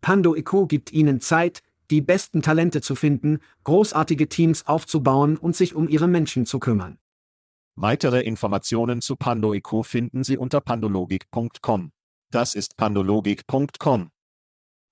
Pando 0.00 0.34
IQ 0.34 0.68
gibt 0.68 0.92
Ihnen 0.92 1.20
Zeit, 1.20 1.62
die 1.90 2.00
besten 2.00 2.42
Talente 2.42 2.80
zu 2.80 2.94
finden, 2.94 3.40
großartige 3.64 4.28
Teams 4.28 4.66
aufzubauen 4.66 5.36
und 5.36 5.56
sich 5.56 5.74
um 5.74 5.88
Ihre 5.88 6.08
Menschen 6.08 6.46
zu 6.46 6.58
kümmern. 6.58 6.98
Weitere 7.76 8.20
Informationen 8.20 9.00
zu 9.00 9.16
Pando 9.16 9.54
IQ 9.54 9.84
finden 9.84 10.24
Sie 10.24 10.36
unter 10.36 10.60
pandologik.com. 10.60 11.92
Das 12.30 12.54
ist 12.54 12.76
pandologik.com. 12.76 14.10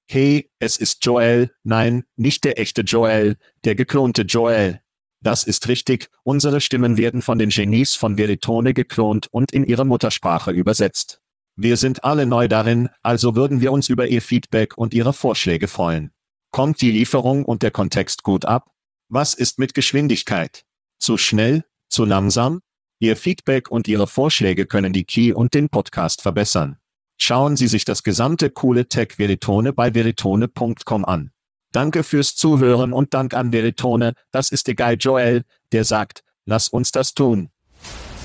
Hey, 0.09 0.51
es 0.61 0.77
ist 0.77 1.05
Joel, 1.05 1.51
nein, 1.65 2.05
nicht 2.15 2.45
der 2.45 2.61
echte 2.61 2.83
Joel, 2.83 3.37
der 3.65 3.75
geklonte 3.75 4.23
Joel. 4.23 4.81
Das 5.21 5.43
ist 5.43 5.67
richtig, 5.67 6.09
unsere 6.23 6.61
Stimmen 6.61 6.97
werden 6.97 7.23
von 7.23 7.39
den 7.39 7.51
Genies 7.51 7.97
von 7.97 8.17
Veritone 8.17 8.73
geklont 8.73 9.27
und 9.33 9.51
in 9.51 9.65
ihre 9.65 9.85
Muttersprache 9.85 10.53
übersetzt. 10.53 11.21
Wir 11.59 11.79
sind 11.79 12.05
alle 12.05 12.27
neu 12.27 12.49
darin, 12.49 12.91
also 13.03 13.35
würden 13.35 13.63
wir 13.63 13.73
uns 13.73 13.89
über 13.89 14.07
Ihr 14.07 14.21
Feedback 14.21 14.77
und 14.77 14.93
Ihre 14.93 15.15
Vorschläge 15.15 15.69
freuen. 15.69 16.11
Kommt 16.51 16.83
die 16.83 16.91
Lieferung 16.91 17.47
und 17.47 17.63
der 17.63 17.71
Kontext 17.71 18.23
gut 18.23 18.45
ab? 18.45 18.71
Was 19.09 19.33
ist 19.33 19.59
mit 19.59 19.73
Geschwindigkeit? 19.73 20.65
Zu 20.99 21.17
schnell? 21.17 21.65
Zu 21.89 22.05
langsam? 22.05 22.61
Ihr 22.99 23.17
Feedback 23.17 23.71
und 23.71 23.89
Ihre 23.89 24.07
Vorschläge 24.07 24.67
können 24.67 24.93
die 24.93 25.05
Key 25.05 25.33
und 25.33 25.55
den 25.55 25.71
Podcast 25.71 26.21
verbessern. 26.21 26.77
Schauen 27.19 27.57
Sie 27.57 27.69
sich 27.69 27.87
das 27.87 28.03
gesamte 28.03 28.51
coole 28.51 28.89
Tech 28.89 29.19
Veritone 29.19 29.73
bei 29.73 29.95
veritone.com 29.95 31.07
an. 31.07 31.31
Danke 31.73 32.03
fürs 32.03 32.37
Zuhören 32.37 32.93
und 32.93 33.15
Dank 33.15 33.33
an 33.33 33.53
Veritone, 33.53 34.13
das 34.31 34.51
ist 34.51 34.67
der 34.67 34.75
Guy 34.75 34.95
Joel, 34.95 35.45
der 35.73 35.85
sagt, 35.85 36.23
lass 36.45 36.69
uns 36.69 36.93
das 36.93 37.15
tun. 37.15 37.51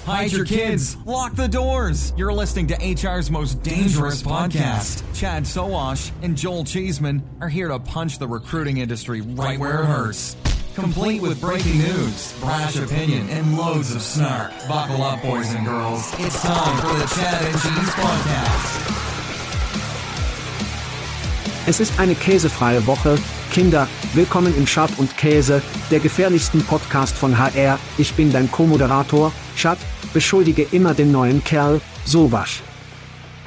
Hide 0.06 0.32
your 0.32 0.46
kids. 0.46 0.98
Lock 1.06 1.36
the 1.36 1.48
doors. 1.48 2.12
You're 2.18 2.34
listening 2.34 2.68
to 2.68 2.76
HR's 2.76 3.30
most 3.30 3.62
dangerous 3.62 4.24
podcast. 4.24 5.04
Chad 5.14 5.46
Soash 5.46 6.12
and 6.24 6.36
Joel 6.36 6.64
Cheeseman 6.64 7.22
are 7.40 7.50
here 7.50 7.68
to 7.68 7.78
punch 7.80 8.18
the 8.18 8.28
recruiting 8.28 8.78
industry 8.78 9.22
right 9.22 9.60
where 9.60 9.84
it 9.84 9.86
hurts. 9.86 10.36
Complete 10.74 11.22
with 11.22 11.40
breaking 11.40 11.78
news, 11.78 12.34
brash 12.40 12.78
opinion, 12.78 13.30
and 13.30 13.58
loads 13.58 13.94
of 13.94 14.02
snark. 14.02 14.52
Buckle 14.68 15.04
up, 15.04 15.22
boys 15.22 15.54
and 15.54 15.66
girls. 15.66 16.12
It's 16.18 16.42
time 16.42 16.78
for 16.78 16.98
the 16.98 17.06
Chad 17.16 17.44
and 17.44 17.62
Cheese 17.62 17.94
Podcast. 17.94 18.98
Es 21.68 21.80
ist 21.80 22.00
eine 22.00 22.16
käsefreie 22.16 22.86
Woche. 22.88 23.20
Kinder, 23.52 23.88
willkommen 24.14 24.56
im 24.58 24.66
Schad 24.66 24.90
und 24.98 25.16
Käse, 25.18 25.62
der 25.92 26.00
gefährlichsten 26.00 26.64
Podcast 26.64 27.16
von 27.16 27.38
HR. 27.38 27.78
Ich 27.98 28.14
bin 28.14 28.32
dein 28.32 28.50
Co-Moderator, 28.50 29.32
Schad, 29.56 29.78
beschuldige 30.14 30.68
immer 30.72 30.94
den 30.94 31.12
neuen 31.12 31.44
Kerl, 31.44 31.82
Sowasch. 32.06 32.62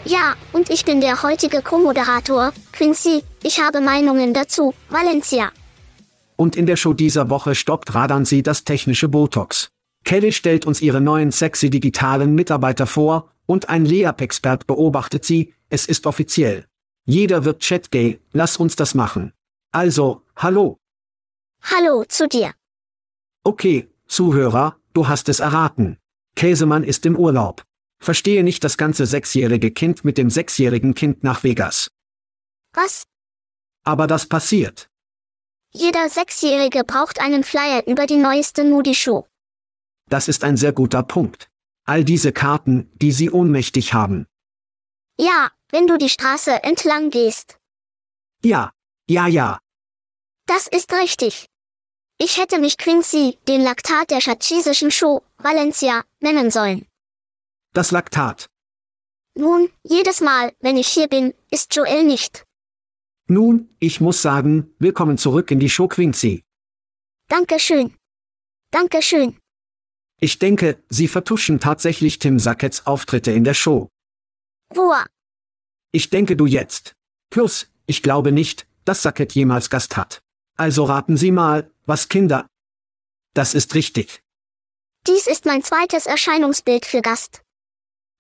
Ja, 0.05 0.35
und 0.53 0.69
ich 0.71 0.85
bin 0.85 1.01
der 1.01 1.23
heutige 1.23 1.63
Co-Moderator, 1.63 2.53
Quincy. 2.73 3.23
Ich 3.43 3.61
habe 3.61 3.81
Meinungen 3.81 4.35
dazu, 4.35 4.75
Valencia. 4.91 5.51
Und 6.37 6.57
in 6.57 6.67
der 6.67 6.77
Show 6.77 6.93
dieser 6.93 7.31
Woche 7.31 7.55
stoppt 7.55 7.95
Radansi 7.95 8.43
das 8.43 8.65
technische 8.65 9.09
Botox. 9.09 9.69
Kelly 10.05 10.33
stellt 10.33 10.67
uns 10.67 10.83
ihre 10.83 11.01
neuen 11.01 11.33
sexy 11.33 11.71
digitalen 11.71 12.35
Mitarbeiter 12.35 12.87
vor, 12.87 13.31
und 13.47 13.69
ein 13.69 13.85
Leap-Expert 13.85 14.67
beobachtet 14.67 15.25
sie, 15.25 15.55
es 15.69 15.87
ist 15.87 16.07
offiziell. 16.07 16.67
Jeder 17.07 17.45
wird 17.45 17.61
Chat-gay, 17.61 18.21
lass 18.33 18.57
uns 18.57 18.77
das 18.77 18.95
machen. 18.95 19.33
Also, 19.73 20.23
hallo. 20.37 20.79
Hallo 21.63 22.05
zu 22.09 22.29
dir. 22.29 22.53
Okay, 23.43 23.89
Zuhörer, 24.07 24.77
du 24.93 25.09
hast 25.09 25.29
es 25.29 25.41
erraten. 25.41 25.99
Käsemann 26.37 26.84
ist 26.84 27.06
im 27.06 27.17
Urlaub. 27.17 27.65
Verstehe 28.00 28.43
nicht 28.45 28.65
das 28.65 28.77
ganze 28.77 29.06
sechsjährige 29.06 29.71
Kind 29.71 30.05
mit 30.05 30.19
dem 30.19 30.31
sechsjährigen 30.31 30.95
Kind 30.95 31.25
nach 31.25 31.45
Vegas. 31.45 31.91
Was? 32.75 33.05
Aber 33.84 34.06
das 34.06 34.27
passiert. 34.27 34.89
Jeder 35.73 36.09
Sechsjährige 36.09 36.84
braucht 36.84 37.21
einen 37.21 37.44
Flyer 37.44 37.87
über 37.87 38.06
die 38.06 38.17
neueste 38.17 38.65
Moody-Show. 38.65 39.27
Das 40.09 40.28
ist 40.28 40.44
ein 40.44 40.56
sehr 40.56 40.73
guter 40.73 41.03
Punkt. 41.03 41.49
All 41.87 42.05
diese 42.05 42.33
Karten, 42.33 42.91
die 42.94 43.12
sie 43.12 43.31
ohnmächtig 43.31 43.93
haben. 43.93 44.27
Ja, 45.19 45.50
wenn 45.71 45.87
du 45.87 45.99
die 45.99 46.09
Straße 46.09 46.62
entlang 46.62 47.11
gehst. 47.11 47.59
Ja, 48.43 48.73
ja, 49.09 49.27
ja. 49.27 49.59
Das 50.47 50.67
ist 50.67 50.93
richtig. 50.93 51.47
Ich 52.19 52.39
hätte 52.39 52.59
mich 52.61 52.78
Quincy, 52.78 53.39
den 53.49 53.62
Laktat 53.62 54.11
der 54.11 54.21
schatschisischen 54.21 54.91
Show, 54.91 55.23
Valencia, 55.39 56.05
nennen 56.25 56.51
sollen. 56.51 56.87
Das 57.73 57.93
Laktat. 57.93 58.49
Nun, 59.37 59.71
jedes 59.83 60.21
Mal, 60.21 60.53
wenn 60.61 60.77
ich 60.77 60.89
hier 60.89 61.09
bin, 61.09 61.35
ist 61.51 61.75
Joel 61.77 62.05
nicht. 62.05 62.45
Nun, 63.29 63.69
ich 63.79 64.01
muss 64.01 64.23
sagen, 64.23 64.75
willkommen 64.79 65.19
zurück 65.19 65.51
in 65.51 65.61
die 65.61 65.71
Show 65.71 65.89
Quincy. 65.89 66.43
Dankeschön. 67.29 67.95
Dankeschön. 68.71 69.39
Ich 70.21 70.39
denke, 70.39 70.83
sie 70.89 71.09
vertuschen 71.09 71.61
tatsächlich 71.61 72.19
Tim 72.19 72.39
Sackets 72.39 72.87
Auftritte 72.87 73.31
in 73.33 73.45
der 73.45 73.55
Show. 73.55 73.89
Woa. 74.71 75.06
Ich 75.93 76.11
denke 76.11 76.37
du 76.37 76.47
jetzt. 76.47 76.93
Plus, 77.31 77.69
ich 77.87 78.03
glaube 78.03 78.33
nicht, 78.33 78.67
dass 78.85 79.03
Sackett 79.03 79.35
jemals 79.35 79.69
Gast 79.71 79.97
hat. 79.97 80.23
Also 80.56 80.85
raten 80.85 81.17
Sie 81.17 81.33
mal, 81.33 81.71
was 81.87 82.09
Kinder. 82.09 82.47
Das 83.35 83.55
ist 83.55 83.75
richtig. 83.75 84.24
Dies 85.07 85.27
ist 85.27 85.45
mein 85.45 85.63
zweites 85.63 86.07
Erscheinungsbild 86.07 86.87
für 86.87 87.03
Gast. 87.03 87.43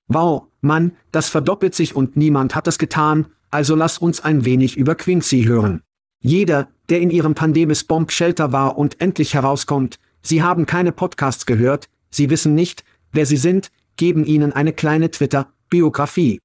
Wow, 0.08 0.48
Mann, 0.60 0.96
das 1.12 1.28
verdoppelt 1.30 1.74
sich 1.74 1.96
und 1.96 2.16
niemand 2.16 2.54
hat 2.54 2.66
es 2.68 2.78
getan, 2.78 3.32
also 3.50 3.74
lass 3.74 3.98
uns 3.98 4.20
ein 4.20 4.44
wenig 4.44 4.76
über 4.76 4.94
Quincy 4.94 5.44
hören. 5.44 5.82
Jeder, 6.20 6.68
der 6.90 7.00
in 7.00 7.10
ihrem 7.10 7.34
Pandemis 7.34 7.84
Bomb 7.84 8.12
Shelter 8.12 8.52
war 8.52 8.76
und 8.76 9.00
endlich 9.00 9.34
herauskommt, 9.34 9.98
sie 10.22 10.42
haben 10.42 10.66
keine 10.66 10.92
Podcasts 10.92 11.46
gehört, 11.46 11.88
sie 12.10 12.28
wissen 12.30 12.54
nicht, 12.54 12.84
wer 13.12 13.24
sie 13.24 13.36
sind, 13.38 13.70
geben 13.96 14.24
ihnen 14.24 14.52
eine 14.52 14.72
kleine 14.72 15.10
Twitter-Biografie. 15.10 16.38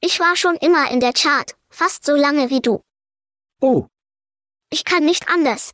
Ich 0.00 0.18
war 0.18 0.34
schon 0.36 0.56
immer 0.56 0.90
in 0.90 0.98
der 0.98 1.12
Chart, 1.12 1.54
fast 1.70 2.04
so 2.04 2.16
lange 2.16 2.50
wie 2.50 2.60
du. 2.60 2.80
Oh, 3.60 3.86
Ich 4.70 4.84
kann 4.84 5.04
nicht 5.04 5.28
anders. 5.28 5.70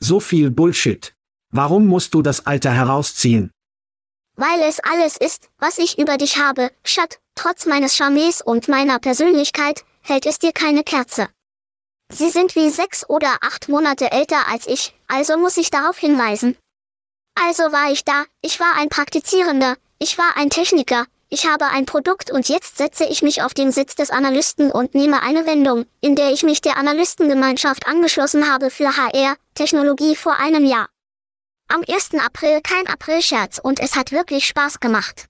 so 0.00 0.18
viel 0.20 0.50
Bullshit. 0.50 1.14
Warum 1.54 1.86
musst 1.86 2.14
du 2.14 2.22
das 2.22 2.46
Alter 2.46 2.70
herausziehen? 2.70 3.50
Weil 4.36 4.62
es 4.62 4.80
alles 4.80 5.18
ist, 5.18 5.50
was 5.58 5.76
ich 5.76 5.98
über 5.98 6.16
dich 6.16 6.38
habe, 6.38 6.70
Schat, 6.82 7.18
trotz 7.34 7.66
meines 7.66 7.94
Charmes 7.94 8.40
und 8.40 8.68
meiner 8.68 8.98
Persönlichkeit, 8.98 9.84
hält 10.00 10.24
es 10.24 10.38
dir 10.38 10.52
keine 10.52 10.82
Kerze. 10.82 11.28
Sie 12.10 12.30
sind 12.30 12.56
wie 12.56 12.70
sechs 12.70 13.08
oder 13.08 13.36
acht 13.42 13.68
Monate 13.68 14.10
älter 14.10 14.48
als 14.50 14.66
ich, 14.66 14.94
also 15.08 15.36
muss 15.36 15.58
ich 15.58 15.70
darauf 15.70 15.98
hinweisen. 15.98 16.56
Also 17.34 17.64
war 17.64 17.92
ich 17.92 18.04
da, 18.04 18.24
ich 18.40 18.58
war 18.58 18.74
ein 18.78 18.88
Praktizierender, 18.88 19.76
ich 19.98 20.16
war 20.16 20.36
ein 20.36 20.48
Techniker, 20.48 21.04
ich 21.28 21.46
habe 21.46 21.66
ein 21.66 21.84
Produkt 21.84 22.30
und 22.30 22.48
jetzt 22.48 22.78
setze 22.78 23.04
ich 23.04 23.22
mich 23.22 23.42
auf 23.42 23.52
den 23.52 23.72
Sitz 23.72 23.94
des 23.94 24.10
Analysten 24.10 24.70
und 24.70 24.94
nehme 24.94 25.22
eine 25.22 25.46
Wendung, 25.46 25.84
in 26.00 26.16
der 26.16 26.32
ich 26.32 26.42
mich 26.42 26.62
der 26.62 26.78
Analystengemeinschaft 26.78 27.86
angeschlossen 27.86 28.50
habe 28.50 28.70
für 28.70 28.96
HR, 28.96 29.36
Technologie 29.54 30.16
vor 30.16 30.38
einem 30.38 30.64
Jahr. 30.64 30.88
Am 31.72 31.82
1. 31.88 32.10
April 32.22 32.60
kein 32.60 32.86
Aprilscherz 32.86 33.58
und 33.58 33.80
es 33.80 33.96
hat 33.96 34.12
wirklich 34.12 34.44
Spaß 34.46 34.78
gemacht. 34.78 35.24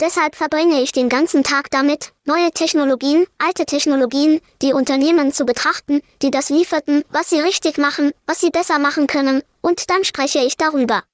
Deshalb 0.00 0.34
verbringe 0.34 0.82
ich 0.82 0.90
den 0.90 1.08
ganzen 1.08 1.44
Tag 1.44 1.70
damit, 1.70 2.12
neue 2.24 2.50
Technologien, 2.50 3.24
alte 3.38 3.66
Technologien, 3.66 4.40
die 4.62 4.72
Unternehmen 4.72 5.32
zu 5.32 5.44
betrachten, 5.44 6.00
die 6.22 6.32
das 6.32 6.48
lieferten, 6.48 7.04
was 7.10 7.30
sie 7.30 7.38
richtig 7.38 7.78
machen, 7.78 8.10
was 8.26 8.40
sie 8.40 8.50
besser 8.50 8.80
machen 8.80 9.06
können, 9.06 9.42
und 9.60 9.90
dann 9.90 10.02
spreche 10.02 10.40
ich 10.40 10.56
darüber. 10.56 11.04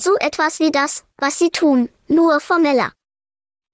So 0.00 0.16
etwas 0.16 0.60
wie 0.60 0.70
das, 0.70 1.04
was 1.18 1.38
sie 1.38 1.50
tun, 1.50 1.90
nur 2.08 2.40
formeller. 2.40 2.90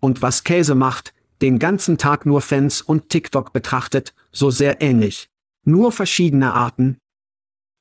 Und 0.01 0.23
was 0.23 0.43
Käse 0.43 0.75
macht, 0.75 1.15
den 1.41 1.61
ganzen 1.61 1.99
Tag 1.99 2.27
nur 2.27 2.41
Fans 2.41 2.83
und 2.83 3.11
TikTok 3.11 3.53
betrachtet, 3.53 4.13
so 4.33 4.51
sehr 4.51 4.83
ähnlich. 4.83 5.29
Nur 5.65 5.93
verschiedene 5.93 6.53
Arten. 6.53 6.99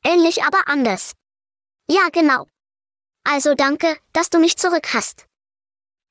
Ähnlich 0.05 0.43
aber 0.43 0.67
anders. 0.67 1.15
Ja, 1.89 2.09
genau. 2.12 2.47
Also 3.24 3.56
danke, 3.56 3.97
dass 4.13 4.30
du 4.30 4.39
mich 4.39 4.57
zurück 4.57 4.94
hast. 4.94 5.25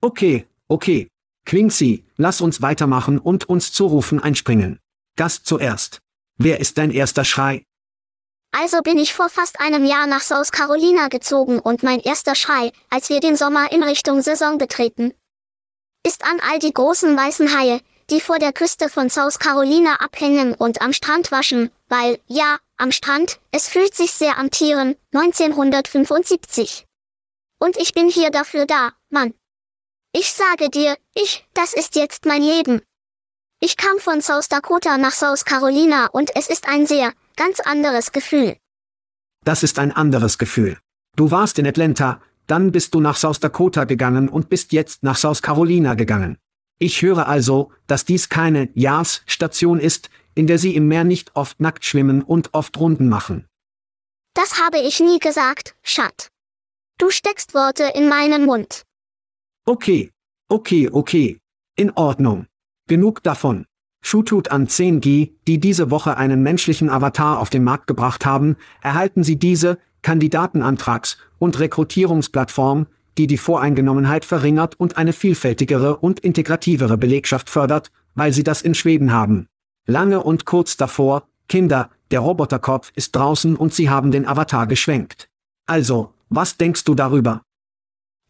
Okay, 0.00 0.46
okay. 0.68 1.08
Quincy, 1.46 2.04
lass 2.16 2.40
uns 2.40 2.60
weitermachen 2.60 3.18
und 3.18 3.48
uns 3.48 3.72
zurufen 3.72 4.20
einspringen. 4.20 4.80
Gast 5.16 5.46
zuerst. 5.46 6.00
Wer 6.36 6.60
ist 6.60 6.78
dein 6.78 6.90
erster 6.90 7.24
Schrei? 7.24 7.64
Also 8.52 8.80
bin 8.82 8.98
ich 8.98 9.14
vor 9.14 9.28
fast 9.28 9.60
einem 9.60 9.84
Jahr 9.84 10.06
nach 10.06 10.20
South 10.20 10.52
Carolina 10.52 11.08
gezogen 11.08 11.58
und 11.58 11.82
mein 11.82 12.00
erster 12.00 12.34
Schrei, 12.34 12.72
als 12.90 13.08
wir 13.08 13.20
den 13.20 13.36
Sommer 13.36 13.72
in 13.72 13.82
Richtung 13.82 14.22
Saison 14.22 14.58
betreten, 14.58 15.12
ist 16.06 16.24
an 16.24 16.40
all 16.40 16.58
die 16.58 16.72
großen 16.72 17.16
weißen 17.16 17.56
Haie, 17.58 17.80
die 18.10 18.20
vor 18.20 18.38
der 18.38 18.52
Küste 18.52 18.88
von 18.88 19.10
South 19.10 19.38
Carolina 19.38 19.96
abhängen 19.96 20.54
und 20.54 20.80
am 20.80 20.92
Strand 20.92 21.30
waschen, 21.30 21.70
weil, 21.88 22.18
ja, 22.26 22.58
am 22.78 22.92
Strand, 22.92 23.40
es 23.50 23.68
fühlt 23.68 23.94
sich 23.94 24.12
sehr 24.12 24.38
an 24.38 24.50
Tieren, 24.50 24.96
1975. 25.12 26.86
Und 27.60 27.76
ich 27.76 27.92
bin 27.92 28.08
hier 28.08 28.30
dafür 28.30 28.66
da, 28.66 28.92
Mann. 29.10 29.34
Ich 30.12 30.32
sage 30.32 30.70
dir, 30.70 30.96
ich, 31.14 31.46
das 31.54 31.74
ist 31.74 31.96
jetzt 31.96 32.24
mein 32.24 32.42
Leben. 32.42 32.80
Ich 33.60 33.76
kam 33.76 33.98
von 33.98 34.22
South 34.22 34.48
Dakota 34.48 34.96
nach 34.96 35.12
South 35.12 35.44
Carolina 35.44 36.06
und 36.12 36.30
es 36.36 36.48
ist 36.48 36.68
ein 36.68 36.86
sehr, 36.86 37.12
ganz 37.36 37.60
anderes 37.60 38.12
Gefühl. 38.12 38.56
Das 39.44 39.62
ist 39.62 39.78
ein 39.78 39.92
anderes 39.92 40.38
Gefühl. 40.38 40.78
Du 41.16 41.30
warst 41.30 41.58
in 41.58 41.66
Atlanta, 41.66 42.20
dann 42.46 42.70
bist 42.70 42.94
du 42.94 43.00
nach 43.00 43.16
South 43.16 43.40
Dakota 43.40 43.84
gegangen 43.84 44.28
und 44.28 44.48
bist 44.48 44.72
jetzt 44.72 45.02
nach 45.02 45.16
South 45.16 45.42
Carolina 45.42 45.94
gegangen. 45.94 46.38
Ich 46.78 47.02
höre 47.02 47.26
also, 47.26 47.72
dass 47.88 48.04
dies 48.04 48.28
keine 48.28 48.70
Jahrs-Station 48.74 49.80
ist, 49.80 50.10
in 50.38 50.46
der 50.46 50.58
sie 50.58 50.76
im 50.76 50.86
Meer 50.86 51.02
nicht 51.02 51.34
oft 51.34 51.60
nackt 51.60 51.84
schwimmen 51.84 52.22
und 52.22 52.54
oft 52.54 52.78
Runden 52.78 53.08
machen. 53.08 53.46
Das 54.34 54.60
habe 54.62 54.78
ich 54.78 55.00
nie 55.00 55.18
gesagt, 55.18 55.74
Schat. 55.82 56.28
Du 56.96 57.10
steckst 57.10 57.54
Worte 57.54 57.90
in 57.94 58.08
meinen 58.08 58.46
Mund. 58.46 58.84
Okay, 59.66 60.12
okay, 60.48 60.88
okay. 60.92 61.38
In 61.76 61.90
Ordnung. 61.90 62.46
Genug 62.86 63.22
davon. 63.24 63.66
Shutut 64.00 64.52
an 64.52 64.68
10G, 64.68 65.32
die 65.48 65.58
diese 65.58 65.90
Woche 65.90 66.16
einen 66.16 66.44
menschlichen 66.44 66.88
Avatar 66.88 67.40
auf 67.40 67.50
den 67.50 67.64
Markt 67.64 67.88
gebracht 67.88 68.24
haben, 68.24 68.56
erhalten 68.80 69.24
Sie 69.24 69.40
diese, 69.40 69.78
Kandidatenantrags- 70.04 71.16
und 71.40 71.58
Rekrutierungsplattform, 71.58 72.86
die 73.18 73.26
die 73.26 73.38
Voreingenommenheit 73.38 74.24
verringert 74.24 74.78
und 74.78 74.96
eine 74.96 75.12
vielfältigere 75.12 75.96
und 75.96 76.20
integrativere 76.20 76.96
Belegschaft 76.96 77.50
fördert, 77.50 77.90
weil 78.14 78.32
sie 78.32 78.44
das 78.44 78.62
in 78.62 78.74
Schweden 78.74 79.12
haben. 79.12 79.48
Lange 79.90 80.22
und 80.22 80.44
kurz 80.44 80.76
davor, 80.76 81.26
Kinder, 81.48 81.88
der 82.10 82.20
Roboterkopf 82.20 82.92
ist 82.94 83.16
draußen 83.16 83.56
und 83.56 83.72
sie 83.72 83.88
haben 83.88 84.10
den 84.10 84.26
Avatar 84.26 84.66
geschwenkt. 84.66 85.30
Also, 85.66 86.12
was 86.28 86.58
denkst 86.58 86.84
du 86.84 86.94
darüber? 86.94 87.40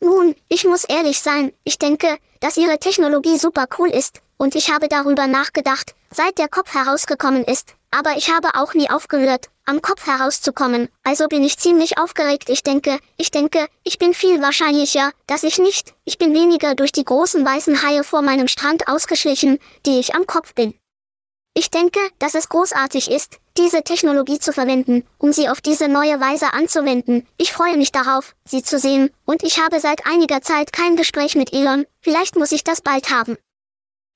Nun, 0.01 0.37
ich 0.49 0.65
muss 0.65 0.85
ehrlich 0.85 1.19
sein, 1.19 1.53
ich 1.65 1.77
denke, 1.81 2.17
dass 2.39 2.57
Ihre 2.57 2.79
Technologie 2.79 3.39
super 3.39 3.67
cool 3.77 3.89
ist, 3.89 4.23
und 4.37 4.55
ich 4.55 4.71
habe 4.73 4.87
darüber 4.87 5.27
nachgedacht, 5.27 5.97
seit 6.13 6.39
der 6.39 6.47
Kopf 6.47 6.73
herausgekommen 6.75 7.43
ist, 7.43 7.75
aber 7.91 8.17
ich 8.17 8.33
habe 8.33 8.51
auch 8.55 8.75
nie 8.75 8.89
aufgehört, 8.89 9.47
am 9.65 9.83
Kopf 9.83 10.07
herauszukommen, 10.07 10.89
also 11.03 11.27
bin 11.27 11.43
ich 11.43 11.59
ziemlich 11.59 11.99
aufgeregt. 11.99 12.51
Ich 12.51 12.63
denke, 12.63 13.01
ich 13.17 13.33
denke, 13.33 13.67
ich 13.83 13.99
bin 13.99 14.15
viel 14.15 14.41
wahrscheinlicher, 14.41 15.11
dass 15.27 15.43
ich 15.43 15.59
nicht, 15.59 15.93
ich 16.05 16.19
bin 16.19 16.35
weniger 16.35 16.77
durch 16.77 16.93
die 16.93 17.05
großen 17.05 17.45
weißen 17.45 17.83
Haie 17.83 18.05
vor 18.05 18.23
meinem 18.23 18.47
Strand 18.47 18.87
ausgeschlichen, 18.87 19.59
die 19.87 19.99
ich 19.99 20.15
am 20.15 20.25
Kopf 20.25 20.55
bin. 20.55 20.75
Ich 21.55 21.71
denke, 21.71 21.99
dass 22.19 22.35
es 22.35 22.49
großartig 22.49 23.11
ist, 23.11 23.41
diese 23.57 23.83
Technologie 23.83 24.39
zu 24.39 24.53
verwenden, 24.53 25.03
um 25.19 25.33
sie 25.33 25.49
auf 25.49 25.61
diese 25.61 25.89
neue 25.89 26.21
Weise 26.21 26.53
anzuwenden. 26.53 27.27
Ich 27.37 27.53
freue 27.53 27.77
mich 27.77 27.91
darauf, 27.91 28.37
sie 28.45 28.63
zu 28.63 28.79
sehen, 28.79 29.11
und 29.25 29.43
ich 29.43 29.61
habe 29.61 29.81
seit 29.81 30.07
einiger 30.07 30.41
Zeit 30.41 30.73
kein 30.73 30.95
Gespräch 30.95 31.35
mit 31.35 31.53
Elon, 31.53 31.85
vielleicht 32.01 32.37
muss 32.37 32.53
ich 32.53 32.63
das 32.63 32.81
bald 32.81 33.11
haben. 33.11 33.37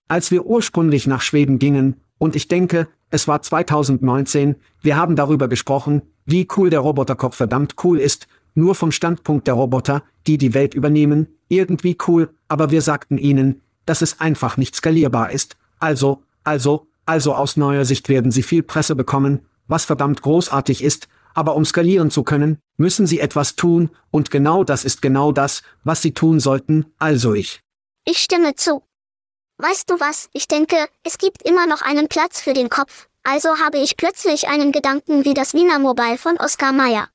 Als 0.09 0.31
wir 0.31 0.47
ursprünglich 0.47 1.07
nach 1.07 1.23
Schweden 1.23 1.59
gingen, 1.59 2.01
und 2.19 2.37
ich 2.37 2.47
denke, 2.47 2.87
es 3.11 3.27
war 3.27 3.43
2019, 3.43 4.57
wir 4.81 4.97
haben 4.97 5.17
darüber 5.17 5.49
gesprochen, 5.49 6.03
wie 6.25 6.47
cool 6.57 6.71
der 6.71 6.81
Roboterkopf 6.81 7.37
verdammt 7.37 7.75
cool 7.83 7.99
ist, 7.99 8.29
nur 8.55 8.75
vom 8.75 8.93
Standpunkt 8.93 9.49
der 9.49 9.55
Roboter, 9.55 10.05
die 10.27 10.39
die 10.39 10.55
Welt 10.55 10.75
übernehmen, 10.75 11.27
irgendwie 11.49 11.97
cool, 12.07 12.31
aber 12.47 12.71
wir 12.71 12.83
sagten 12.83 13.19
ihnen, 13.19 13.63
dass 13.87 14.03
es 14.03 14.21
einfach 14.21 14.57
nicht 14.57 14.77
skalierbar 14.77 15.33
ist, 15.33 15.57
also, 15.81 16.23
also, 16.45 16.87
also 17.07 17.35
aus 17.35 17.57
neuer 17.57 17.85
Sicht 17.85 18.09
werden 18.09 18.31
sie 18.31 18.43
viel 18.43 18.63
Presse 18.63 18.95
bekommen, 18.95 19.47
was 19.67 19.85
verdammt 19.85 20.23
großartig 20.23 20.83
ist, 20.83 21.09
aber 21.35 21.57
um 21.57 21.65
skalieren 21.65 22.11
zu 22.11 22.23
können, 22.23 22.59
müssen 22.77 23.07
sie 23.07 23.21
etwas 23.21 23.57
tun, 23.57 23.91
und 24.11 24.31
genau 24.31 24.65
das 24.65 24.85
ist 24.85 25.03
genau 25.03 25.33
das, 25.33 25.63
was 25.85 26.03
sie 26.03 26.13
tun 26.13 26.41
sollten, 26.41 26.87
also 26.99 27.35
ich. 27.35 27.61
Ich 28.05 28.19
stimme 28.19 28.55
zu. 28.55 28.83
Weißt 29.59 29.91
du 29.91 30.01
was, 30.01 30.29
ich 30.33 30.49
denke, 30.49 30.77
es 31.05 31.19
gibt 31.19 31.43
immer 31.43 31.67
noch 31.67 31.83
einen 31.83 32.09
Platz 32.09 32.41
für 32.41 32.53
den 32.53 32.69
Kopf, 32.69 33.09
also 33.23 33.59
habe 33.59 33.79
ich 33.79 33.97
plötzlich 33.97 34.49
einen 34.49 34.73
Gedanken 34.73 35.25
wie 35.25 35.35
das 35.35 35.55
Wiener 35.55 35.79
Mobile 35.79 36.19
von 36.19 36.37
Oskar 36.37 36.73
Mayer. 36.73 37.09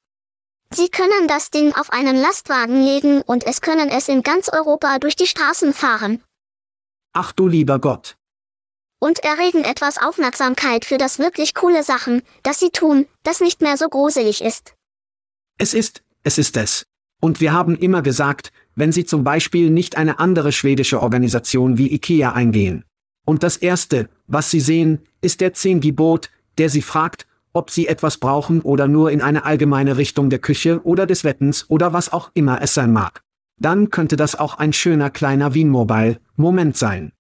Sie 0.72 0.90
können 0.90 1.28
das 1.28 1.50
Ding 1.50 1.74
auf 1.74 1.92
einen 1.92 2.18
Lastwagen 2.18 2.84
legen 2.84 3.22
und 3.22 3.46
es 3.46 3.62
können 3.62 3.90
es 3.90 4.10
in 4.10 4.22
ganz 4.22 4.50
Europa 4.50 5.00
durch 5.00 5.16
die 5.16 5.28
Straßen 5.28 5.74
fahren. 5.74 6.22
Ach 7.14 7.32
du 7.32 7.48
lieber 7.48 7.80
Gott 7.80 8.18
und 9.00 9.20
erregen 9.24 9.64
etwas 9.64 9.98
Aufmerksamkeit 9.98 10.86
für 10.86 10.98
das 10.98 11.20
wirklich 11.20 11.54
coole 11.54 11.84
Sachen, 11.84 12.22
das 12.44 12.60
sie 12.60 12.70
tun, 12.70 13.06
das 13.24 13.42
nicht 13.42 13.62
mehr 13.62 13.78
so 13.78 13.88
gruselig 13.90 14.44
ist. 14.44 14.74
Es 15.58 15.74
ist, 15.74 16.04
es 16.24 16.38
ist 16.38 16.58
es. 16.58 16.86
Und 17.20 17.42
wir 17.42 17.52
haben 17.52 17.76
immer 17.76 18.02
gesagt, 18.02 18.52
wenn 18.76 18.92
sie 18.92 19.06
zum 19.06 19.24
Beispiel 19.24 19.70
nicht 19.70 19.98
eine 19.98 20.20
andere 20.20 20.52
schwedische 20.52 21.02
Organisation 21.02 21.78
wie 21.78 21.94
IKEA 21.94 22.34
eingehen. 22.34 22.84
Und 23.26 23.44
das 23.44 23.58
Erste, 23.58 24.10
was 24.28 24.52
sie 24.52 24.60
sehen, 24.60 25.02
ist 25.22 25.42
der 25.42 25.54
Zehn-Gebot, 25.54 26.30
der 26.58 26.70
sie 26.70 26.82
fragt, 26.82 27.26
ob 27.54 27.72
sie 27.72 27.88
etwas 27.88 28.18
brauchen 28.18 28.62
oder 28.62 28.88
nur 28.88 29.12
in 29.12 29.22
eine 29.22 29.46
allgemeine 29.46 29.98
Richtung 29.98 30.30
der 30.30 30.40
Küche 30.40 30.80
oder 30.84 31.08
des 31.08 31.24
Wettens 31.24 31.70
oder 31.70 31.92
was 31.92 32.14
auch 32.14 32.30
immer 32.36 32.62
es 32.62 32.76
sein 32.76 32.94
mag. 32.94 33.22
Dann 33.60 33.90
könnte 33.90 34.16
das 34.16 34.36
auch 34.36 34.60
ein 34.60 34.74
schöner 34.74 35.10
kleiner 35.10 35.56
Wien-Mobile-Moment 35.56 36.78
sein. 36.78 37.14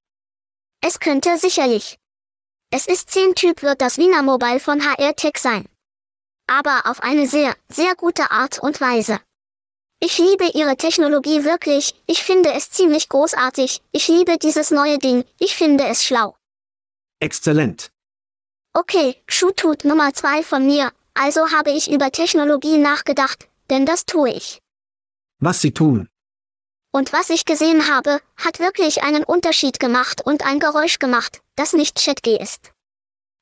Es 0.89 1.01
könnte 1.01 1.37
sicherlich. 1.37 1.99
Es 2.71 2.87
ist 2.87 3.09
10 3.11 3.35
Typ 3.35 3.61
wird 3.61 3.81
das 3.81 3.97
Wiener 3.97 4.23
Mobile 4.23 4.61
von 4.61 4.81
HR 4.81 5.17
Tech 5.17 5.33
sein. 5.37 5.67
Aber 6.49 6.83
auf 6.85 7.03
eine 7.03 7.27
sehr, 7.27 7.57
sehr 7.67 7.93
gute 7.95 8.31
Art 8.31 8.59
und 8.59 8.79
Weise. 8.79 9.19
Ich 9.99 10.17
liebe 10.17 10.45
ihre 10.53 10.77
Technologie 10.77 11.43
wirklich, 11.43 11.93
ich 12.05 12.23
finde 12.23 12.53
es 12.53 12.71
ziemlich 12.71 13.09
großartig, 13.09 13.81
ich 13.91 14.07
liebe 14.07 14.37
dieses 14.37 14.71
neue 14.71 14.97
Ding, 14.97 15.25
ich 15.39 15.57
finde 15.57 15.83
es 15.87 16.05
schlau. 16.05 16.37
Exzellent. 17.19 17.91
Okay, 18.71 19.21
Schuhtut 19.27 19.83
Nummer 19.83 20.13
2 20.13 20.41
von 20.41 20.65
mir, 20.65 20.93
also 21.13 21.51
habe 21.51 21.71
ich 21.71 21.91
über 21.91 22.13
Technologie 22.13 22.77
nachgedacht, 22.77 23.49
denn 23.69 23.85
das 23.85 24.05
tue 24.05 24.29
ich. 24.29 24.61
Was 25.39 25.59
sie 25.59 25.73
tun. 25.73 26.07
Und 26.97 27.13
was 27.13 27.29
ich 27.29 27.45
gesehen 27.45 27.93
habe, 27.93 28.21
hat 28.37 28.57
wirklich 28.57 29.03
einen 29.03 29.23
Unterschied 29.23 29.79
gemacht 29.79 30.25
und 30.25 30.43
ein 30.43 30.59
Geräusch 30.59 30.97
gemacht, 30.97 31.41
das 31.55 31.73
nicht 31.73 32.03
ChatG 32.03 32.41
ist. 32.41 32.71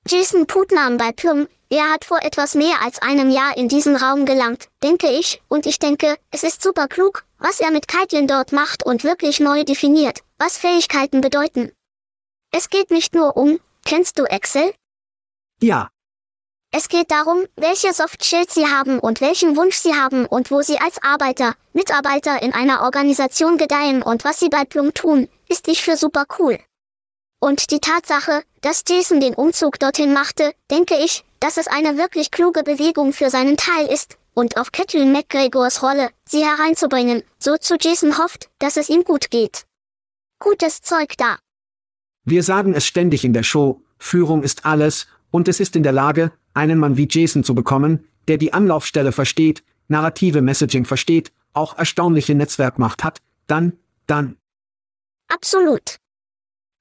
Jason 0.06 0.46
Putnam 0.46 0.98
bei 0.98 1.14
Plum, 1.14 1.48
er 1.70 1.90
hat 1.90 2.04
vor 2.04 2.22
etwas 2.22 2.56
mehr 2.56 2.82
als 2.82 3.02
einem 3.02 3.30
Jahr 3.30 3.56
in 3.56 3.70
diesen 3.70 3.96
Raum 3.96 4.26
gelangt, 4.26 4.68
denke 4.84 5.10
ich, 5.10 5.42
und 5.48 5.68
ich 5.68 5.80
denke, 5.80 6.18
es 6.32 6.44
ist 6.44 6.62
super 6.62 6.90
klug, 6.90 7.24
was 7.38 7.62
er 7.62 7.72
mit 7.72 7.88
Kaitlin 7.88 8.28
dort 8.28 8.52
macht 8.52 8.86
und 8.86 9.06
wirklich 9.06 9.40
neu 9.40 9.64
definiert, 9.64 10.20
was 10.38 10.58
Fähigkeiten 10.58 11.22
bedeuten. 11.22 11.72
Es 12.52 12.70
geht 12.70 12.92
nicht 12.92 13.16
nur 13.16 13.38
um, 13.38 13.62
kennst 13.86 14.20
du 14.20 14.26
Excel? 14.26 14.74
Ja, 15.62 15.88
es 16.78 16.90
geht 16.90 17.10
darum, 17.10 17.46
welche 17.56 17.94
Soft 17.94 18.22
Skills 18.22 18.54
Sie 18.54 18.66
haben 18.66 19.00
und 19.00 19.22
welchen 19.22 19.56
Wunsch 19.56 19.78
Sie 19.78 19.94
haben 19.94 20.26
und 20.26 20.52
wo 20.52 20.62
Sie 20.62 20.78
als 20.78 21.02
Arbeiter, 21.02 21.56
Mitarbeiter 21.72 22.42
in 22.42 22.54
einer 22.54 22.82
Organisation 22.82 23.58
gedeihen 23.58 24.02
und 24.02 24.26
was 24.26 24.42
Sie 24.42 24.50
bei 24.50 24.66
Plum 24.66 24.94
tun, 24.94 25.30
ist 25.48 25.70
ich 25.70 25.82
für 25.82 25.96
super 25.96 26.26
cool. 26.38 26.60
Und 27.40 27.72
die 27.72 27.80
Tatsache, 27.80 28.44
dass 28.60 28.84
Jason 28.86 29.22
den 29.22 29.36
Umzug 29.36 29.80
dorthin 29.80 30.12
machte, 30.12 30.54
denke 30.70 30.96
ich, 30.98 31.24
dass 31.40 31.56
es 31.56 31.68
eine 31.68 31.98
wirklich 31.98 32.30
kluge 32.30 32.64
Bewegung 32.64 33.14
für 33.14 33.30
seinen 33.30 33.56
Teil 33.56 33.88
ist, 33.88 34.18
und 34.34 34.58
auf 34.58 34.74
Catelyn 34.74 35.14
McGregors 35.14 35.82
Rolle, 35.82 36.10
sie 36.28 36.44
hereinzubringen, 36.44 37.24
so 37.40 37.56
zu 37.56 37.78
Jason 37.80 38.18
hofft, 38.18 38.50
dass 38.60 38.76
es 38.76 38.90
ihm 38.90 39.06
gut 39.06 39.32
geht. 39.32 39.64
Gutes 40.40 40.82
Zeug 40.82 41.14
da. 41.18 41.38
Wir 42.26 42.44
sagen 42.44 42.74
es 42.74 42.86
ständig 42.86 43.24
in 43.24 43.32
der 43.32 43.44
Show, 43.44 43.82
Führung 43.98 44.44
ist 44.44 44.66
alles, 44.66 45.08
und 45.32 45.48
es 45.48 45.62
ist 45.62 45.78
in 45.78 45.84
der 45.84 45.94
Lage, 45.94 46.34
einen 46.56 46.80
Mann 46.80 46.98
wie 46.98 47.08
Jason 47.10 47.44
zu 47.44 47.54
bekommen, 47.54 48.08
der 48.28 48.38
die 48.38 48.54
Anlaufstelle 48.54 49.12
versteht, 49.12 49.64
narrative 49.88 50.42
Messaging 50.42 50.86
versteht, 50.86 51.32
auch 51.54 51.78
erstaunliche 51.78 52.36
Netzwerkmacht 52.36 53.04
hat, 53.04 53.22
dann, 53.48 53.74
dann, 54.08 54.38
Absolut. 55.28 55.98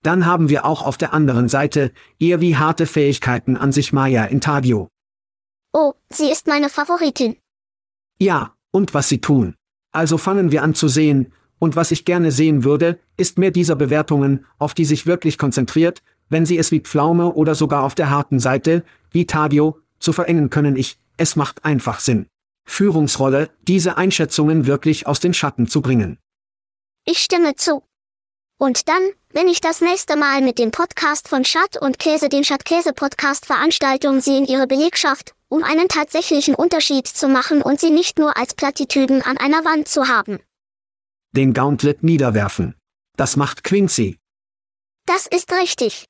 dann 0.03 0.27
haben 0.27 0.49
wir 0.49 0.65
auch 0.65 0.83
auf 0.83 0.97
der 0.97 1.13
anderen 1.13 1.49
Seite 1.49 1.93
eher 2.19 2.41
wie 2.41 2.57
harte 2.57 2.87
Fähigkeiten 2.87 3.57
an 3.57 3.73
sich 3.73 3.93
Maya 3.93 4.25
Intagio. 4.25 4.89
Oh, 5.73 5.93
sie 6.11 6.31
ist 6.31 6.47
meine 6.47 6.69
Favoritin. 6.69 7.37
Ja, 8.19 8.55
und 8.71 8.95
was 8.95 9.09
sie 9.09 9.21
tun. 9.21 9.55
Also 9.93 10.19
fangen 10.19 10.51
wir 10.51 10.63
an 10.63 10.75
zu 10.75 10.89
sehen, 10.89 11.33
und 11.59 11.77
was 11.77 11.93
ich 11.93 12.05
gerne 12.05 12.31
sehen 12.31 12.65
würde, 12.65 12.99
ist 13.17 13.39
mehr 13.39 13.51
dieser 13.51 13.77
Bewertungen, 13.77 14.45
auf 14.59 14.75
die 14.75 14.85
sich 14.85 15.07
wirklich 15.07 15.39
konzentriert, 15.39 16.03
wenn 16.29 16.47
sie 16.47 16.59
es 16.59 16.71
wie 16.71 16.81
Pflaume 16.81 17.33
oder 17.33 17.55
sogar 17.55 17.83
auf 17.83 17.95
der 17.95 18.11
harten 18.11 18.41
Seite, 18.41 18.85
wie 19.11 19.27
Tagio, 19.27 19.79
zu 19.99 20.13
verengen 20.13 20.51
können 20.51 20.77
ich, 20.77 20.99
es 21.17 21.37
macht 21.37 21.65
einfach 21.65 22.01
Sinn. 22.01 22.27
Führungsrolle, 22.67 23.51
diese 23.63 23.97
Einschätzungen 23.97 24.67
wirklich 24.67 25.07
aus 25.07 25.21
den 25.21 25.35
Schatten 25.35 25.67
zu 25.67 25.81
bringen. 25.83 26.19
Ich 27.05 27.19
stimme 27.19 27.55
zu. 27.57 27.83
Und 28.59 28.89
dann, 28.89 29.03
wenn 29.31 29.49
ich 29.49 29.61
das 29.61 29.81
nächste 29.81 30.17
Mal 30.17 30.41
mit 30.41 30.59
dem 30.59 30.71
Podcast 30.71 31.29
von 31.29 31.45
Schatt 31.45 31.77
und 31.81 31.99
Käse 31.99 32.29
den 32.29 32.45
Schattkäse-Podcast 32.45 33.47
Veranstaltung 33.47 34.21
Sie 34.21 34.39
in 34.39 34.47
Ihre 34.47 34.67
Belegschaft, 34.67 35.35
um 35.49 35.63
einen 35.63 35.89
tatsächlichen 35.89 36.55
Unterschied 36.55 37.07
zu 37.07 37.29
machen 37.29 37.63
und 37.63 37.81
sie 37.81 37.91
nicht 37.91 38.19
nur 38.19 38.37
als 38.37 38.55
Plattitüden 38.55 39.23
an 39.23 39.37
einer 39.39 39.65
Wand 39.65 39.89
zu 39.89 40.09
haben. 40.09 40.39
Den 41.33 41.53
Gauntlet 41.53 42.03
niederwerfen. 42.03 42.75
Das 43.17 43.37
macht 43.37 43.65
Quincy. 43.65 44.19
Das 45.07 45.27
ist 45.27 45.53
richtig. 45.53 46.07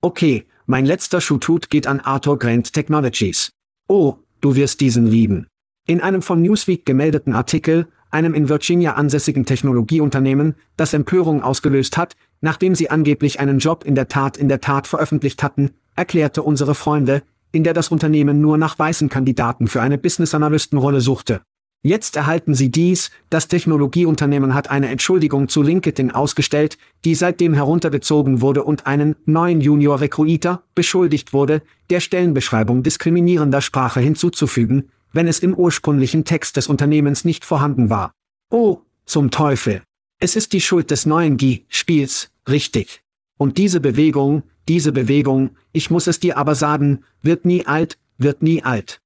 Okay, 0.00 0.46
mein 0.66 0.86
letzter 0.86 1.20
Shootout 1.20 1.70
geht 1.70 1.88
an 1.88 1.98
Arthur 1.98 2.38
Grant 2.38 2.72
Technologies. 2.72 3.50
Oh, 3.88 4.14
du 4.40 4.54
wirst 4.54 4.80
diesen 4.80 5.08
lieben. 5.08 5.48
In 5.88 6.00
einem 6.00 6.22
von 6.22 6.40
Newsweek 6.40 6.86
gemeldeten 6.86 7.32
Artikel, 7.32 7.88
einem 8.12 8.32
in 8.32 8.48
Virginia 8.48 8.94
ansässigen 8.94 9.44
Technologieunternehmen, 9.44 10.54
das 10.76 10.94
Empörung 10.94 11.42
ausgelöst 11.42 11.96
hat, 11.96 12.14
nachdem 12.40 12.76
sie 12.76 12.90
angeblich 12.90 13.40
einen 13.40 13.58
Job 13.58 13.84
in 13.84 13.96
der 13.96 14.06
Tat 14.06 14.36
in 14.36 14.48
der 14.48 14.60
Tat 14.60 14.86
veröffentlicht 14.86 15.42
hatten, 15.42 15.72
erklärte 15.96 16.44
unsere 16.44 16.76
Freunde, 16.76 17.24
in 17.50 17.64
der 17.64 17.74
das 17.74 17.88
Unternehmen 17.88 18.40
nur 18.40 18.56
nach 18.56 18.78
weißen 18.78 19.08
Kandidaten 19.08 19.66
für 19.66 19.82
eine 19.82 19.98
Business-Analystenrolle 19.98 21.00
suchte. 21.00 21.40
Jetzt 21.82 22.16
erhalten 22.16 22.54
Sie 22.54 22.70
dies, 22.70 23.10
das 23.30 23.46
Technologieunternehmen 23.46 24.52
hat 24.52 24.68
eine 24.68 24.88
Entschuldigung 24.88 25.48
zu 25.48 25.62
LinkedIn 25.62 26.10
ausgestellt, 26.10 26.76
die 27.04 27.14
seitdem 27.14 27.54
heruntergezogen 27.54 28.40
wurde 28.40 28.64
und 28.64 28.86
einen 28.86 29.14
neuen 29.26 29.60
Junior-Recruiter 29.60 30.64
beschuldigt 30.74 31.32
wurde, 31.32 31.62
der 31.90 32.00
Stellenbeschreibung 32.00 32.82
diskriminierender 32.82 33.60
Sprache 33.60 34.00
hinzuzufügen, 34.00 34.90
wenn 35.12 35.28
es 35.28 35.38
im 35.38 35.54
ursprünglichen 35.54 36.24
Text 36.24 36.56
des 36.56 36.66
Unternehmens 36.66 37.24
nicht 37.24 37.44
vorhanden 37.44 37.90
war. 37.90 38.12
Oh, 38.50 38.80
zum 39.04 39.30
Teufel. 39.30 39.82
Es 40.18 40.34
ist 40.34 40.52
die 40.52 40.60
Schuld 40.60 40.90
des 40.90 41.06
neuen 41.06 41.36
G-Spiels, 41.36 42.30
richtig. 42.48 43.02
Und 43.38 43.56
diese 43.56 43.78
Bewegung, 43.78 44.42
diese 44.66 44.90
Bewegung, 44.90 45.50
ich 45.70 45.90
muss 45.90 46.08
es 46.08 46.18
dir 46.18 46.38
aber 46.38 46.56
sagen, 46.56 47.04
wird 47.22 47.44
nie 47.44 47.66
alt, 47.66 47.98
wird 48.18 48.42
nie 48.42 48.64
alt. 48.64 49.00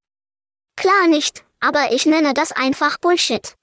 Klar 0.75 1.07
nicht, 1.11 1.45
aber 1.62 1.92
ich 1.92 2.04
nenne 2.04 2.35
das 2.35 2.52
einfach 2.52 2.99
Bullshit. 2.99 3.54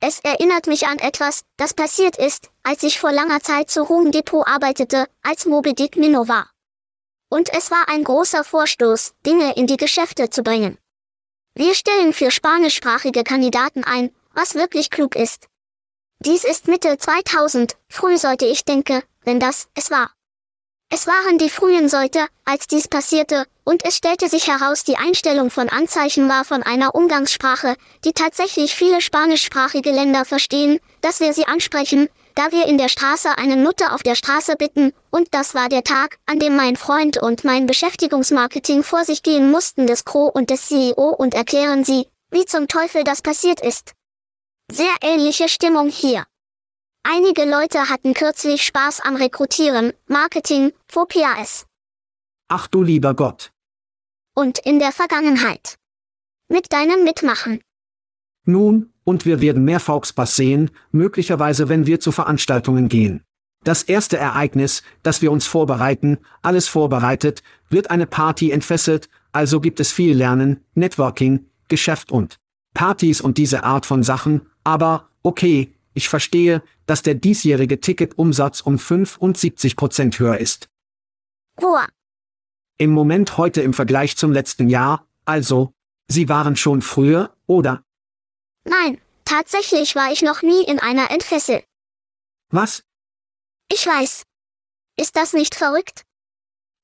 Es 0.00 0.20
erinnert 0.20 0.66
mich 0.66 0.86
an 0.86 0.98
etwas, 0.98 1.42
das 1.56 1.74
passiert 1.74 2.16
ist, 2.16 2.50
als 2.62 2.82
ich 2.82 2.98
vor 2.98 3.12
langer 3.12 3.40
Zeit 3.40 3.70
zu 3.70 3.88
Home 3.88 4.10
Depot 4.10 4.46
arbeitete, 4.46 5.06
als 5.22 5.44
Moby 5.44 5.74
Dick 5.74 5.96
Minnow 5.96 6.28
war. 6.28 6.50
Und 7.30 7.52
es 7.52 7.70
war 7.70 7.88
ein 7.88 8.04
großer 8.04 8.44
Vorstoß, 8.44 9.14
Dinge 9.26 9.56
in 9.56 9.66
die 9.66 9.76
Geschäfte 9.76 10.30
zu 10.30 10.42
bringen. 10.42 10.78
Wir 11.54 11.74
stellen 11.74 12.12
für 12.12 12.30
spanischsprachige 12.30 13.24
Kandidaten 13.24 13.82
ein, 13.84 14.14
was 14.32 14.54
wirklich 14.54 14.90
klug 14.90 15.16
ist. 15.16 15.48
Dies 16.20 16.44
ist 16.44 16.68
Mitte 16.68 16.96
2000, 16.98 17.76
früh 17.88 18.16
sollte 18.16 18.46
ich 18.46 18.64
denke, 18.64 19.02
wenn 19.22 19.40
das 19.40 19.68
es 19.74 19.90
war. 19.90 20.12
Es 20.94 21.08
waren 21.08 21.38
die 21.38 21.50
frühen 21.50 21.88
Säute, 21.88 22.24
als 22.44 22.68
dies 22.68 22.86
passierte, 22.86 23.46
und 23.64 23.84
es 23.84 23.96
stellte 23.96 24.28
sich 24.28 24.46
heraus, 24.46 24.84
die 24.84 24.96
Einstellung 24.96 25.50
von 25.50 25.68
Anzeichen 25.68 26.28
war 26.28 26.44
von 26.44 26.62
einer 26.62 26.94
Umgangssprache, 26.94 27.74
die 28.04 28.12
tatsächlich 28.12 28.76
viele 28.76 29.00
spanischsprachige 29.00 29.90
Länder 29.90 30.24
verstehen, 30.24 30.78
dass 31.00 31.18
wir 31.18 31.32
sie 31.32 31.48
ansprechen, 31.48 32.08
da 32.36 32.52
wir 32.52 32.66
in 32.66 32.78
der 32.78 32.88
Straße 32.88 33.36
einen 33.36 33.64
Nutter 33.64 33.92
auf 33.92 34.04
der 34.04 34.14
Straße 34.14 34.54
bitten, 34.54 34.92
und 35.10 35.26
das 35.32 35.56
war 35.56 35.68
der 35.68 35.82
Tag, 35.82 36.18
an 36.26 36.38
dem 36.38 36.54
mein 36.54 36.76
Freund 36.76 37.20
und 37.20 37.42
mein 37.42 37.66
Beschäftigungsmarketing 37.66 38.84
vor 38.84 39.04
sich 39.04 39.24
gehen 39.24 39.50
mussten 39.50 39.88
des 39.88 40.04
Crow 40.04 40.32
und 40.32 40.48
des 40.48 40.68
CEO 40.68 41.08
und 41.08 41.34
erklären 41.34 41.84
sie, 41.84 42.06
wie 42.30 42.44
zum 42.44 42.68
Teufel 42.68 43.02
das 43.02 43.20
passiert 43.20 43.60
ist. 43.60 43.94
Sehr 44.70 44.94
ähnliche 45.02 45.48
Stimmung 45.48 45.88
hier. 45.88 46.24
Einige 47.06 47.44
Leute 47.44 47.90
hatten 47.90 48.14
kürzlich 48.14 48.62
Spaß 48.62 49.02
am 49.02 49.16
Rekrutieren, 49.16 49.92
Marketing, 50.06 50.72
vor 50.88 51.06
PAS. 51.06 51.66
Ach 52.48 52.66
du 52.66 52.82
lieber 52.82 53.12
Gott. 53.12 53.52
Und 54.34 54.58
in 54.58 54.78
der 54.78 54.90
Vergangenheit. 54.90 55.76
Mit 56.48 56.72
deinem 56.72 57.04
Mitmachen. 57.04 57.60
Nun, 58.46 58.90
und 59.04 59.26
wir 59.26 59.42
werden 59.42 59.66
mehr 59.66 59.80
Fauxpass 59.80 60.34
sehen, 60.34 60.70
möglicherweise 60.92 61.68
wenn 61.68 61.86
wir 61.86 62.00
zu 62.00 62.10
Veranstaltungen 62.10 62.88
gehen. 62.88 63.22
Das 63.64 63.82
erste 63.82 64.16
Ereignis, 64.16 64.82
das 65.02 65.20
wir 65.20 65.30
uns 65.30 65.46
vorbereiten, 65.46 66.18
alles 66.40 66.68
vorbereitet, 66.68 67.42
wird 67.68 67.90
eine 67.90 68.06
Party 68.06 68.50
entfesselt, 68.50 69.10
also 69.30 69.60
gibt 69.60 69.78
es 69.78 69.92
viel 69.92 70.16
Lernen, 70.16 70.64
Networking, 70.74 71.50
Geschäft 71.68 72.10
und 72.10 72.38
Partys 72.72 73.20
und 73.20 73.36
diese 73.36 73.62
Art 73.62 73.84
von 73.84 74.02
Sachen, 74.02 74.46
aber, 74.64 75.10
okay, 75.22 75.73
ich 75.94 76.08
verstehe, 76.08 76.62
dass 76.86 77.02
der 77.02 77.14
diesjährige 77.14 77.80
Ticketumsatz 77.80 78.60
um 78.60 78.78
75 78.78 79.76
Prozent 79.76 80.18
höher 80.18 80.38
ist. 80.38 80.68
Boah, 81.56 81.86
Im 82.78 82.90
Moment 82.90 83.38
heute 83.38 83.62
im 83.62 83.72
Vergleich 83.72 84.16
zum 84.16 84.32
letzten 84.32 84.68
Jahr, 84.68 85.06
also, 85.24 85.72
Sie 86.08 86.28
waren 86.28 86.56
schon 86.56 86.82
früher, 86.82 87.34
oder? 87.46 87.82
nein, 88.64 89.00
tatsächlich 89.24 89.94
war 89.94 90.10
ich 90.12 90.22
noch 90.22 90.42
nie 90.42 90.64
in 90.64 90.78
einer 90.78 91.10
Entfessel. 91.10 91.62
Was? 92.50 92.82
Ich 93.72 93.86
weiß. 93.86 94.24
Ist 94.96 95.16
das 95.16 95.32
nicht 95.32 95.54
verrückt? 95.54 96.04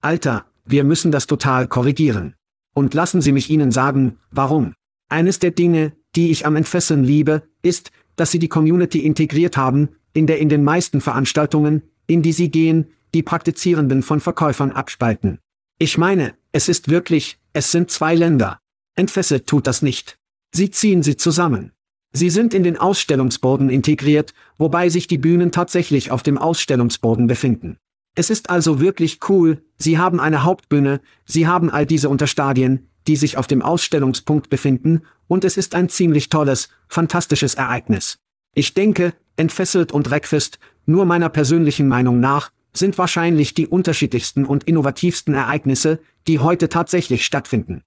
Alter, 0.00 0.47
wir 0.64 0.85
müssen 0.85 1.11
das 1.12 1.26
total 1.26 1.69
korrigieren. 1.69 2.35
Und 2.75 2.95
lassen 2.95 3.21
Sie 3.21 3.33
mich 3.33 3.50
Ihnen 3.50 3.73
sagen, 3.73 4.19
warum. 4.31 4.75
Eines 5.09 5.38
der 5.38 5.50
Dinge, 5.50 5.97
die 6.17 6.31
ich 6.31 6.47
am 6.47 6.57
Entfesseln 6.57 7.05
liebe, 7.05 7.43
ist, 7.62 7.90
dass 8.17 8.31
Sie 8.31 8.38
die 8.38 8.49
Community 8.49 9.00
integriert 9.00 9.57
haben, 9.57 9.90
in 10.12 10.26
der 10.26 10.38
in 10.38 10.49
den 10.49 10.64
meisten 10.64 11.00
Veranstaltungen, 11.00 11.83
in 12.07 12.23
die 12.23 12.33
Sie 12.33 12.50
gehen, 12.50 12.87
die 13.14 13.23
Praktizierenden 13.23 14.02
von 14.02 14.21
Verkäufern 14.21 14.73
abspalten. 14.73 15.38
Ich 15.79 15.99
meine, 15.99 16.35
es 16.52 16.69
ist 16.69 16.88
wirklich, 16.88 17.38
es 17.52 17.73
sind 17.73 17.90
zwei 17.90 18.14
Länder. 18.14 18.59
Entfesselt 18.95 19.47
tut 19.47 19.67
das 19.67 19.83
nicht. 19.83 20.19
Sie 20.52 20.71
ziehen 20.71 21.02
sie 21.02 21.17
zusammen. 21.17 21.73
Sie 22.12 22.31
sind 22.31 22.55
in 22.55 22.64
den 22.64 22.76
Ausstellungsboden 22.76 23.71
integriert, 23.71 24.35
wobei 24.59 24.88
sich 24.88 25.07
die 25.07 25.19
Bühnen 25.19 25.52
tatsächlich 25.52 26.11
auf 26.11 26.23
dem 26.25 26.38
Ausstellungsboden 26.38 27.29
befinden. 27.29 27.76
Es 28.17 28.31
ist 28.31 28.50
also 28.50 28.81
wirklich 28.81 29.21
cool, 29.29 29.62
Sie 29.76 29.97
haben 29.97 30.19
eine 30.19 30.43
Hauptbühne, 30.43 31.00
Sie 31.25 31.47
haben 31.47 31.71
all 31.71 31.87
diese 31.87 32.09
Unterstadien, 32.09 32.88
die 33.07 33.17
sich 33.17 33.37
auf 33.37 33.47
dem 33.47 33.62
Ausstellungspunkt 33.62 34.50
befinden, 34.50 35.02
und 35.31 35.45
es 35.45 35.57
ist 35.57 35.77
ein 35.77 35.89
ziemlich 35.89 36.29
tolles, 36.29 36.69
fantastisches 36.89 37.55
Ereignis. 37.55 38.19
Ich 38.53 38.75
denke, 38.75 39.15
Entfesselt 39.37 39.93
und 39.93 40.09
Breakfast, 40.09 40.59
nur 40.87 41.05
meiner 41.05 41.29
persönlichen 41.29 41.87
Meinung 41.87 42.19
nach, 42.19 42.51
sind 42.73 42.99
wahrscheinlich 42.99 43.55
die 43.55 43.69
unterschiedlichsten 43.69 44.45
und 44.45 44.65
innovativsten 44.65 45.33
Ereignisse, 45.35 46.01
die 46.27 46.41
heute 46.41 46.69
tatsächlich 46.69 47.25
stattfinden. 47.25 47.83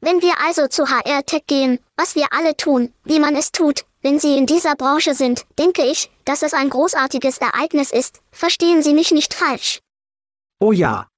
Wenn 0.00 0.20
wir 0.20 0.32
also 0.44 0.66
zu 0.66 0.88
HR 0.88 1.24
Tech 1.24 1.46
gehen, 1.46 1.78
was 1.96 2.16
wir 2.16 2.26
alle 2.32 2.56
tun, 2.56 2.92
wie 3.04 3.20
man 3.20 3.36
es 3.36 3.52
tut, 3.52 3.84
wenn 4.02 4.18
Sie 4.18 4.36
in 4.36 4.46
dieser 4.46 4.74
Branche 4.74 5.14
sind, 5.14 5.46
denke 5.60 5.84
ich, 5.84 6.10
dass 6.24 6.42
es 6.42 6.54
ein 6.54 6.70
großartiges 6.70 7.38
Ereignis 7.38 7.92
ist, 7.92 8.20
verstehen 8.32 8.82
Sie 8.82 8.94
mich 8.94 9.12
nicht 9.12 9.32
falsch. 9.32 9.78
Oh 10.58 10.72
ja, 10.72 11.08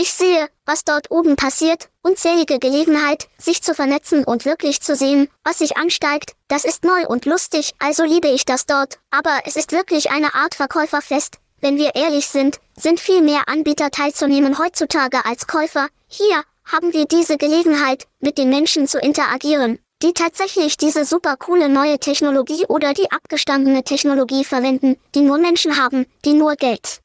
Ich 0.00 0.12
sehe, 0.12 0.48
was 0.68 0.84
dort 0.84 1.10
oben 1.10 1.34
passiert, 1.34 1.88
unzählige 2.02 2.58
Gelegenheit, 2.58 3.26
sich 3.38 3.62
zu 3.62 3.74
vernetzen 3.74 4.22
und 4.22 4.44
wirklich 4.44 4.82
zu 4.82 4.94
sehen, 4.94 5.28
was 5.42 5.58
sich 5.58 5.78
ansteigt, 5.78 6.34
das 6.46 6.66
ist 6.66 6.84
neu 6.84 7.06
und 7.08 7.24
lustig, 7.24 7.74
also 7.78 8.04
liebe 8.04 8.28
ich 8.28 8.44
das 8.44 8.66
dort, 8.66 8.98
aber 9.10 9.40
es 9.46 9.56
ist 9.56 9.72
wirklich 9.72 10.10
eine 10.10 10.34
Art 10.34 10.54
Verkäuferfest, 10.54 11.38
wenn 11.62 11.78
wir 11.78 11.94
ehrlich 11.94 12.28
sind, 12.28 12.60
sind 12.76 13.00
viel 13.00 13.22
mehr 13.22 13.48
Anbieter 13.48 13.90
teilzunehmen 13.90 14.58
heutzutage 14.58 15.24
als 15.24 15.46
Käufer, 15.46 15.88
hier, 16.06 16.44
haben 16.66 16.92
wir 16.92 17.06
diese 17.06 17.38
Gelegenheit, 17.38 18.06
mit 18.20 18.36
den 18.36 18.50
Menschen 18.50 18.86
zu 18.86 18.98
interagieren, 18.98 19.78
die 20.02 20.12
tatsächlich 20.12 20.76
diese 20.76 21.06
super 21.06 21.38
coole 21.38 21.70
neue 21.70 21.98
Technologie 21.98 22.66
oder 22.66 22.92
die 22.92 23.10
abgestandene 23.10 23.84
Technologie 23.84 24.44
verwenden, 24.44 24.96
die 25.14 25.22
nur 25.22 25.38
Menschen 25.38 25.82
haben, 25.82 26.04
die 26.26 26.34
nur 26.34 26.56
Geld 26.56 27.00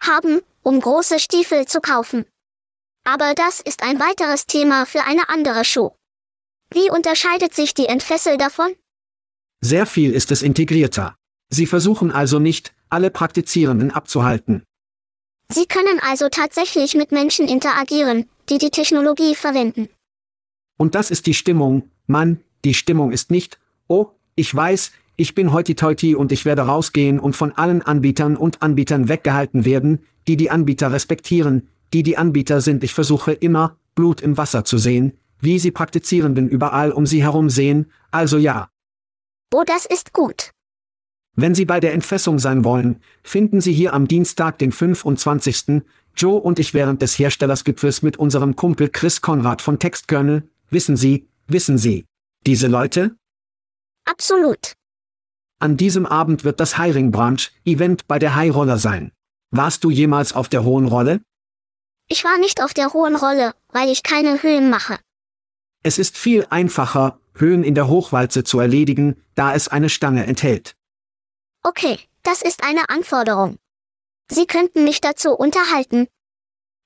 haben, 0.00 0.42
um 0.62 0.80
große 0.80 1.18
Stiefel 1.18 1.66
zu 1.66 1.80
kaufen. 1.80 2.24
Aber 3.04 3.34
das 3.34 3.60
ist 3.60 3.82
ein 3.82 4.00
weiteres 4.00 4.46
Thema 4.46 4.86
für 4.86 5.04
eine 5.04 5.28
andere 5.28 5.64
Show. 5.64 5.94
Wie 6.70 6.90
unterscheidet 6.90 7.54
sich 7.54 7.74
die 7.74 7.86
Entfessel 7.86 8.38
davon? 8.38 8.74
Sehr 9.60 9.86
viel 9.86 10.12
ist 10.12 10.32
es 10.32 10.42
integrierter. 10.42 11.14
Sie 11.50 11.66
versuchen 11.66 12.10
also 12.10 12.38
nicht, 12.38 12.74
alle 12.88 13.10
Praktizierenden 13.10 13.90
abzuhalten. 13.90 14.62
Sie 15.50 15.66
können 15.66 16.00
also 16.00 16.28
tatsächlich 16.30 16.94
mit 16.94 17.12
Menschen 17.12 17.46
interagieren, 17.46 18.28
die 18.48 18.58
die 18.58 18.70
Technologie 18.70 19.34
verwenden. 19.34 19.88
Und 20.78 20.94
das 20.94 21.10
ist 21.10 21.26
die 21.26 21.34
Stimmung, 21.34 21.90
Mann, 22.06 22.40
die 22.64 22.74
Stimmung 22.74 23.12
ist 23.12 23.30
nicht, 23.30 23.58
oh, 23.86 24.06
ich 24.34 24.54
weiß, 24.54 24.92
ich 25.16 25.34
bin 25.34 25.52
hoity-toity 25.52 26.14
und 26.14 26.32
ich 26.32 26.44
werde 26.44 26.62
rausgehen 26.62 27.20
und 27.20 27.36
von 27.36 27.52
allen 27.52 27.82
Anbietern 27.82 28.36
und 28.36 28.62
Anbietern 28.62 29.08
weggehalten 29.08 29.64
werden, 29.64 30.04
die 30.26 30.36
die 30.36 30.50
Anbieter 30.50 30.90
respektieren, 30.90 31.68
die 31.94 32.02
die 32.02 32.18
Anbieter 32.18 32.60
sind. 32.60 32.82
Ich 32.82 32.92
versuche 32.92 33.32
immer, 33.32 33.78
Blut 33.94 34.20
im 34.20 34.36
Wasser 34.36 34.64
zu 34.64 34.78
sehen, 34.78 35.16
wie 35.40 35.60
sie 35.60 35.70
Praktizierenden 35.70 36.48
überall 36.48 36.90
um 36.90 37.06
sie 37.06 37.22
herum 37.22 37.48
sehen, 37.48 37.90
also 38.10 38.36
ja. 38.36 38.68
Oh, 39.54 39.62
das 39.64 39.86
ist 39.86 40.12
gut. 40.12 40.50
Wenn 41.36 41.54
Sie 41.54 41.64
bei 41.64 41.80
der 41.80 41.92
Entfessung 41.94 42.38
sein 42.38 42.64
wollen, 42.64 43.00
finden 43.24 43.60
Sie 43.60 43.72
hier 43.72 43.92
am 43.92 44.06
Dienstag, 44.06 44.58
den 44.58 44.70
25. 44.70 45.82
Joe 46.16 46.40
und 46.40 46.60
ich 46.60 46.74
während 46.74 47.02
des 47.02 47.18
Herstellersgipfels 47.18 48.02
mit 48.02 48.16
unserem 48.16 48.54
Kumpel 48.54 48.88
Chris 48.88 49.20
Konrad 49.20 49.60
von 49.60 49.80
Textkernel, 49.80 50.48
wissen 50.70 50.96
Sie, 50.96 51.28
wissen 51.48 51.76
Sie, 51.76 52.06
diese 52.46 52.68
Leute? 52.68 53.16
Absolut. 54.04 54.74
An 55.60 55.76
diesem 55.76 56.06
Abend 56.06 56.44
wird 56.44 56.60
das 56.60 56.76
Hiring 56.78 57.10
Branch 57.10 57.50
Event 57.64 58.06
bei 58.06 58.18
der 58.20 58.36
High 58.36 58.54
Roller 58.54 58.78
sein. 58.78 59.10
Warst 59.50 59.82
du 59.82 59.90
jemals 59.90 60.32
auf 60.32 60.48
der 60.48 60.62
hohen 60.62 60.86
Rolle? 60.86 61.20
Ich 62.08 62.24
war 62.24 62.38
nicht 62.38 62.62
auf 62.62 62.74
der 62.74 62.92
hohen 62.92 63.16
Rolle, 63.16 63.54
weil 63.68 63.88
ich 63.88 64.02
keine 64.02 64.42
Höhen 64.42 64.70
mache. 64.70 64.98
Es 65.82 65.98
ist 65.98 66.16
viel 66.16 66.46
einfacher, 66.50 67.18
Höhen 67.34 67.64
in 67.64 67.74
der 67.74 67.88
Hochwalze 67.88 68.44
zu 68.44 68.60
erledigen, 68.60 69.16
da 69.34 69.54
es 69.54 69.68
eine 69.68 69.88
Stange 69.88 70.26
enthält. 70.26 70.76
Okay, 71.62 71.98
das 72.22 72.42
ist 72.42 72.62
eine 72.62 72.88
Anforderung. 72.88 73.58
Sie 74.30 74.46
könnten 74.46 74.84
mich 74.84 75.00
dazu 75.00 75.32
unterhalten. 75.32 76.06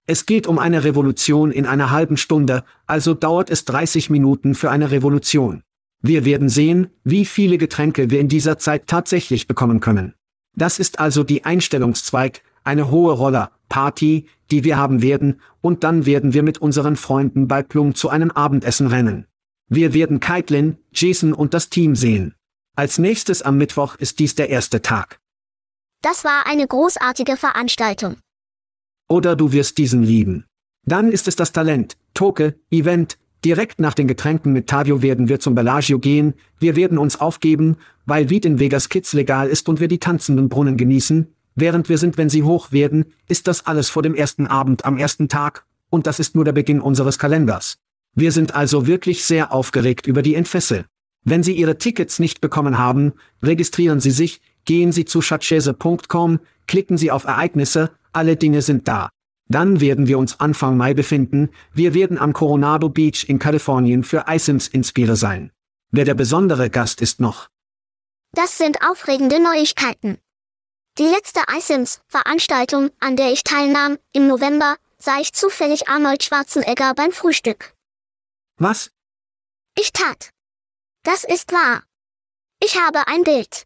Es 0.07 0.25
geht 0.25 0.47
um 0.47 0.59
eine 0.59 0.85
Revolution 0.85 1.53
in 1.53 1.67
einer 1.67 1.91
halben 1.91 2.17
Stunde, 2.17 2.65
also 2.87 3.13
dauert 3.15 3.51
es 3.51 3.65
30 3.67 4.11
Minuten 4.11 4.55
für 4.55 4.71
eine 4.71 4.91
Revolution. 4.91 5.63
Wir 6.01 6.25
werden 6.25 6.49
sehen, 6.49 6.91
wie 7.05 7.25
viele 7.25 7.59
Getränke 7.59 8.11
wir 8.11 8.21
in 8.21 8.29
dieser 8.29 8.59
Zeit 8.59 8.87
tatsächlich 8.87 9.47
bekommen 9.47 9.81
können. 9.81 10.15
Das 10.55 10.79
ist 10.79 10.99
also 10.99 11.25
die 11.25 11.45
Einstellungszweig, 11.45 12.43
eine 12.69 12.91
hohe 12.91 13.15
Roller, 13.15 13.51
Party, 13.69 14.27
die 14.51 14.63
wir 14.63 14.77
haben 14.77 15.03
werden, 15.03 15.41
und 15.61 15.85
dann 15.85 16.07
werden 16.07 16.35
wir 16.35 16.43
mit 16.43 16.59
unseren 16.59 16.97
Freunden 16.97 17.49
bei 17.49 17.63
Plum 17.63 17.95
zu 17.95 18.11
einem 18.11 18.31
Abendessen 18.31 18.87
rennen. 18.87 19.27
Wir 19.69 19.95
werden 19.95 20.21
Kaitlin, 20.21 20.77
Jason 20.93 21.33
und 21.33 21.55
das 21.55 21.71
Team 21.71 21.97
sehen. 21.97 22.35
Als 22.77 22.99
nächstes 22.99 23.43
am 23.43 23.57
Mittwoch 23.59 23.97
ist 23.97 24.19
dies 24.19 24.35
der 24.35 24.51
erste 24.51 24.83
Tag. 24.83 25.19
Das 26.03 26.25
war 26.25 26.47
eine 26.47 26.67
großartige 26.67 27.37
Veranstaltung. 27.37 28.17
Oder 29.09 29.35
du 29.35 29.53
wirst 29.53 29.79
diesen 29.79 30.03
lieben. 30.03 30.45
Dann 30.85 31.11
ist 31.11 31.27
es 31.27 31.37
das 31.37 31.53
Talent, 31.53 31.97
Toke, 32.15 32.55
Event, 32.71 33.19
direkt 33.45 33.81
nach 33.81 33.95
den 33.95 34.09
Getränken 34.09 34.53
mit 34.53 34.69
Tavio 34.69 35.03
werden 35.03 35.29
wir 35.29 35.41
zum 35.41 35.55
Bellagio 35.55 35.99
gehen, 35.99 36.35
wir 36.59 36.77
werden 36.77 36.99
uns 36.99 37.21
aufgeben, 37.21 37.79
weil 38.07 38.31
Weed 38.31 38.45
in 38.45 38.59
Vegas 38.59 38.89
Kids 38.89 39.13
legal 39.13 39.49
ist 39.49 39.69
und 39.69 39.81
wir 39.81 39.89
die 39.89 40.01
tanzenden 40.01 40.49
Brunnen 40.49 40.77
genießen, 40.77 41.35
während 41.61 41.89
wir 41.89 41.99
sind 41.99 42.19
wenn 42.19 42.29
sie 42.29 42.43
hoch 42.43 42.73
werden, 42.73 43.13
ist 43.29 43.47
das 43.49 43.67
alles 43.67 43.89
vor 43.91 44.03
dem 44.03 44.15
ersten 44.15 44.47
Abend 44.47 44.85
am 44.85 44.99
ersten 44.99 45.29
Tag, 45.29 45.65
und 45.91 46.07
das 46.07 46.21
ist 46.21 46.35
nur 46.35 46.45
der 46.45 46.53
Beginn 46.53 46.81
unseres 46.81 47.19
Kalenders. 47.19 47.79
Wir 48.15 48.33
sind 48.33 48.55
also 48.55 48.87
wirklich 48.87 49.25
sehr 49.25 49.53
aufgeregt 49.53 50.07
über 50.07 50.23
die 50.23 50.35
Entfessel. 50.35 50.87
Wenn 51.25 51.43
Sie 51.43 51.53
Ihre 51.53 51.79
Tickets 51.79 52.19
nicht 52.19 52.41
bekommen 52.41 52.79
haben, 52.79 53.13
registrieren 53.43 54.01
Sie 54.01 54.11
sich, 54.11 54.41
gehen 54.65 54.93
Sie 54.93 55.05
zu 55.05 55.21
schatzschäse.com, 55.21 56.41
klicken 56.67 56.97
Sie 56.97 57.11
auf 57.11 57.25
Ereignisse, 57.25 57.91
alle 58.13 58.37
Dinge 58.37 58.63
sind 58.63 58.89
da. 58.89 59.11
Dann 59.49 59.81
werden 59.81 60.07
wir 60.07 60.19
uns 60.19 60.41
Anfang 60.41 60.77
Mai 60.77 60.95
befinden, 60.95 61.51
wir 61.73 61.95
werden 61.95 62.19
am 62.19 62.33
Coronado 62.33 62.89
Beach 62.89 63.25
in 63.29 63.39
Kalifornien 63.39 64.05
für 64.05 64.27
iSims 64.29 64.69
Inspire 64.69 65.17
sein. 65.17 65.51
Wer 65.91 66.05
der 66.05 66.15
besondere 66.15 66.71
Gast 66.71 67.01
ist 67.01 67.19
noch? 67.21 67.49
Das 68.33 68.59
sind 68.59 68.79
aufregende 68.83 69.43
Neuigkeiten. 69.43 70.19
Die 70.99 71.07
letzte 71.07 71.41
iSims-Veranstaltung, 71.49 72.91
an 72.99 73.15
der 73.15 73.31
ich 73.31 73.45
teilnahm, 73.45 73.99
im 74.13 74.27
November, 74.27 74.77
sah 74.99 75.21
ich 75.21 75.33
zufällig 75.33 75.89
Arnold 75.89 76.25
Schwarzenegger 76.25 76.93
beim 76.95 77.13
Frühstück. 77.13 77.73
Was? 78.57 78.91
Ich 79.77 79.93
tat. 79.93 80.31
Das 81.05 81.23
ist 81.23 81.53
wahr. 81.53 81.85
Ich 82.61 82.81
habe 82.81 83.07
ein 83.07 83.23
Bild. 83.23 83.65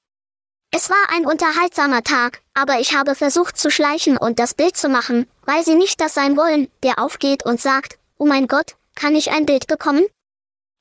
Es 0.72 0.90
war 0.90 1.08
ein 1.08 1.24
unterhaltsamer 1.24 2.02
Tag, 2.02 2.42
aber 2.52 2.80
ich 2.80 2.94
habe 2.94 3.14
versucht 3.14 3.56
zu 3.56 3.70
schleichen 3.70 4.18
und 4.18 4.38
das 4.38 4.52
Bild 4.52 4.76
zu 4.76 4.90
machen, 4.90 5.26
weil 5.46 5.64
sie 5.64 5.74
nicht 5.74 6.02
das 6.02 6.12
sein 6.12 6.36
wollen, 6.36 6.70
der 6.82 6.98
aufgeht 6.98 7.46
und 7.46 7.62
sagt, 7.62 7.98
oh 8.18 8.26
mein 8.26 8.46
Gott, 8.46 8.76
kann 8.94 9.16
ich 9.16 9.30
ein 9.30 9.46
Bild 9.46 9.68
bekommen? 9.68 10.04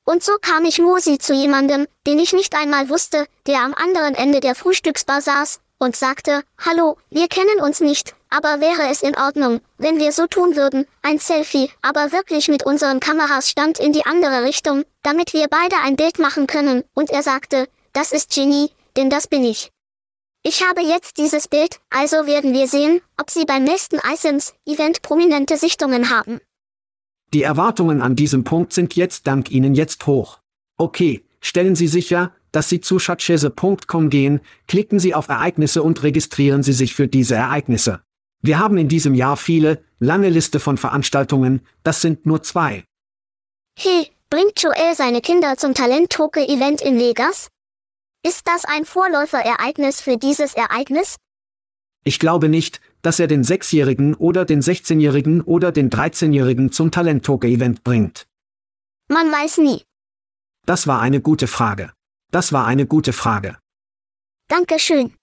Und 0.04 0.22
so 0.22 0.34
kam 0.42 0.66
ich 0.66 0.80
Mosi 0.80 1.18
zu 1.18 1.34
jemandem, 1.34 1.88
den 2.06 2.20
ich 2.20 2.34
nicht 2.34 2.56
einmal 2.56 2.90
wusste, 2.90 3.26
der 3.48 3.62
am 3.62 3.74
anderen 3.74 4.16
Ende 4.16 4.42
der 4.42 4.56
Frühstücksbar 4.56 5.22
saß, 5.22 5.62
und 5.82 5.96
sagte, 5.96 6.44
Hallo, 6.60 6.98
wir 7.10 7.28
kennen 7.28 7.60
uns 7.60 7.82
nicht, 7.82 8.16
aber 8.30 8.62
wäre 8.62 8.90
es 8.92 9.02
in 9.02 9.18
Ordnung, 9.18 9.62
wenn 9.78 9.98
wir 9.98 10.12
so 10.12 10.28
tun 10.28 10.56
würden, 10.56 10.86
ein 11.02 11.18
Selfie, 11.18 11.70
aber 11.82 12.12
wirklich 12.12 12.48
mit 12.48 12.64
unseren 12.64 13.00
Kameras 13.00 13.50
stand 13.50 13.80
in 13.80 13.92
die 13.92 14.06
andere 14.06 14.44
Richtung, 14.44 14.84
damit 15.02 15.34
wir 15.34 15.48
beide 15.48 15.78
ein 15.84 15.96
Bild 15.96 16.20
machen 16.20 16.46
können, 16.46 16.84
und 16.94 17.10
er 17.10 17.24
sagte, 17.24 17.68
das 17.94 18.12
ist 18.12 18.34
Genie, 18.34 18.70
denn 18.96 19.10
das 19.10 19.28
bin 19.28 19.44
ich. 19.44 19.72
Ich 20.44 20.64
habe 20.68 20.82
jetzt 20.82 21.18
dieses 21.18 21.48
Bild, 21.48 21.80
also 21.90 22.28
werden 22.28 22.54
wir 22.54 22.68
sehen, 22.68 23.02
ob 23.18 23.30
Sie 23.30 23.46
beim 23.46 23.64
nächsten 23.64 23.98
iSims-Event 23.98 25.02
prominente 25.02 25.58
Sichtungen 25.58 26.10
haben. 26.10 26.40
Die 27.34 27.44
Erwartungen 27.44 28.02
an 28.02 28.16
diesem 28.16 28.44
Punkt 28.44 28.74
sind 28.74 28.96
jetzt 28.96 29.26
dank 29.26 29.50
Ihnen 29.52 29.74
jetzt 29.74 30.06
hoch. 30.06 30.40
Okay, 30.78 31.24
stellen 31.40 31.76
Sie 31.76 31.88
sicher, 31.88 32.34
dass 32.52 32.70
Sie 32.70 32.82
zu 32.82 33.00
schatzschäse.com 33.00 34.10
gehen, 34.10 34.42
klicken 34.68 35.00
Sie 35.00 35.14
auf 35.14 35.30
Ereignisse 35.30 35.84
und 35.84 36.04
registrieren 36.04 36.64
Sie 36.64 36.74
sich 36.74 36.94
für 36.94 37.08
diese 37.08 37.36
Ereignisse. 37.36 38.02
Wir 38.42 38.60
haben 38.60 38.78
in 38.78 38.88
diesem 38.88 39.14
Jahr 39.14 39.38
viele, 39.38 39.84
lange 40.00 40.30
Liste 40.30 40.60
von 40.60 40.78
Veranstaltungen, 40.78 41.62
das 41.84 42.02
sind 42.02 42.26
nur 42.26 42.42
zwei. 42.44 42.84
Hey, 43.78 44.10
bringt 44.30 44.62
Joel 44.62 44.96
seine 44.96 45.22
Kinder 45.22 45.58
zum 45.58 45.74
Talent-Toke-Event 45.74 46.82
in 46.82 46.98
Vegas? 46.98 47.50
Ist 48.24 48.48
das 48.48 48.66
ein 48.66 48.86
Vorläuferereignis 48.86 50.02
für 50.02 50.18
dieses 50.18 50.54
Ereignis? 50.54 51.18
Ich 52.04 52.20
glaube 52.20 52.50
nicht, 52.50 52.82
dass 53.04 53.20
er 53.20 53.28
den 53.28 53.44
Sechsjährigen 53.44 54.16
oder 54.16 54.46
den 54.46 54.62
16-Jährigen 54.62 55.42
oder 55.42 55.72
den 55.72 55.90
13-Jährigen 55.90 56.72
zum 56.72 56.92
Talent-Toke-Event 56.92 57.84
bringt. 57.84 58.28
Man 59.08 59.32
weiß 59.32 59.60
nie. 59.60 59.84
Das 60.66 60.88
war 60.88 61.02
eine 61.02 61.22
gute 61.22 61.48
Frage. 61.48 61.92
Das 62.32 62.54
war 62.54 62.66
eine 62.66 62.86
gute 62.86 63.14
Frage. 63.14 63.58
Dankeschön. 64.48 65.14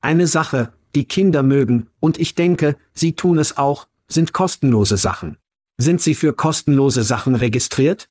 Eine 0.00 0.26
Sache, 0.26 0.72
die 0.94 1.04
Kinder 1.04 1.42
mögen, 1.42 1.90
und 2.00 2.18
ich 2.18 2.34
denke, 2.34 2.76
sie 2.94 3.14
tun 3.14 3.38
es 3.38 3.58
auch, 3.58 3.88
sind 4.08 4.32
kostenlose 4.32 4.96
Sachen. 4.96 5.36
Sind 5.78 6.02
Sie 6.02 6.14
für 6.14 6.34
kostenlose 6.34 7.02
Sachen 7.02 7.34
registriert? 7.34 8.08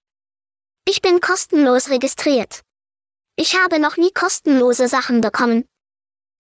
Ich 0.87 1.01
bin 1.01 1.21
kostenlos 1.21 1.89
registriert. 1.89 2.61
Ich 3.35 3.55
habe 3.55 3.79
noch 3.79 3.95
nie 3.95 4.11
kostenlose 4.11 4.87
Sachen 4.87 5.21
bekommen. 5.21 5.65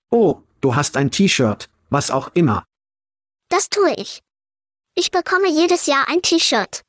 Oh, 0.09 0.41
du 0.61 0.75
hast 0.75 0.97
ein 0.97 1.11
T-Shirt, 1.11 1.69
was 1.89 2.09
auch 2.09 2.31
immer. 2.33 2.65
Das 3.49 3.69
tue 3.69 3.93
ich. 3.95 4.21
Ich 4.95 5.11
bekomme 5.11 5.49
jedes 5.49 5.85
Jahr 5.85 6.07
ein 6.09 6.21
T-Shirt. 6.21 6.81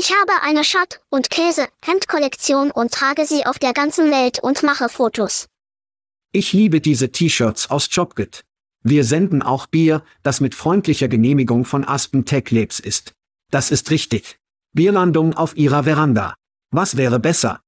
Ich 0.00 0.12
habe 0.12 0.42
eine 0.42 0.62
Schott- 0.62 1.00
und 1.08 1.28
Käse-Hemdkollektion 1.28 2.70
und 2.70 2.92
trage 2.92 3.26
sie 3.26 3.44
auf 3.46 3.58
der 3.58 3.72
ganzen 3.72 4.12
Welt 4.12 4.38
und 4.40 4.62
mache 4.62 4.88
Fotos. 4.88 5.48
Ich 6.30 6.52
liebe 6.52 6.80
diese 6.80 7.10
T-Shirts 7.10 7.68
aus 7.68 7.88
Jobgit. 7.90 8.44
Wir 8.84 9.02
senden 9.02 9.42
auch 9.42 9.66
Bier, 9.66 10.04
das 10.22 10.40
mit 10.40 10.54
freundlicher 10.54 11.08
Genehmigung 11.08 11.64
von 11.64 11.84
Aspen 11.84 12.24
Tech 12.24 12.52
Labs 12.52 12.78
ist. 12.78 13.12
Das 13.50 13.72
ist 13.72 13.90
richtig. 13.90 14.38
Bierlandung 14.72 15.34
auf 15.34 15.56
Ihrer 15.56 15.82
Veranda. 15.82 16.36
Was 16.70 16.96
wäre 16.96 17.18
besser? 17.18 17.60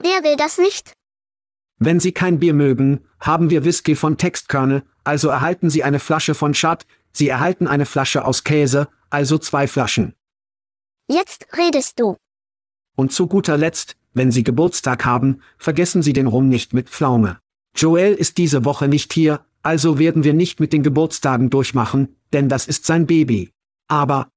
Wer 0.00 0.24
will 0.24 0.34
das 0.36 0.58
nicht? 0.58 0.92
Wenn 1.78 2.00
Sie 2.00 2.10
kein 2.10 2.40
Bier 2.40 2.54
mögen, 2.54 3.06
haben 3.20 3.50
wir 3.50 3.64
Whisky 3.64 3.94
von 3.94 4.18
Textkernel, 4.18 4.82
also 5.04 5.28
erhalten 5.28 5.70
Sie 5.70 5.84
eine 5.84 6.00
Flasche 6.00 6.34
von 6.34 6.52
Schad, 6.52 6.84
Sie 7.12 7.28
erhalten 7.28 7.68
eine 7.68 7.86
Flasche 7.86 8.24
aus 8.24 8.42
Käse, 8.42 8.88
also 9.08 9.38
zwei 9.38 9.68
Flaschen. 9.68 10.16
Jetzt 11.08 11.46
redest 11.56 12.00
du. 12.00 12.16
Und 12.96 13.12
zu 13.12 13.26
guter 13.26 13.56
Letzt, 13.56 13.96
Wenn 14.16 14.30
Sie 14.30 14.44
Geburtstag 14.44 15.04
haben, 15.04 15.42
vergessen 15.58 16.00
Sie 16.00 16.12
den 16.12 16.28
Rum 16.28 16.48
nicht 16.48 16.72
mit 16.72 16.88
Pflaume. 16.88 17.40
Joel 17.74 18.14
ist 18.14 18.38
diese 18.38 18.64
Woche 18.64 18.86
nicht 18.86 19.12
hier, 19.12 19.44
also 19.62 19.98
werden 19.98 20.22
wir 20.22 20.34
nicht 20.34 20.60
mit 20.60 20.72
den 20.72 20.84
Geburtstagen 20.84 21.50
durchmachen, 21.50 22.16
denn 22.32 22.48
das 22.48 22.68
ist 22.68 22.86
sein 22.86 23.06
Baby. 23.08 23.50
Aber. 23.88 24.30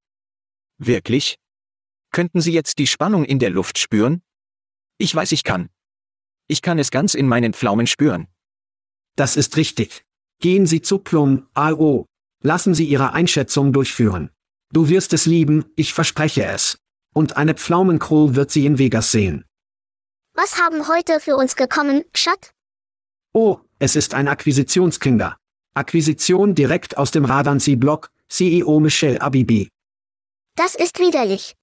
Wirklich? 0.80 1.38
Könnten 2.12 2.42
Sie 2.42 2.54
jetzt 2.54 2.80
die 2.80 2.88
Spannung 2.88 3.24
in 3.24 3.38
der 3.38 3.52
Luft 3.52 3.78
spüren? 3.78 4.24
Ich 4.98 5.14
weiß, 5.14 5.32
ich 5.32 5.44
kann. 5.44 5.70
Ich 6.48 6.64
kann 6.64 6.80
es 6.80 6.90
ganz 6.90 7.14
in 7.14 7.28
meinen 7.28 7.54
Pflaumen 7.54 7.86
spüren. 7.86 8.28
Das 9.16 9.38
ist 9.38 9.58
richtig. 9.58 10.06
Gehen 10.40 10.66
Sie 10.66 10.82
zu 10.82 10.98
Plum, 10.98 11.48
AO. 11.54 12.08
Lassen 12.42 12.74
Sie 12.74 12.86
Ihre 12.86 13.14
Einschätzung 13.14 13.74
durchführen. 13.74 14.32
Du 14.74 14.90
wirst 14.90 15.14
es 15.14 15.26
lieben, 15.26 15.66
ich 15.76 15.94
verspreche 15.94 16.46
es. 16.46 16.78
Und 17.14 17.38
eine 17.38 17.54
Pflaumencrew 17.54 18.36
wird 18.36 18.52
Sie 18.52 18.66
in 18.66 18.78
Vegas 18.78 19.12
sehen. 19.12 19.46
Was 20.34 20.60
haben 20.62 20.88
heute 20.88 21.20
für 21.20 21.36
uns 21.36 21.56
gekommen, 21.56 22.04
Schat? 22.14 22.52
Oh, 23.34 23.60
es 23.80 23.96
ist 23.96 24.14
ein 24.14 24.28
Akquisitionskinder. 24.28 25.38
Akquisition 25.74 26.54
direkt 26.54 26.98
aus 26.98 27.12
dem 27.12 27.26
Radansi-Blog, 27.26 28.12
CEO 28.30 28.80
Michelle 28.80 29.22
Abibi. 29.22 29.70
Das 30.56 30.76
ist 30.76 31.00
widerlich. 31.00 31.56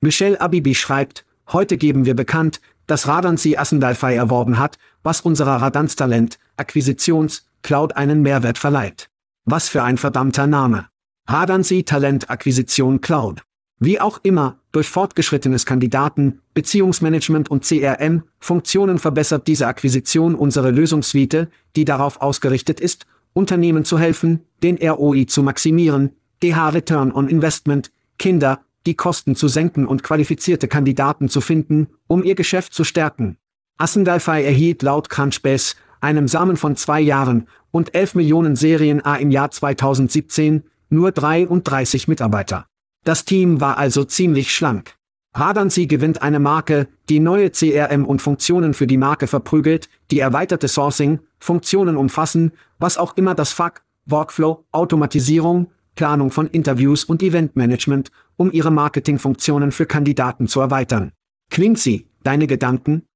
Michelle 0.00 0.40
Abibi 0.40 0.74
schreibt, 0.74 1.24
heute 1.52 1.76
geben 1.76 2.04
wir 2.04 2.14
bekannt, 2.14 2.60
dass 2.86 3.06
Radansi 3.06 3.56
Assendalfei 3.56 4.14
erworben 4.14 4.58
hat, 4.58 4.78
was 5.02 5.20
unserer 5.20 5.60
Radanz-Talent, 5.60 6.38
Akquisitions, 6.56 7.46
Cloud 7.62 7.96
einen 7.96 8.22
Mehrwert 8.22 8.58
verleiht. 8.58 9.10
Was 9.44 9.68
für 9.68 9.82
ein 9.82 9.98
verdammter 9.98 10.46
Name. 10.46 10.88
Radansi 11.26 11.84
Talent 11.84 12.30
Akquisition 12.30 13.00
Cloud. 13.00 13.42
Wie 13.78 14.00
auch 14.00 14.20
immer, 14.22 14.58
durch 14.72 14.88
fortgeschrittenes 14.88 15.66
Kandidaten, 15.66 16.40
Beziehungsmanagement 16.54 17.50
und 17.50 17.64
CRM, 17.64 18.24
Funktionen 18.38 18.98
verbessert 18.98 19.46
diese 19.46 19.66
Akquisition 19.66 20.34
unsere 20.34 20.70
Lösungssuite, 20.70 21.48
die 21.76 21.84
darauf 21.84 22.20
ausgerichtet 22.20 22.80
ist, 22.80 23.06
Unternehmen 23.32 23.84
zu 23.84 23.98
helfen, 23.98 24.40
den 24.62 24.76
ROI 24.76 25.24
zu 25.26 25.42
maximieren, 25.42 26.10
DH 26.42 26.70
Return 26.70 27.12
on 27.12 27.28
Investment, 27.28 27.92
Kinder, 28.18 28.60
die 28.86 28.94
Kosten 28.94 29.36
zu 29.36 29.48
senken 29.48 29.86
und 29.86 30.02
qualifizierte 30.02 30.68
Kandidaten 30.68 31.28
zu 31.28 31.40
finden, 31.40 31.88
um 32.08 32.24
ihr 32.24 32.34
Geschäft 32.34 32.74
zu 32.74 32.84
stärken. 32.84 33.36
Assendalfei 33.78 34.44
erhielt 34.44 34.82
laut 34.82 35.08
Crunchbase, 35.08 35.76
einem 36.00 36.26
Samen 36.28 36.56
von 36.56 36.76
zwei 36.76 37.00
Jahren 37.00 37.46
und 37.70 37.94
11 37.94 38.16
Millionen 38.16 38.56
Serien 38.56 39.04
A 39.04 39.16
im 39.16 39.30
Jahr 39.30 39.50
2017, 39.50 40.64
nur 40.92 41.10
33 41.10 42.06
Mitarbeiter. 42.06 42.66
Das 43.04 43.24
Team 43.24 43.60
war 43.60 43.78
also 43.78 44.04
ziemlich 44.04 44.54
schlank. 44.54 44.94
Radansi 45.34 45.86
gewinnt 45.86 46.20
eine 46.20 46.38
Marke, 46.38 46.88
die 47.08 47.18
neue 47.18 47.50
CRM 47.50 48.04
und 48.04 48.20
Funktionen 48.20 48.74
für 48.74 48.86
die 48.86 48.98
Marke 48.98 49.26
verprügelt, 49.26 49.88
die 50.10 50.20
erweiterte 50.20 50.68
Sourcing, 50.68 51.20
Funktionen 51.38 51.96
umfassen, 51.96 52.52
was 52.78 52.98
auch 52.98 53.16
immer 53.16 53.34
das 53.34 53.52
Fuck, 53.52 53.82
Workflow, 54.04 54.66
Automatisierung, 54.72 55.70
Planung 55.94 56.30
von 56.30 56.48
Interviews 56.48 57.04
und 57.04 57.22
Eventmanagement, 57.22 58.10
um 58.36 58.52
ihre 58.52 58.70
Marketingfunktionen 58.70 59.72
für 59.72 59.86
Kandidaten 59.86 60.48
zu 60.48 60.60
erweitern. 60.60 61.12
Klingt 61.50 61.78
sie, 61.78 62.08
deine 62.22 62.46
Gedanken? 62.46 63.06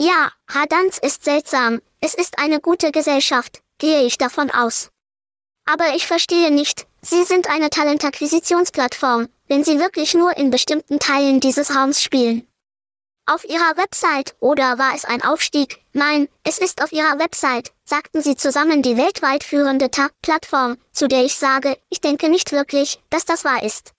Ja, 0.00 0.32
Radanz 0.48 0.98
ist 0.98 1.24
seltsam, 1.24 1.80
es 2.00 2.14
ist 2.14 2.38
eine 2.38 2.60
gute 2.60 2.90
Gesellschaft, 2.90 3.62
gehe 3.78 4.02
ich 4.02 4.18
davon 4.18 4.50
aus. 4.50 4.90
Aber 5.66 5.94
ich 5.94 6.06
verstehe 6.06 6.52
nicht, 6.52 6.87
Sie 7.00 7.22
sind 7.24 7.48
eine 7.48 7.70
Talentakquisitionsplattform, 7.70 9.28
wenn 9.46 9.64
Sie 9.64 9.78
wirklich 9.78 10.14
nur 10.14 10.36
in 10.36 10.50
bestimmten 10.50 10.98
Teilen 10.98 11.40
dieses 11.40 11.74
Raums 11.74 12.02
spielen. 12.02 12.46
Auf 13.26 13.44
Ihrer 13.44 13.76
Website, 13.76 14.34
oder 14.40 14.78
war 14.78 14.94
es 14.94 15.04
ein 15.04 15.22
Aufstieg? 15.22 15.80
Nein, 15.92 16.28
es 16.44 16.58
ist 16.58 16.82
auf 16.82 16.92
Ihrer 16.92 17.18
Website, 17.18 17.72
sagten 17.84 18.22
Sie 18.22 18.36
zusammen 18.36 18.82
die 18.82 18.96
weltweit 18.96 19.44
führende 19.44 19.90
Ta-Plattform, 19.90 20.78
zu 20.92 21.08
der 21.08 21.24
ich 21.24 21.34
sage, 21.34 21.76
ich 21.90 22.00
denke 22.00 22.30
nicht 22.30 22.52
wirklich, 22.52 23.00
dass 23.10 23.26
das 23.26 23.44
wahr 23.44 23.62
ist. 23.62 23.92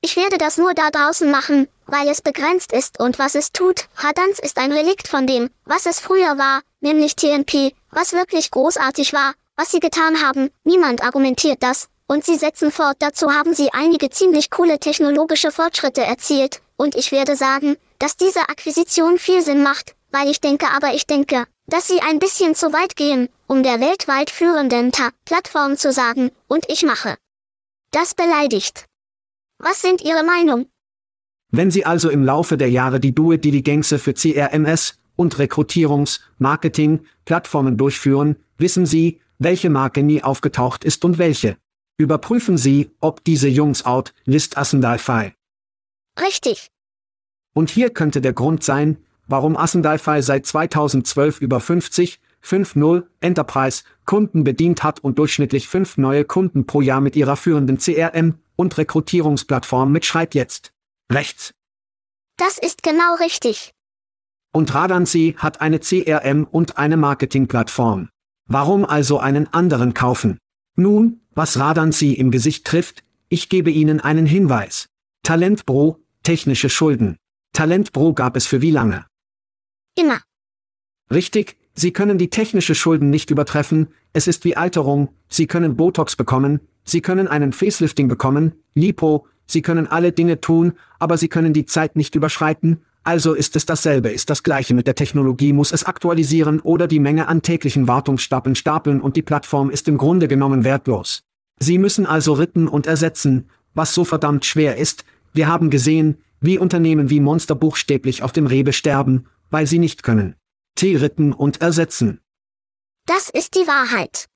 Ich 0.00 0.16
werde 0.16 0.38
das 0.38 0.58
nur 0.58 0.74
da 0.74 0.90
draußen 0.90 1.30
machen, 1.30 1.68
weil 1.86 2.08
es 2.08 2.20
begrenzt 2.20 2.72
ist 2.72 3.00
und 3.00 3.18
was 3.18 3.34
es 3.34 3.52
tut. 3.52 3.86
Hadanz 3.96 4.38
ist 4.38 4.58
ein 4.58 4.72
Relikt 4.72 5.08
von 5.08 5.26
dem, 5.26 5.50
was 5.64 5.86
es 5.86 6.00
früher 6.00 6.36
war, 6.36 6.62
nämlich 6.80 7.16
TNP, 7.16 7.74
was 7.90 8.12
wirklich 8.12 8.50
großartig 8.50 9.12
war, 9.12 9.34
was 9.56 9.70
sie 9.70 9.80
getan 9.80 10.20
haben. 10.20 10.50
Niemand 10.64 11.02
argumentiert 11.02 11.62
das, 11.62 11.88
und 12.06 12.24
sie 12.24 12.36
setzen 12.36 12.70
fort, 12.70 12.96
dazu 13.00 13.32
haben 13.32 13.54
sie 13.54 13.72
einige 13.72 14.10
ziemlich 14.10 14.50
coole 14.50 14.78
technologische 14.78 15.50
Fortschritte 15.50 16.02
erzielt, 16.02 16.60
und 16.76 16.94
ich 16.94 17.12
werde 17.12 17.36
sagen, 17.36 17.76
dass 17.98 18.16
diese 18.16 18.40
Akquisition 18.48 19.18
viel 19.18 19.42
Sinn 19.42 19.62
macht, 19.62 19.94
weil 20.10 20.28
ich 20.28 20.40
denke 20.40 20.66
aber 20.74 20.94
ich 20.94 21.06
denke, 21.06 21.46
dass 21.66 21.86
sie 21.86 22.00
ein 22.00 22.18
bisschen 22.18 22.54
zu 22.54 22.72
weit 22.72 22.96
gehen, 22.96 23.28
um 23.46 23.62
der 23.62 23.80
weltweit 23.80 24.30
führenden 24.30 24.92
Ta-Plattform 24.92 25.76
zu 25.76 25.92
sagen, 25.92 26.30
und 26.48 26.64
ich 26.68 26.84
mache. 26.84 27.16
Das 27.90 28.14
beleidigt. 28.14 28.86
Was 29.58 29.80
sind 29.80 30.02
Ihre 30.02 30.24
Meinung? 30.24 30.66
Wenn 31.50 31.70
Sie 31.70 31.84
also 31.84 32.10
im 32.10 32.24
Laufe 32.24 32.56
der 32.56 32.68
Jahre 32.70 32.98
die 32.98 33.14
Due 33.14 33.38
Diligence 33.38 33.94
für 33.98 34.12
CRMS 34.12 34.98
und 35.16 35.36
Rekrutierungs-, 35.36 36.20
Marketing, 36.38 37.06
Plattformen 37.24 37.76
durchführen, 37.76 38.36
wissen 38.58 38.86
Sie, 38.86 39.20
welche 39.38 39.70
Marke 39.70 40.02
nie 40.02 40.22
aufgetaucht 40.22 40.84
ist 40.84 41.04
und 41.04 41.18
welche. 41.18 41.56
Überprüfen 41.96 42.58
Sie, 42.58 42.90
ob 43.00 43.22
diese 43.24 43.48
Jungs 43.48 43.84
out, 43.84 44.14
List 44.24 44.58
Assendalfei. 44.58 45.34
Richtig. 46.20 46.70
Und 47.54 47.70
hier 47.70 47.90
könnte 47.90 48.20
der 48.20 48.32
Grund 48.32 48.64
sein, 48.64 48.98
warum 49.26 49.56
Assendalfei 49.56 50.20
seit 50.20 50.44
2012 50.46 51.40
über 51.40 51.60
50, 51.60 52.20
5.0 52.42 53.04
Enterprise 53.20 53.84
Kunden 54.04 54.44
bedient 54.44 54.82
hat 54.82 55.00
und 55.00 55.18
durchschnittlich 55.18 55.68
fünf 55.68 55.96
neue 55.96 56.24
Kunden 56.24 56.66
pro 56.66 56.80
Jahr 56.80 57.00
mit 57.00 57.16
ihrer 57.16 57.36
führenden 57.36 57.78
CRM 57.78 58.38
und 58.56 58.76
Rekrutierungsplattform 58.76 59.90
mitschreibt 59.90 60.34
jetzt. 60.34 60.72
Rechts. 61.10 61.54
Das 62.36 62.58
ist 62.58 62.82
genau 62.82 63.14
richtig. 63.20 63.72
Und 64.52 64.74
Radansi 64.74 65.36
hat 65.38 65.60
eine 65.60 65.80
CRM 65.80 66.44
und 66.44 66.76
eine 66.76 66.96
Marketingplattform. 66.96 68.08
Warum 68.46 68.84
also 68.84 69.18
einen 69.18 69.52
anderen 69.52 69.94
kaufen? 69.94 70.38
Nun, 70.76 71.20
was 71.34 71.58
Radansi 71.58 72.12
im 72.12 72.32
Gesicht 72.32 72.64
trifft, 72.64 73.04
ich 73.28 73.48
gebe 73.48 73.70
Ihnen 73.70 74.00
einen 74.00 74.26
Hinweis. 74.26 74.88
Talentbro, 75.22 76.00
technische 76.24 76.68
Schulden. 76.68 77.16
Talentbro 77.52 78.12
gab 78.12 78.36
es 78.36 78.46
für 78.46 78.60
wie 78.60 78.72
lange? 78.72 79.06
Immer. 79.96 80.20
Richtig, 81.12 81.56
Sie 81.74 81.92
können 81.92 82.18
die 82.18 82.30
technische 82.30 82.74
Schulden 82.74 83.10
nicht 83.10 83.30
übertreffen, 83.30 83.88
es 84.12 84.26
ist 84.26 84.44
wie 84.44 84.56
Alterung, 84.56 85.10
Sie 85.28 85.46
können 85.46 85.76
Botox 85.76 86.16
bekommen, 86.16 86.60
Sie 86.84 87.00
können 87.00 87.28
einen 87.28 87.52
Facelifting 87.52 88.08
bekommen, 88.08 88.54
Lipo, 88.74 89.26
Sie 89.46 89.62
können 89.62 89.86
alle 89.86 90.10
Dinge 90.10 90.40
tun, 90.40 90.72
aber 90.98 91.18
Sie 91.18 91.28
können 91.28 91.52
die 91.52 91.66
Zeit 91.66 91.94
nicht 91.94 92.16
überschreiten, 92.16 92.82
also 93.04 93.34
ist 93.34 93.54
es 93.54 93.66
dasselbe, 93.66 94.10
ist 94.10 94.30
das 94.30 94.42
gleiche 94.42 94.74
mit 94.74 94.86
der 94.86 94.94
Technologie, 94.94 95.52
muss 95.52 95.72
es 95.72 95.84
aktualisieren 95.84 96.60
oder 96.60 96.86
die 96.86 97.00
Menge 97.00 97.28
an 97.28 97.42
täglichen 97.42 97.86
Wartungsstapeln 97.86 98.56
stapeln 98.56 99.00
und 99.00 99.16
die 99.16 99.22
Plattform 99.22 99.70
ist 99.70 99.86
im 99.88 99.98
Grunde 99.98 100.26
genommen 100.26 100.64
wertlos. 100.64 101.22
Sie 101.60 101.78
müssen 101.78 102.06
also 102.06 102.32
ritten 102.32 102.66
und 102.66 102.86
ersetzen, 102.86 103.48
was 103.74 103.94
so 103.94 104.04
verdammt 104.04 104.44
schwer 104.44 104.76
ist, 104.76 105.04
wir 105.34 105.48
haben 105.48 105.68
gesehen, 105.68 106.18
wie 106.40 106.58
Unternehmen 106.58 107.10
wie 107.10 107.20
Monster 107.20 107.54
buchstäblich 107.54 108.22
auf 108.22 108.32
dem 108.32 108.46
Rebe 108.46 108.72
sterben, 108.72 109.26
weil 109.50 109.66
sie 109.66 109.78
nicht 109.78 110.02
können. 110.02 110.36
T-Ritten 110.76 111.32
und 111.32 111.60
ersetzen. 111.60 112.20
Das 113.06 113.30
ist 113.30 113.54
die 113.54 113.66
Wahrheit. 113.66 114.26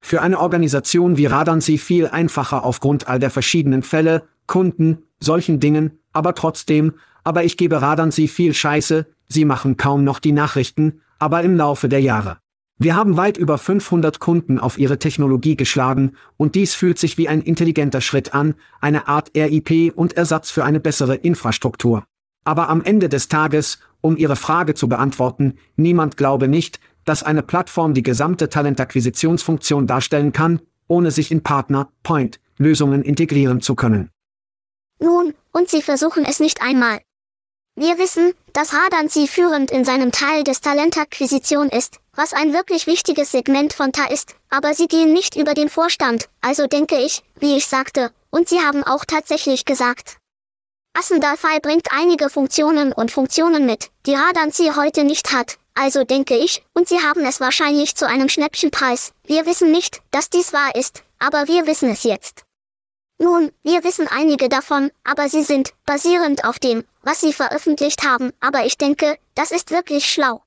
Für 0.00 0.20
eine 0.20 0.40
Organisation 0.40 1.16
wie 1.16 1.26
Radansi 1.26 1.78
viel 1.78 2.08
einfacher 2.08 2.64
aufgrund 2.64 3.06
all 3.08 3.18
der 3.18 3.30
verschiedenen 3.30 3.82
Fälle, 3.82 4.26
Kunden, 4.46 5.04
solchen 5.20 5.60
Dingen, 5.60 5.98
aber 6.12 6.34
trotzdem, 6.34 6.94
aber 7.24 7.44
ich 7.44 7.56
gebe 7.56 7.82
Radern 7.82 8.10
sie 8.10 8.28
viel 8.28 8.54
Scheiße, 8.54 9.06
sie 9.28 9.44
machen 9.44 9.76
kaum 9.76 10.04
noch 10.04 10.20
die 10.20 10.32
Nachrichten, 10.32 11.00
aber 11.18 11.42
im 11.42 11.56
Laufe 11.56 11.88
der 11.88 12.00
Jahre. 12.00 12.38
Wir 12.78 12.96
haben 12.96 13.16
weit 13.16 13.38
über 13.38 13.56
500 13.56 14.18
Kunden 14.18 14.58
auf 14.58 14.78
ihre 14.78 14.98
Technologie 14.98 15.56
geschlagen, 15.56 16.12
und 16.36 16.54
dies 16.54 16.74
fühlt 16.74 16.98
sich 16.98 17.16
wie 17.18 17.28
ein 17.28 17.40
intelligenter 17.40 18.00
Schritt 18.00 18.34
an, 18.34 18.54
eine 18.80 19.06
Art 19.06 19.30
RIP 19.36 19.92
und 19.94 20.16
Ersatz 20.16 20.50
für 20.50 20.64
eine 20.64 20.80
bessere 20.80 21.14
Infrastruktur. 21.14 22.04
Aber 22.44 22.68
am 22.68 22.82
Ende 22.82 23.08
des 23.08 23.28
Tages, 23.28 23.78
um 24.00 24.16
Ihre 24.16 24.36
Frage 24.36 24.74
zu 24.74 24.88
beantworten, 24.88 25.54
niemand 25.76 26.16
glaube 26.16 26.48
nicht, 26.48 26.80
dass 27.04 27.22
eine 27.22 27.42
Plattform 27.42 27.94
die 27.94 28.02
gesamte 28.02 28.48
Talentakquisitionsfunktion 28.48 29.86
darstellen 29.86 30.32
kann, 30.32 30.60
ohne 30.88 31.10
sich 31.10 31.30
in 31.30 31.42
Partner, 31.42 31.88
Point, 32.02 32.40
Lösungen 32.58 33.02
integrieren 33.02 33.60
zu 33.60 33.74
können. 33.74 34.10
Nun, 35.00 35.32
und 35.52 35.68
Sie 35.68 35.80
versuchen 35.80 36.24
es 36.24 36.40
nicht 36.40 36.60
einmal. 36.60 37.00
Wir 37.76 37.98
wissen, 37.98 38.34
dass 38.52 38.72
Radanzi 38.72 39.26
führend 39.26 39.72
in 39.72 39.84
seinem 39.84 40.12
Teil 40.12 40.44
des 40.44 40.60
Talentakquisition 40.60 41.68
ist, 41.70 41.98
was 42.14 42.32
ein 42.32 42.52
wirklich 42.52 42.86
wichtiges 42.86 43.32
Segment 43.32 43.72
von 43.72 43.90
Ta 43.90 44.04
ist, 44.04 44.36
aber 44.48 44.74
sie 44.74 44.86
gehen 44.86 45.12
nicht 45.12 45.34
über 45.34 45.54
den 45.54 45.68
Vorstand, 45.68 46.28
also 46.40 46.68
denke 46.68 46.96
ich, 46.96 47.24
wie 47.40 47.56
ich 47.56 47.66
sagte, 47.66 48.12
und 48.30 48.48
sie 48.48 48.60
haben 48.60 48.84
auch 48.84 49.04
tatsächlich 49.04 49.64
gesagt. 49.64 50.18
Assendalfei 50.96 51.58
bringt 51.58 51.88
einige 51.90 52.30
Funktionen 52.30 52.92
und 52.92 53.10
Funktionen 53.10 53.66
mit, 53.66 53.90
die 54.06 54.14
Radanzi 54.14 54.70
heute 54.76 55.02
nicht 55.02 55.32
hat, 55.32 55.58
also 55.74 56.04
denke 56.04 56.36
ich, 56.36 56.62
und 56.74 56.88
sie 56.88 57.00
haben 57.00 57.24
es 57.24 57.40
wahrscheinlich 57.40 57.96
zu 57.96 58.06
einem 58.06 58.28
Schnäppchenpreis. 58.28 59.12
Wir 59.24 59.46
wissen 59.46 59.72
nicht, 59.72 60.00
dass 60.12 60.30
dies 60.30 60.52
wahr 60.52 60.76
ist, 60.76 61.02
aber 61.18 61.48
wir 61.48 61.66
wissen 61.66 61.90
es 61.90 62.04
jetzt. 62.04 62.43
Nun, 63.18 63.52
wir 63.62 63.84
wissen 63.84 64.08
einige 64.08 64.48
davon, 64.48 64.90
aber 65.04 65.28
sie 65.28 65.44
sind, 65.44 65.72
basierend 65.86 66.44
auf 66.44 66.58
dem, 66.58 66.84
was 67.02 67.20
sie 67.20 67.32
veröffentlicht 67.32 68.04
haben, 68.04 68.32
aber 68.40 68.66
ich 68.66 68.76
denke, 68.76 69.16
das 69.34 69.50
ist 69.52 69.70
wirklich 69.70 70.06
schlau. 70.06 70.42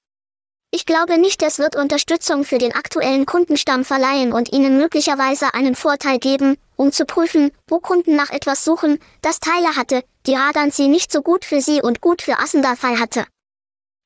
Ich 0.69 0.85
glaube 0.85 1.17
nicht, 1.17 1.41
es 1.43 1.59
wird 1.59 1.77
Unterstützung 1.77 2.43
für 2.43 2.57
den 2.57 2.75
aktuellen 2.75 3.25
Kundenstamm 3.25 3.85
verleihen 3.85 4.33
und 4.33 4.51
ihnen 4.51 4.77
möglicherweise 4.77 5.53
einen 5.53 5.75
Vorteil 5.75 6.19
geben, 6.19 6.57
um 6.75 6.91
zu 6.91 7.05
prüfen, 7.05 7.51
wo 7.67 7.79
Kunden 7.79 8.17
nach 8.17 8.31
etwas 8.31 8.65
suchen, 8.65 8.99
das 9.21 9.39
Teile 9.39 9.77
hatte, 9.77 10.03
die 10.25 10.35
Radanzi 10.35 10.89
nicht 10.89 11.09
so 11.09 11.21
gut 11.21 11.45
für 11.45 11.61
sie 11.61 11.81
und 11.81 12.01
gut 12.01 12.21
für 12.21 12.39
Assendalfei 12.39 12.97
hatte. 12.97 13.25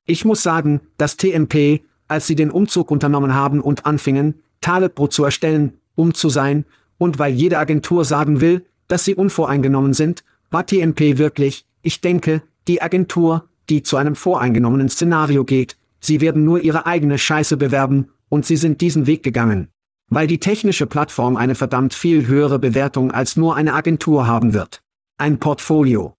Ich 0.06 0.24
muss 0.24 0.44
sagen, 0.44 0.82
dass 0.98 1.18
TMP, 1.18 1.82
als 2.08 2.28
sie 2.28 2.36
den 2.36 2.52
Umzug 2.52 2.92
unternommen 2.92 3.34
haben 3.34 3.60
und 3.60 3.88
anfingen, 3.88 4.44
Talebro 4.62 5.08
zu 5.08 5.24
erstellen, 5.24 5.80
um 5.96 6.14
zu 6.14 6.30
sein, 6.30 6.66
und 7.02 7.18
weil 7.18 7.34
jede 7.34 7.58
Agentur 7.58 8.06
sagen 8.06 8.42
will, 8.42 8.64
dass 8.88 9.06
sie 9.06 9.16
unvoreingenommen 9.16 9.96
sind, 9.96 10.24
war 10.52 10.68
TMP 10.68 11.18
wirklich, 11.18 11.66
ich 11.82 12.00
denke, 12.00 12.44
die 12.68 12.84
Agentur, 12.84 13.50
die 13.72 13.82
zu 13.82 13.98
einem 13.98 14.16
voreingenommenen 14.16 14.88
Szenario 14.88 15.44
geht, 15.44 15.78
sie 16.00 16.22
werden 16.22 16.46
nur 16.46 16.62
ihre 16.62 16.86
eigene 16.86 17.18
Scheiße 17.18 17.58
bewerben, 17.58 18.12
und 18.30 18.46
sie 18.46 18.56
sind 18.56 18.82
diesen 18.82 19.08
Weg 19.08 19.24
gegangen. 19.24 19.70
Weil 20.10 20.28
die 20.28 20.40
technische 20.40 20.86
Plattform 20.86 21.38
eine 21.38 21.56
verdammt 21.56 21.96
viel 21.96 22.28
höhere 22.28 22.60
Bewertung 22.60 23.12
als 23.12 23.36
nur 23.36 23.56
eine 23.56 23.74
Agentur 23.74 24.28
haben 24.28 24.54
wird. 24.54 24.84
Ein 25.18 25.40
Portfolio. 25.40 26.14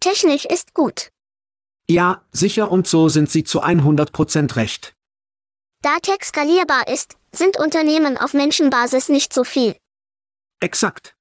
Technik 0.00 0.46
ist 0.46 0.72
gut. 0.72 1.10
Ja, 1.90 2.22
sicher 2.32 2.72
und 2.72 2.86
so 2.86 3.10
sind 3.10 3.28
sie 3.28 3.44
zu 3.44 3.62
100% 3.62 4.56
recht. 4.56 4.94
Da 5.82 5.98
Tech 6.00 6.24
skalierbar 6.24 6.88
ist, 6.88 7.16
sind 7.32 7.58
Unternehmen 7.58 8.16
auf 8.16 8.32
Menschenbasis 8.32 9.10
nicht 9.10 9.34
so 9.34 9.44
viel. 9.44 9.76
Exakt. 10.60 11.14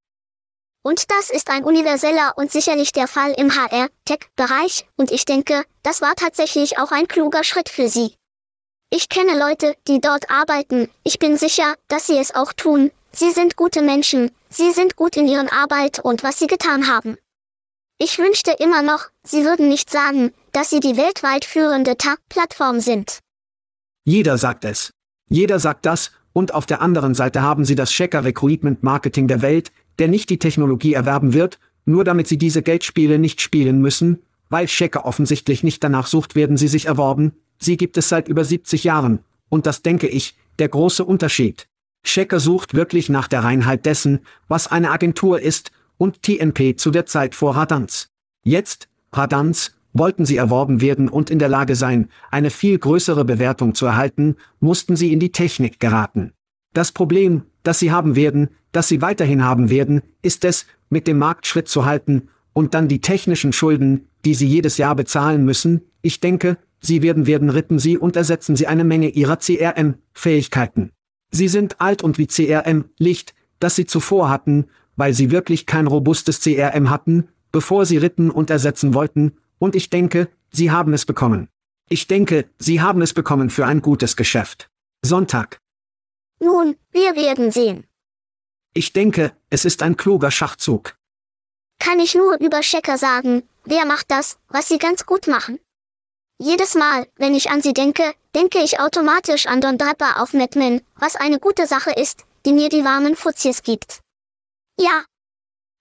Und 0.82 1.12
das 1.12 1.30
ist 1.30 1.50
ein 1.50 1.64
universeller 1.64 2.34
und 2.38 2.52
sicherlich 2.52 2.92
der 2.94 3.08
Fall 3.08 3.34
im 3.34 3.54
HR-Tech-Bereich, 3.54 4.88
und 4.96 5.12
ich 5.12 5.26
denke, 5.26 5.64
das 5.84 6.02
war 6.02 6.16
tatsächlich 6.16 6.78
auch 6.78 6.92
ein 6.92 7.08
kluger 7.08 7.44
Schritt 7.44 7.70
für 7.70 7.90
sie. 7.90 8.16
Ich 8.90 9.10
kenne 9.10 9.38
Leute, 9.38 9.76
die 9.88 10.02
dort 10.02 10.32
arbeiten, 10.32 10.90
ich 11.04 11.20
bin 11.20 11.38
sicher, 11.38 11.76
dass 11.90 12.08
sie 12.08 12.18
es 12.18 12.34
auch 12.34 12.54
tun, 12.54 12.92
sie 13.12 13.32
sind 13.32 13.56
gute 13.56 13.82
Menschen, 13.82 14.32
sie 14.50 14.72
sind 14.72 14.96
gut 14.96 15.18
in 15.18 15.28
ihren 15.28 15.50
Arbeit 15.50 16.00
und 16.00 16.24
was 16.24 16.40
sie 16.40 16.48
getan 16.48 16.88
haben. 16.88 17.18
Ich 18.00 18.18
wünschte 18.18 18.52
immer 18.52 18.82
noch, 18.82 19.10
sie 19.24 19.44
würden 19.44 19.68
nicht 19.68 19.90
sagen, 19.90 20.34
dass 20.54 20.70
sie 20.70 20.80
die 20.80 20.96
weltweit 20.96 21.44
führende 21.44 21.98
Ta-Plattform 21.98 22.80
sind. 22.80 23.20
Jeder 24.06 24.38
sagt 24.38 24.64
es. 24.64 24.92
Jeder 25.28 25.60
sagt 25.60 25.86
das, 25.86 26.12
und 26.40 26.54
auf 26.54 26.66
der 26.66 26.82
anderen 26.82 27.16
Seite 27.16 27.42
haben 27.42 27.66
sie 27.66 27.76
das 27.76 27.92
Checker 27.92 28.24
Recruitment 28.24 28.82
Marketing 28.82 29.28
der 29.28 29.42
Welt, 29.42 29.74
der 30.00 30.08
nicht 30.08 30.30
die 30.30 30.40
Technologie 30.40 30.94
erwerben 30.94 31.34
wird, 31.34 31.60
nur 31.84 32.06
damit 32.06 32.30
sie 32.30 32.38
diese 32.38 32.62
Geldspiele 32.62 33.20
nicht 33.20 33.42
spielen 33.42 33.82
müssen, 33.82 34.20
weil 34.48 34.68
Checker 34.68 35.04
offensichtlich 35.04 35.64
nicht 35.64 35.84
danach 35.84 36.08
sucht, 36.08 36.36
werden 36.36 36.56
sie 36.56 36.70
sich 36.70 36.86
erworben, 36.86 37.34
sie 37.58 37.76
gibt 37.76 37.98
es 37.98 38.08
seit 38.08 38.30
über 38.30 38.46
70 38.46 38.86
Jahren, 38.86 39.20
und 39.50 39.66
das 39.66 39.82
denke 39.82 40.08
ich, 40.08 40.38
der 40.60 40.70
große 40.70 41.04
Unterschied. 41.04 41.68
Checker 42.06 42.40
sucht 42.40 42.74
wirklich 42.74 43.10
nach 43.10 43.28
der 43.28 43.44
Reinheit 43.44 43.86
dessen, 43.86 44.22
was 44.48 44.68
eine 44.68 44.92
Agentur 44.92 45.42
ist, 45.42 45.72
und 45.98 46.24
TNP 46.24 46.80
zu 46.80 46.90
der 46.90 47.06
Zeit 47.06 47.36
vor 47.36 47.58
Radans. 47.58 48.08
Jetzt, 48.44 48.88
Radans, 49.12 49.76
wollten 49.94 50.26
sie 50.26 50.38
erworben 50.38 50.82
werden 50.82 51.10
und 51.10 51.30
in 51.30 51.40
der 51.40 51.50
Lage 51.50 51.76
sein, 51.76 52.10
eine 52.32 52.50
viel 52.50 52.78
größere 52.78 53.26
Bewertung 53.26 53.76
zu 53.76 53.86
erhalten, 53.86 54.36
mussten 54.60 54.96
sie 54.96 55.12
in 55.12 55.20
die 55.20 55.32
Technik 55.32 55.80
geraten. 55.80 56.34
Das 56.74 56.92
Problem, 56.92 57.44
das 57.64 57.80
sie 57.80 57.92
haben 57.92 58.16
werden, 58.16 58.50
das 58.72 58.88
sie 58.88 59.02
weiterhin 59.02 59.44
haben 59.44 59.70
werden, 59.70 60.02
ist 60.22 60.46
es, 60.46 60.66
mit 60.90 61.08
dem 61.08 61.18
Markt 61.18 61.48
Schritt 61.48 61.68
zu 61.68 61.86
halten, 61.86 62.30
und 62.54 62.74
dann 62.74 62.88
die 62.88 63.02
technischen 63.02 63.54
Schulden, 63.54 64.08
die 64.26 64.34
sie 64.34 64.48
jedes 64.48 64.78
Jahr 64.78 64.96
bezahlen 64.96 65.46
müssen, 65.46 65.82
ich 66.02 66.20
denke, 66.20 66.58
sie 66.82 67.02
werden 67.02 67.26
werden 67.26 67.50
rippen 67.50 67.80
sie 67.80 67.98
und 67.98 68.16
ersetzen 68.16 68.56
sie 68.56 68.68
eine 68.68 68.84
Menge 68.84 69.10
ihrer 69.10 69.38
CRM-Fähigkeiten. 69.38 70.92
Sie 71.32 71.48
sind 71.48 71.80
alt 71.80 72.04
und 72.04 72.18
wie 72.18 72.28
CRM-Licht, 72.28 73.34
das 73.60 73.76
sie 73.76 73.86
zuvor 73.86 74.30
hatten, 74.30 74.66
weil 74.96 75.14
sie 75.14 75.32
wirklich 75.32 75.66
kein 75.66 75.88
robustes 75.88 76.42
CRM 76.42 76.90
hatten, 76.90 77.30
bevor 77.52 77.86
sie 77.86 77.98
ritten 77.98 78.30
und 78.30 78.50
ersetzen 78.50 78.94
wollten, 78.94 79.34
und 79.60 79.76
ich 79.76 79.90
denke, 79.90 80.30
sie 80.52 80.72
haben 80.72 80.94
es 80.94 81.06
bekommen. 81.06 81.50
Ich 81.90 82.08
denke, 82.08 82.50
sie 82.60 82.82
haben 82.82 83.02
es 83.02 83.14
bekommen 83.14 83.50
für 83.50 83.66
ein 83.66 83.82
gutes 83.82 84.16
Geschäft. 84.16 84.70
Sonntag. 85.04 85.60
Nun, 86.40 86.76
wir 86.92 87.16
werden 87.16 87.52
sehen. 87.52 87.86
Ich 88.74 88.94
denke, 88.94 89.34
es 89.50 89.66
ist 89.66 89.82
ein 89.82 89.98
kluger 89.98 90.32
Schachzug. 90.32 90.96
Kann 91.80 92.00
ich 92.00 92.16
nur 92.16 92.40
über 92.40 92.62
Checker 92.62 92.98
sagen, 92.98 93.44
wer 93.66 93.86
macht 93.86 94.12
das, 94.12 94.38
was 94.48 94.68
sie 94.68 94.78
ganz 94.78 95.06
gut 95.06 95.28
machen? 95.28 95.60
Jedes 96.38 96.76
Mal, 96.76 97.08
wenn 97.16 97.34
ich 97.34 97.50
an 97.50 97.62
sie 97.62 97.74
denke, 97.74 98.14
denke 98.36 98.60
ich 98.60 98.80
automatisch 98.80 99.48
an 99.48 99.60
Don 99.60 99.78
Draper 99.78 100.22
auf 100.22 100.34
Madman, 100.34 100.82
was 100.96 101.16
eine 101.16 101.40
gute 101.40 101.68
Sache 101.68 101.92
ist, 101.92 102.26
die 102.46 102.54
mir 102.54 102.70
die 102.70 102.86
warmen 102.86 103.16
Fuzis 103.16 103.64
gibt. 103.64 104.02
Ja. 104.80 105.04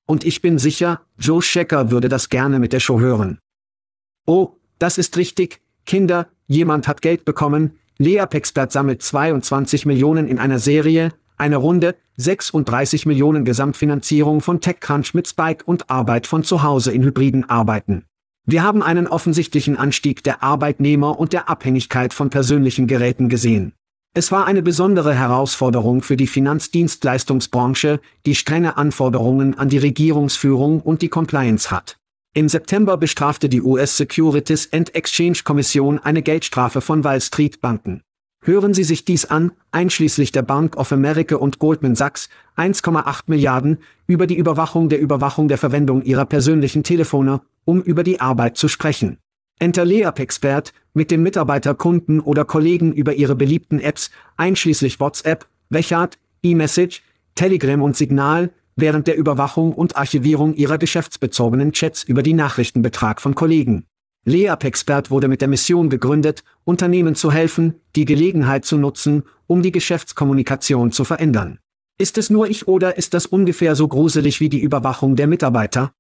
Und 0.07 0.25
ich 0.25 0.41
bin 0.41 0.59
sicher, 0.59 1.05
Joe 1.19 1.43
Checker 1.43 1.91
würde 1.91 2.09
das 2.09 2.29
gerne 2.29 2.59
mit 2.59 2.73
der 2.73 2.81
Show 2.81 2.99
hören. 2.99 3.39
Oh, 4.29 4.59
das 4.79 4.99
ist 4.99 5.17
richtig, 5.17 5.63
Kinder, 5.87 6.27
jemand 6.49 6.87
hat 6.87 7.01
Geld 7.01 7.25
bekommen, 7.25 7.79
Lea 7.97 8.27
Pexpert 8.29 8.71
sammelt 8.71 9.03
22 9.03 9.87
Millionen 9.87 10.29
in 10.29 10.39
einer 10.39 10.59
Serie, 10.59 11.15
eine 11.39 11.57
Runde, 11.57 11.97
36 12.19 13.07
Millionen 13.07 13.47
Gesamtfinanzierung 13.47 14.43
von 14.43 14.61
TechCrunch 14.61 15.15
mit 15.15 15.29
Spike 15.29 15.65
und 15.65 15.89
Arbeit 15.89 16.27
von 16.27 16.45
zu 16.45 16.63
Hause 16.63 16.93
in 16.93 17.05
hybriden 17.05 17.49
Arbeiten. 17.49 18.05
Wir 18.45 18.63
haben 18.63 18.83
einen 18.83 19.07
offensichtlichen 19.07 19.79
Anstieg 19.79 20.23
der 20.25 20.43
Arbeitnehmer 20.43 21.19
und 21.19 21.33
der 21.33 21.49
Abhängigkeit 21.49 22.13
von 22.13 22.29
persönlichen 22.29 22.87
Geräten 22.87 23.31
gesehen. 23.31 23.73
Es 24.13 24.31
war 24.31 24.45
eine 24.45 24.61
besondere 24.61 25.15
Herausforderung 25.15 26.03
für 26.03 26.19
die 26.19 26.27
Finanzdienstleistungsbranche, 26.27 27.99
die 28.27 28.35
strenge 28.35 28.77
Anforderungen 28.77 29.57
an 29.57 29.71
die 29.71 29.79
Regierungsführung 29.79 30.83
und 30.83 31.01
die 31.01 31.09
Compliance 31.09 31.71
hat. 31.71 31.98
Im 32.35 32.49
September 32.49 32.97
bestrafte 32.97 33.49
die 33.49 33.63
US 33.63 33.97
Securities 33.97 34.73
and 34.73 34.95
Exchange 34.95 35.39
Kommission 35.45 35.99
eine 35.99 36.23
Geldstrafe 36.23 36.81
von 36.81 37.03
Wall 37.03 37.21
Street 37.21 37.61
Banken. 37.61 38.03
Hören 38.43 38.75
Sie 38.75 38.85
sich 38.85 39.05
dies 39.05 39.25
an, 39.25 39.53
einschließlich 39.73 40.31
der 40.31 40.43
Bank 40.43 40.77
of 40.77 40.93
America 40.93 41.37
und 41.37 41.59
Goldman 41.59 41.97
Sachs, 41.97 42.29
1,8 42.57 43.25
Milliarden, 43.27 43.79
über 44.07 44.27
die 44.27 44.37
Überwachung 44.37 44.89
der 44.89 45.01
Überwachung 45.01 45.49
der 45.49 45.59
Verwendung 45.59 46.03
ihrer 46.03 46.25
persönlichen 46.25 46.85
Telefone, 46.85 47.41
um 47.65 47.83
über 47.83 48.05
die 48.05 48.21
Arbeit 48.21 48.57
zu 48.57 48.69
sprechen. 48.69 49.19
Enter 49.59 49.85
Leap 49.85 50.21
Expert, 50.21 50.73
mit 50.95 51.11
dem 51.11 51.23
Mitarbeiter 51.23 51.75
Kunden 51.75 52.21
oder 52.21 52.45
Kollegen 52.45 52.93
über 52.93 53.15
ihre 53.15 53.35
beliebten 53.35 53.81
Apps, 53.81 54.11
einschließlich 54.37 55.01
WhatsApp, 55.01 55.47
Wechart, 55.69 56.19
E-Message, 56.43 57.03
Telegram 57.35 57.83
und 57.83 57.97
Signal, 57.97 58.51
während 58.79 59.09
der 59.09 59.17
Überwachung 59.17 59.73
und 59.73 59.97
Archivierung 59.97 60.55
ihrer 60.55 60.79
geschäftsbezogenen 60.79 61.73
Chats 61.73 62.05
über 62.05 62.23
die 62.23 62.33
Nachrichtenbetrag 62.33 63.21
von 63.21 63.35
Kollegen. 63.35 63.87
Leap-Expert 64.25 65.11
wurde 65.11 65.27
mit 65.27 65.41
der 65.41 65.49
Mission 65.49 65.91
gegründet, 65.91 66.45
Unternehmen 66.65 67.15
zu 67.15 67.33
helfen, 67.33 67.81
die 67.97 68.05
Gelegenheit 68.05 68.65
zu 68.65 68.77
nutzen, 68.79 69.25
um 69.47 69.63
die 69.63 69.73
Geschäftskommunikation 69.73 70.93
zu 70.93 71.05
verändern. 71.05 71.59
Ist 71.99 72.19
es 72.19 72.31
nur 72.31 72.49
ich 72.49 72.69
oder 72.69 72.97
ist 72.97 73.15
das 73.15 73.27
ungefähr 73.27 73.75
so 73.75 73.89
gruselig 73.89 74.39
wie 74.39 74.49
die 74.49 74.61
Überwachung 74.61 75.17
der 75.17 75.27
Mitarbeiter? 75.27 75.93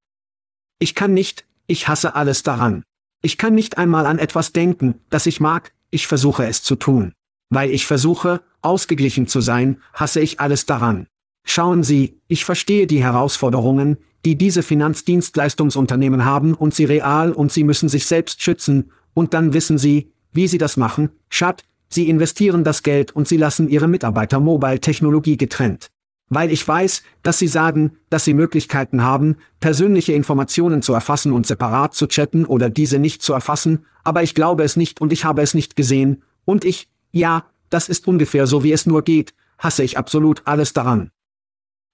Ich 0.79 0.95
kann 0.95 1.12
nicht, 1.12 1.47
ich 1.67 1.88
hasse 1.88 2.14
alles 2.14 2.45
daran. 2.45 2.85
Ich 3.23 3.38
kann 3.38 3.55
nicht 3.55 3.79
einmal 3.79 4.07
an 4.07 4.21
etwas 4.21 4.53
denken, 4.53 5.01
das 5.11 5.27
ich 5.27 5.41
mag, 5.41 5.73
ich 5.91 6.07
versuche 6.07 6.47
es 6.47 6.62
zu 6.62 6.77
tun. 6.77 7.14
Weil 7.51 7.71
ich 7.71 7.87
versuche, 7.87 8.43
ausgeglichen 8.62 9.27
zu 9.27 9.41
sein, 9.41 9.81
hasse 9.93 10.21
ich 10.21 10.38
alles 10.38 10.67
daran. 10.67 11.09
Schauen 11.50 11.82
Sie, 11.82 12.20
ich 12.28 12.44
verstehe 12.44 12.87
die 12.87 13.02
Herausforderungen, 13.02 13.96
die 14.26 14.37
diese 14.37 14.62
Finanzdienstleistungsunternehmen 14.62 16.26
haben 16.26 16.52
und 16.52 16.74
sie 16.74 16.84
real 16.84 17.32
und 17.32 17.50
sie 17.50 17.64
müssen 17.64 17.88
sich 17.88 18.04
selbst 18.04 18.42
schützen, 18.42 18.90
und 19.14 19.32
dann 19.32 19.54
wissen 19.54 19.78
sie, 19.78 20.12
wie 20.30 20.46
sie 20.46 20.58
das 20.58 20.76
machen, 20.76 21.08
Schat, 21.30 21.64
sie 21.88 22.11
investieren 22.11 22.64
das 22.64 22.82
Geld 22.82 23.12
und 23.12 23.26
sie 23.26 23.38
lassen 23.38 23.70
ihre 23.70 23.88
Mitarbeiter 23.88 24.40
Mobile-Technologie 24.40 25.38
getrennt. 25.38 25.88
Weil 26.28 26.52
ich 26.52 26.68
weiß, 26.68 27.02
dass 27.22 27.38
sie 27.38 27.48
sagen, 27.48 27.92
dass 28.11 28.26
sie 28.26 28.34
Möglichkeiten 28.34 29.02
haben, 29.02 29.37
persönliche 29.58 30.12
Informationen 30.12 30.82
zu 30.82 30.92
erfassen 30.92 31.32
und 31.32 31.46
separat 31.46 31.94
zu 31.94 32.08
chatten 32.08 32.44
oder 32.44 32.68
diese 32.68 32.98
nicht 32.98 33.22
zu 33.22 33.32
erfassen, 33.32 33.87
aber 34.04 34.22
ich 34.22 34.34
glaube 34.34 34.64
es 34.64 34.76
nicht 34.76 35.00
und 35.00 35.14
ich 35.14 35.24
habe 35.24 35.40
es 35.40 35.54
nicht 35.54 35.76
gesehen, 35.76 36.22
und 36.44 36.66
ich, 36.66 36.90
ja, 37.11 37.46
das 37.70 37.88
ist 37.88 38.06
ungefähr 38.06 38.46
so 38.46 38.62
wie 38.62 38.72
es 38.72 38.84
nur 38.84 39.02
geht, 39.02 39.32
hasse 39.56 39.82
ich 39.82 39.96
absolut 39.96 40.42
alles 40.44 40.74
daran. 40.74 41.11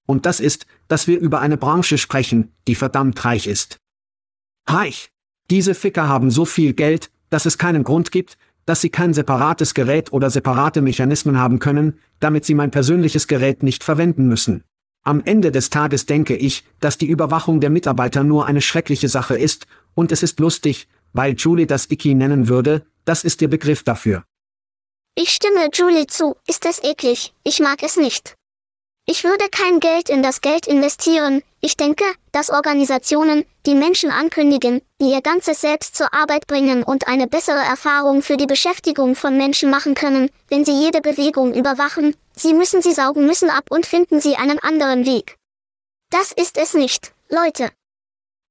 Und 0.07 0.27
das 0.27 0.41
ist, 0.41 0.67
dass 0.89 1.07
wir 1.07 1.19
über 1.19 1.41
eine 1.41 1.57
Branche 1.57 1.99
sprechen, 1.99 2.53
die 2.69 2.75
verdammt 2.75 3.25
reich 3.25 3.47
ist. 3.47 3.79
Reich. 4.67 5.11
Diese 5.51 5.75
Ficker 5.75 6.09
haben 6.09 6.31
so 6.31 6.45
viel 6.45 6.73
Geld, 6.73 7.11
dass 7.31 7.47
es 7.47 7.59
keinen 7.59 7.85
Grund 7.85 8.11
gibt, 8.13 8.39
dass 8.67 8.81
sie 8.81 8.89
kein 8.89 9.13
separates 9.13 9.75
Gerät 9.75 10.13
oder 10.13 10.31
separate 10.31 10.81
Mechanismen 10.81 11.39
haben 11.39 11.59
können, 11.59 11.99
damit 12.21 12.45
sie 12.45 12.55
mein 12.55 12.71
persönliches 12.71 13.27
Gerät 13.27 13.63
nicht 13.63 13.85
verwenden 13.85 14.27
müssen. 14.27 14.65
Am 15.03 15.23
Ende 15.23 15.53
des 15.53 15.69
Tages 15.69 16.07
denke 16.07 16.35
ich, 16.35 16.65
dass 16.81 16.97
die 16.97 17.07
Überwachung 17.07 17.61
der 17.61 17.69
Mitarbeiter 17.69 18.25
nur 18.25 18.47
eine 18.47 18.63
schreckliche 18.63 19.09
Sache 19.09 19.37
ist, 19.37 19.67
und 19.95 20.13
es 20.13 20.23
ist 20.23 20.41
lustig, 20.41 20.89
weil 21.13 21.35
Julie 21.35 21.67
das 21.67 21.91
Icky 21.91 22.15
nennen 22.15 22.49
würde, 22.49 22.87
das 23.05 23.23
ist 23.23 23.43
ihr 23.43 23.49
Begriff 23.49 23.83
dafür. 23.83 24.25
Ich 25.15 25.29
stimme 25.31 25.69
Julie 25.73 26.07
zu, 26.07 26.37
ist 26.49 26.65
es 26.65 26.83
eklig, 26.83 27.35
ich 27.45 27.61
mag 27.61 27.83
es 27.83 27.97
nicht. 27.97 28.35
Ich 29.07 29.23
würde 29.23 29.51
kein 29.51 29.81
Geld 29.81 30.09
in 30.09 30.23
das 30.23 30.41
Geld 30.41 30.67
investieren. 30.67 31.43
Ich 31.61 31.77
denke, 31.77 32.05
dass 32.33 32.49
Organisationen, 32.49 33.45
die 33.67 33.75
Menschen 33.75 34.11
ankündigen, 34.11 34.81
die 34.99 35.11
ihr 35.11 35.21
ganzes 35.21 35.61
Selbst 35.61 35.95
zur 35.95 36.15
Arbeit 36.15 36.47
bringen 36.47 36.83
und 36.83 37.07
eine 37.07 37.27
bessere 37.27 37.59
Erfahrung 37.59 38.23
für 38.23 38.39
die 38.39 38.47
Beschäftigung 38.47 39.15
von 39.15 39.37
Menschen 39.37 39.69
machen 39.71 39.95
können, 39.95 40.31
wenn 40.49 40.65
sie 40.65 40.73
jede 40.73 41.03
Bewegung 41.03 41.53
überwachen, 41.53 42.17
sie 42.35 42.55
müssen 42.55 42.81
sie 42.81 42.93
saugen 42.93 43.27
müssen 43.27 43.51
ab 43.51 43.65
und 43.69 43.85
finden 43.85 44.23
sie 44.23 44.37
einen 44.37 44.59
anderen 44.59 45.05
Weg. 45.05 45.37
Das 46.09 46.33
ist 46.33 46.57
es 46.57 46.73
nicht, 46.73 47.13
Leute. 47.29 47.71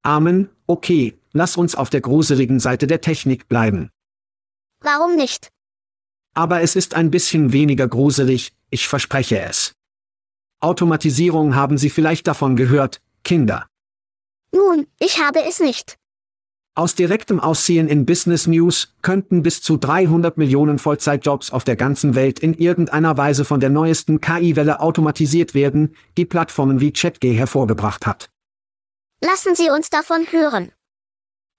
Amen, 0.03 0.49
okay, 0.67 1.17
lass 1.31 1.57
uns 1.57 1.73
auf 1.73 1.89
der 1.89 2.01
gruseligen 2.01 2.59
Seite 2.59 2.85
der 2.85 3.01
Technik 3.01 3.47
bleiben. 3.47 3.89
Warum 4.81 5.15
nicht? 5.15 5.49
Aber 6.35 6.61
es 6.61 6.75
ist 6.75 6.93
ein 6.93 7.09
bisschen 7.09 7.53
weniger 7.53 7.87
gruselig, 7.87 8.53
ich 8.69 8.87
verspreche 8.87 9.39
es. 9.39 9.73
Automatisierung 10.63 11.55
haben 11.55 11.77
Sie 11.77 11.89
vielleicht 11.89 12.27
davon 12.27 12.55
gehört, 12.55 13.01
Kinder. 13.23 13.67
Nun, 14.53 14.87
ich 14.99 15.21
habe 15.21 15.39
es 15.47 15.59
nicht. 15.59 15.97
Aus 16.75 16.95
direktem 16.95 17.39
Aussehen 17.39 17.87
in 17.87 18.05
Business 18.05 18.47
News 18.47 18.95
könnten 19.03 19.43
bis 19.43 19.61
zu 19.61 19.77
300 19.77 20.37
Millionen 20.37 20.79
Vollzeitjobs 20.79 21.51
auf 21.51 21.63
der 21.63 21.75
ganzen 21.75 22.15
Welt 22.15 22.39
in 22.39 22.55
irgendeiner 22.55 23.15
Weise 23.15 23.45
von 23.45 23.59
der 23.59 23.69
neuesten 23.69 24.21
KI-Welle 24.21 24.79
automatisiert 24.79 25.53
werden, 25.53 25.95
die 26.17 26.25
Plattformen 26.25 26.79
wie 26.79 26.91
ChatG 26.91 27.33
hervorgebracht 27.35 28.07
hat. 28.07 28.29
Lassen 29.21 29.55
Sie 29.55 29.69
uns 29.69 29.91
davon 29.91 30.25
hören. 30.31 30.71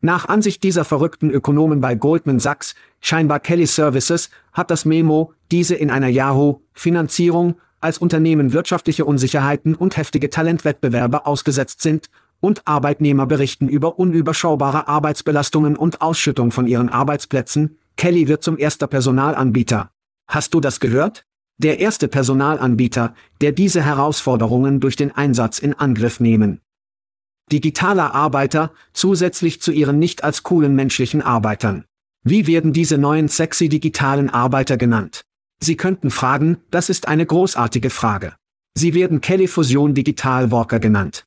Nach 0.01 0.29
Ansicht 0.29 0.64
dieser 0.64 0.85
verrückten 0.85 1.31
Ökonomen 1.31 1.81
bei 1.81 1.95
Goldman 1.95 2.40
Sachs, 2.40 2.75
scheinbar 3.01 3.38
Kelly 3.38 3.67
Services, 3.67 4.31
hat 4.53 4.71
das 4.71 4.85
Memo, 4.85 5.33
diese 5.51 5.77
in 5.77 5.90
einer 5.90 6.09
Yahoo-Finanzierung 6.09 7.61
als 7.85 7.99
Unternehmen 7.99 8.53
wirtschaftliche 8.53 9.05
Unsicherheiten 9.05 9.75
und 9.75 9.97
heftige 9.97 10.31
Talentwettbewerbe 10.31 11.27
ausgesetzt 11.27 11.83
sind, 11.83 12.09
und 12.40 12.66
Arbeitnehmer 12.66 13.27
berichten 13.27 13.68
über 13.68 13.99
unüberschaubare 13.99 14.87
Arbeitsbelastungen 14.87 15.77
und 15.77 16.03
Ausschüttung 16.03 16.51
von 16.51 16.66
ihren 16.66 16.90
Arbeitsplätzen, 16.90 17.79
Kelly 17.97 18.29
wird 18.29 18.42
zum 18.42 18.59
erster 18.59 18.87
Personalanbieter. 18.87 19.90
Hast 20.29 20.53
du 20.53 20.61
das 20.61 20.79
gehört? 20.81 21.25
Der 21.59 21.79
erste 21.79 22.09
Personalanbieter, 22.09 23.14
der 23.40 23.53
diese 23.53 23.81
Herausforderungen 23.81 24.81
durch 24.81 24.97
den 24.97 25.12
Einsatz 25.12 25.59
in 25.59 25.73
Angriff 25.73 26.20
nehmen. 26.20 26.61
Digitaler 27.53 28.14
Arbeiter, 28.14 28.73
zusätzlich 28.92 29.62
zu 29.62 29.70
ihren 29.70 29.99
nicht 29.99 30.25
als 30.25 30.42
coolen 30.42 30.75
menschlichen 30.75 31.23
Arbeitern. 31.23 31.85
Wie 32.25 32.47
werden 32.47 32.73
diese 32.73 32.99
neuen 32.99 33.29
sexy 33.29 33.68
digitalen 33.68 34.31
Arbeiter 34.31 34.77
genannt? 34.77 35.25
Sie 35.62 35.77
könnten 35.77 36.11
fragen, 36.11 36.59
das 36.71 36.88
ist 36.88 37.09
eine 37.09 37.27
großartige 37.27 37.90
Frage. 37.90 38.35
Sie 38.77 38.95
werden 38.95 39.21
Kelly 39.21 39.47
Fusion 39.47 39.95
Digital 39.95 40.51
Walker 40.51 40.81
genannt. 40.81 41.25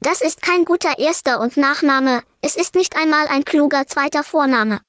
Das 0.00 0.20
ist 0.20 0.42
kein 0.42 0.64
guter 0.64 0.98
erster 0.98 1.40
und 1.40 1.56
Nachname, 1.56 2.22
es 2.40 2.54
ist 2.54 2.74
nicht 2.76 2.96
einmal 2.96 3.26
ein 3.28 3.44
kluger 3.44 3.86
zweiter 3.86 4.22
Vorname. 4.22 4.80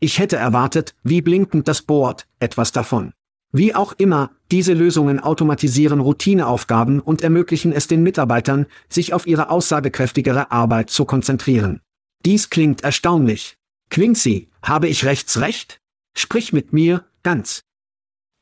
Ich 0.00 0.18
hätte 0.18 0.36
erwartet, 0.36 0.94
wie 1.02 1.20
blinkend 1.20 1.68
das 1.68 1.82
Board, 1.82 2.26
etwas 2.40 2.72
davon. 2.72 3.12
Wie 3.52 3.74
auch 3.74 3.92
immer, 3.92 4.30
diese 4.50 4.72
Lösungen 4.72 5.20
automatisieren 5.20 6.00
Routineaufgaben 6.00 7.00
und 7.00 7.20
ermöglichen 7.20 7.72
es 7.72 7.86
den 7.86 8.02
Mitarbeitern, 8.02 8.66
sich 8.88 9.12
auf 9.12 9.26
ihre 9.26 9.50
aussagekräftigere 9.50 10.50
Arbeit 10.50 10.88
zu 10.88 11.04
konzentrieren. 11.04 11.80
Dies 12.24 12.48
klingt 12.48 12.82
erstaunlich. 12.82 13.58
Quincy, 13.90 14.48
habe 14.62 14.88
ich 14.88 15.04
rechts 15.04 15.40
recht? 15.40 15.80
Sprich 16.16 16.54
mit 16.54 16.72
mir, 16.72 17.04
ganz. 17.22 17.62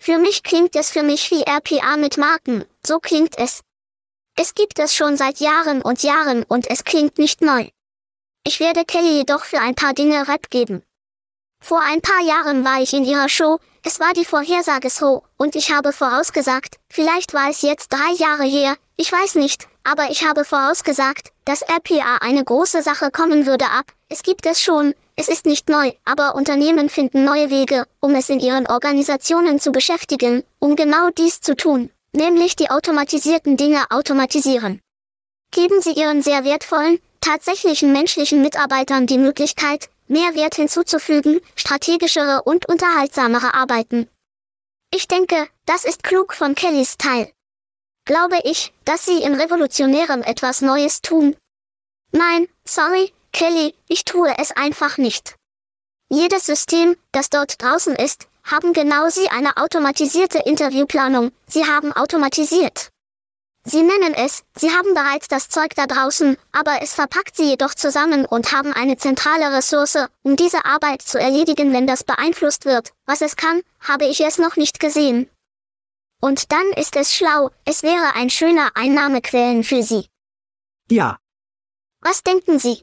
Für 0.02 0.16
mich 0.16 0.42
klingt 0.42 0.76
es 0.76 0.90
für 0.90 1.02
mich 1.02 1.30
wie 1.30 1.42
RPA 1.42 1.98
mit 1.98 2.16
Marken, 2.16 2.64
so 2.84 3.00
klingt 3.00 3.36
es. 3.36 3.60
Es 4.34 4.54
gibt 4.54 4.78
es 4.78 4.94
schon 4.94 5.18
seit 5.18 5.40
Jahren 5.40 5.82
und 5.82 6.02
Jahren 6.02 6.42
und 6.44 6.70
es 6.70 6.84
klingt 6.84 7.18
nicht 7.18 7.42
neu. 7.42 7.68
Ich 8.42 8.60
werde 8.60 8.86
Kelly 8.86 9.18
jedoch 9.18 9.44
für 9.44 9.60
ein 9.60 9.74
paar 9.74 9.92
Dinge 9.92 10.26
Rap 10.26 10.48
geben. 10.48 10.82
Vor 11.62 11.82
ein 11.82 12.00
paar 12.00 12.22
Jahren 12.22 12.64
war 12.64 12.80
ich 12.80 12.94
in 12.94 13.04
ihrer 13.04 13.28
Show, 13.28 13.60
es 13.84 14.00
war 14.00 14.14
die 14.14 14.24
Vorhersageshow, 14.24 15.22
und 15.36 15.54
ich 15.54 15.70
habe 15.70 15.92
vorausgesagt, 15.92 16.76
vielleicht 16.88 17.34
war 17.34 17.50
es 17.50 17.60
jetzt 17.60 17.92
drei 17.92 18.14
Jahre 18.16 18.44
her, 18.44 18.76
ich 18.96 19.12
weiß 19.12 19.34
nicht, 19.34 19.68
aber 19.84 20.10
ich 20.10 20.26
habe 20.26 20.46
vorausgesagt, 20.46 21.30
dass 21.44 21.60
RPA 21.60 22.16
eine 22.22 22.42
große 22.42 22.82
Sache 22.82 23.10
kommen 23.10 23.44
würde 23.44 23.66
ab, 23.66 23.92
es 24.08 24.22
gibt 24.22 24.46
es 24.46 24.62
schon, 24.62 24.94
es 25.20 25.28
ist 25.28 25.44
nicht 25.44 25.68
neu, 25.68 25.92
aber 26.06 26.34
Unternehmen 26.34 26.88
finden 26.88 27.26
neue 27.26 27.50
Wege, 27.50 27.86
um 28.00 28.14
es 28.14 28.30
in 28.30 28.40
ihren 28.40 28.66
Organisationen 28.66 29.60
zu 29.60 29.70
beschäftigen, 29.70 30.44
um 30.58 30.76
genau 30.76 31.10
dies 31.10 31.42
zu 31.42 31.54
tun, 31.54 31.90
nämlich 32.12 32.56
die 32.56 32.70
automatisierten 32.70 33.58
Dinge 33.58 33.84
automatisieren. 33.90 34.80
Geben 35.50 35.82
Sie 35.82 35.92
Ihren 35.92 36.22
sehr 36.22 36.44
wertvollen, 36.44 37.00
tatsächlichen 37.20 37.92
menschlichen 37.92 38.40
Mitarbeitern 38.40 39.06
die 39.06 39.18
Möglichkeit, 39.18 39.90
mehr 40.08 40.34
Wert 40.34 40.54
hinzuzufügen, 40.54 41.40
strategischere 41.54 42.42
und 42.44 42.66
unterhaltsamere 42.66 43.52
Arbeiten. 43.52 44.08
Ich 44.90 45.06
denke, 45.06 45.48
das 45.66 45.84
ist 45.84 46.02
klug 46.02 46.32
von 46.32 46.54
Kellys 46.54 46.96
Teil. 46.96 47.30
Glaube 48.06 48.38
ich, 48.44 48.72
dass 48.86 49.04
Sie 49.04 49.22
in 49.22 49.34
Revolutionärem 49.34 50.22
etwas 50.22 50.62
Neues 50.62 51.02
tun? 51.02 51.36
Nein, 52.10 52.48
sorry, 52.64 53.12
Kelly, 53.32 53.74
ich 53.88 54.04
tue 54.04 54.32
es 54.38 54.52
einfach 54.52 54.98
nicht. 54.98 55.36
Jedes 56.08 56.46
System, 56.46 56.96
das 57.12 57.30
dort 57.30 57.62
draußen 57.62 57.94
ist, 57.94 58.28
haben 58.42 58.72
genau 58.72 59.08
Sie 59.10 59.28
eine 59.28 59.56
automatisierte 59.56 60.38
Interviewplanung, 60.38 61.30
Sie 61.46 61.64
haben 61.66 61.92
automatisiert. 61.92 62.90
Sie 63.64 63.82
nennen 63.82 64.14
es, 64.14 64.42
Sie 64.56 64.70
haben 64.70 64.94
bereits 64.94 65.28
das 65.28 65.48
Zeug 65.48 65.74
da 65.76 65.86
draußen, 65.86 66.36
aber 66.50 66.82
es 66.82 66.94
verpackt 66.94 67.36
Sie 67.36 67.50
jedoch 67.50 67.74
zusammen 67.74 68.24
und 68.24 68.52
haben 68.52 68.72
eine 68.72 68.96
zentrale 68.96 69.54
Ressource, 69.54 70.08
um 70.22 70.34
diese 70.34 70.64
Arbeit 70.64 71.02
zu 71.02 71.20
erledigen, 71.20 71.72
wenn 71.72 71.86
das 71.86 72.02
beeinflusst 72.02 72.64
wird. 72.64 72.92
Was 73.06 73.20
es 73.20 73.36
kann, 73.36 73.62
habe 73.80 74.06
ich 74.06 74.20
es 74.22 74.38
noch 74.38 74.56
nicht 74.56 74.80
gesehen. 74.80 75.30
Und 76.20 76.52
dann 76.52 76.72
ist 76.72 76.96
es 76.96 77.14
schlau, 77.14 77.50
es 77.64 77.82
wäre 77.82 78.14
ein 78.14 78.30
schöner 78.30 78.70
Einnahmequellen 78.74 79.62
für 79.62 79.82
Sie. 79.82 80.06
Ja. 80.90 81.18
Was 82.00 82.22
denken 82.22 82.58
Sie? 82.58 82.82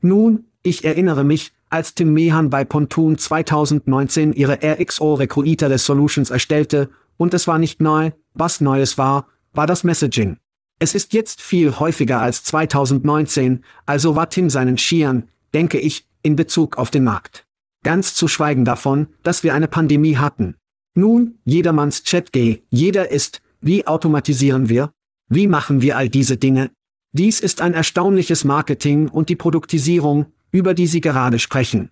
Nun, 0.00 0.44
ich 0.62 0.84
erinnere 0.84 1.24
mich, 1.24 1.52
als 1.70 1.94
Tim 1.94 2.12
Mehan 2.12 2.50
bei 2.50 2.64
Pontoon 2.64 3.18
2019 3.18 4.32
ihre 4.32 4.60
RXO 4.62 5.14
Recruiter 5.14 5.76
Solutions 5.76 6.30
erstellte, 6.30 6.88
und 7.16 7.34
es 7.34 7.48
war 7.48 7.58
nicht 7.58 7.80
neu, 7.80 8.12
was 8.32 8.60
Neues 8.60 8.96
war, 8.96 9.26
war 9.52 9.66
das 9.66 9.82
Messaging. 9.82 10.38
Es 10.78 10.94
ist 10.94 11.12
jetzt 11.12 11.42
viel 11.42 11.78
häufiger 11.80 12.20
als 12.20 12.44
2019, 12.44 13.64
also 13.86 14.14
war 14.14 14.30
Tim 14.30 14.48
seinen 14.50 14.78
Skiern, 14.78 15.28
denke 15.52 15.78
ich, 15.80 16.06
in 16.22 16.36
Bezug 16.36 16.78
auf 16.78 16.90
den 16.90 17.02
Markt. 17.02 17.44
Ganz 17.82 18.14
zu 18.14 18.28
schweigen 18.28 18.64
davon, 18.64 19.08
dass 19.24 19.42
wir 19.42 19.54
eine 19.54 19.68
Pandemie 19.68 20.16
hatten. 20.16 20.54
Nun, 20.94 21.38
jedermanns 21.44 22.04
Chat-G, 22.04 22.62
jeder 22.70 23.10
ist, 23.10 23.42
wie 23.60 23.86
automatisieren 23.86 24.68
wir? 24.68 24.92
Wie 25.28 25.48
machen 25.48 25.82
wir 25.82 25.96
all 25.96 26.08
diese 26.08 26.36
Dinge? 26.36 26.70
Dies 27.12 27.40
ist 27.40 27.60
ein 27.60 27.74
erstaunliches 27.74 28.44
Marketing 28.44 29.08
und 29.08 29.28
die 29.28 29.36
Produktisierung, 29.36 30.32
über 30.50 30.74
die 30.74 30.86
Sie 30.86 31.00
gerade 31.00 31.38
sprechen. 31.38 31.90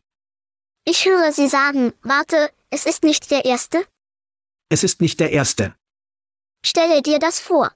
Ich 0.85 1.07
höre 1.07 1.33
Sie 1.33 1.49
sagen, 1.49 1.93
warte, 2.03 2.51
es 2.71 2.87
ist 2.87 3.03
nicht 3.03 3.31
der 3.31 3.45
erste? 3.45 3.85
Es 4.69 4.85
ist 4.85 5.01
nicht 5.01 5.19
der 5.21 5.33
erste. 5.33 5.75
Stelle 6.65 7.03
dir 7.03 7.19
das 7.19 7.41
vor. 7.41 7.73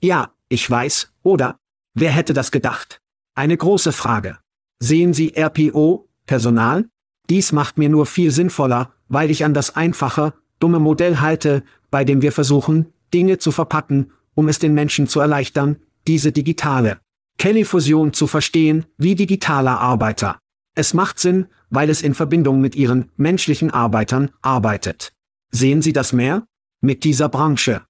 Ja, 0.00 0.34
ich 0.48 0.68
weiß, 0.68 1.12
oder? 1.22 1.58
Wer 1.94 2.10
hätte 2.10 2.34
das 2.34 2.50
gedacht? 2.50 3.00
Eine 3.34 3.56
große 3.56 3.92
Frage. 3.92 4.38
Sehen 4.80 5.14
Sie 5.14 5.34
RPO, 5.36 6.08
Personal? 6.26 6.88
Dies 7.30 7.52
macht 7.52 7.78
mir 7.78 7.88
nur 7.88 8.06
viel 8.06 8.30
sinnvoller, 8.30 8.92
weil 9.08 9.30
ich 9.30 9.44
an 9.44 9.54
das 9.54 9.76
einfache, 9.76 10.34
dumme 10.58 10.78
Modell 10.78 11.20
halte, 11.20 11.62
bei 11.90 12.04
dem 12.04 12.22
wir 12.22 12.32
versuchen, 12.32 12.92
Dinge 13.14 13.38
zu 13.38 13.52
verpacken, 13.52 14.12
um 14.34 14.48
es 14.48 14.58
den 14.58 14.74
Menschen 14.74 15.08
zu 15.08 15.20
erleichtern, 15.20 15.80
diese 16.08 16.32
digitale 16.32 17.00
Kelly-Fusion 17.38 18.12
zu 18.12 18.26
verstehen, 18.26 18.86
wie 18.96 19.14
digitaler 19.14 19.78
Arbeiter. 19.78 20.38
Es 20.74 20.94
macht 20.94 21.18
Sinn, 21.18 21.48
weil 21.70 21.90
es 21.90 22.02
in 22.02 22.14
Verbindung 22.14 22.60
mit 22.60 22.74
ihren 22.74 23.10
menschlichen 23.16 23.70
Arbeitern 23.70 24.30
arbeitet. 24.42 25.12
Sehen 25.50 25.82
Sie 25.82 25.92
das 25.92 26.12
mehr? 26.12 26.46
Mit 26.80 27.04
dieser 27.04 27.28
Branche. 27.28 27.84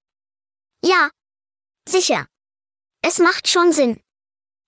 Ja. 0.83 1.09
Sicher. 1.87 2.25
Es 3.01 3.19
macht 3.19 3.47
schon 3.47 3.71
Sinn. 3.71 3.99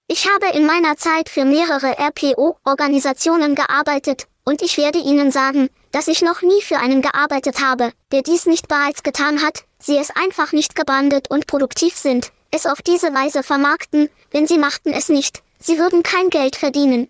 Ich 0.07 0.27
habe 0.27 0.57
in 0.57 0.65
meiner 0.65 0.97
Zeit 0.97 1.29
für 1.29 1.45
mehrere 1.45 1.97
RPO-Organisationen 1.99 3.55
gearbeitet, 3.55 4.27
und 4.43 4.63
ich 4.63 4.77
werde 4.77 4.97
Ihnen 4.97 5.31
sagen, 5.31 5.69
dass 5.91 6.07
ich 6.07 6.23
noch 6.23 6.41
nie 6.41 6.61
für 6.61 6.77
einen 6.77 7.03
gearbeitet 7.03 7.61
habe, 7.61 7.91
der 8.11 8.23
dies 8.23 8.47
nicht 8.47 8.67
bereits 8.67 9.03
getan 9.03 9.43
hat, 9.43 9.65
sie 9.77 9.97
es 9.97 10.09
einfach 10.09 10.51
nicht 10.51 10.75
gebrandet 10.75 11.29
und 11.29 11.45
produktiv 11.45 11.95
sind, 11.95 12.31
es 12.51 12.65
auf 12.65 12.81
diese 12.81 13.13
Weise 13.13 13.43
vermarkten, 13.43 14.09
wenn 14.31 14.47
sie 14.47 14.57
machten 14.57 14.93
es 14.93 15.09
nicht, 15.09 15.43
sie 15.59 15.77
würden 15.77 16.03
kein 16.03 16.29
Geld 16.29 16.55
verdienen. 16.55 17.09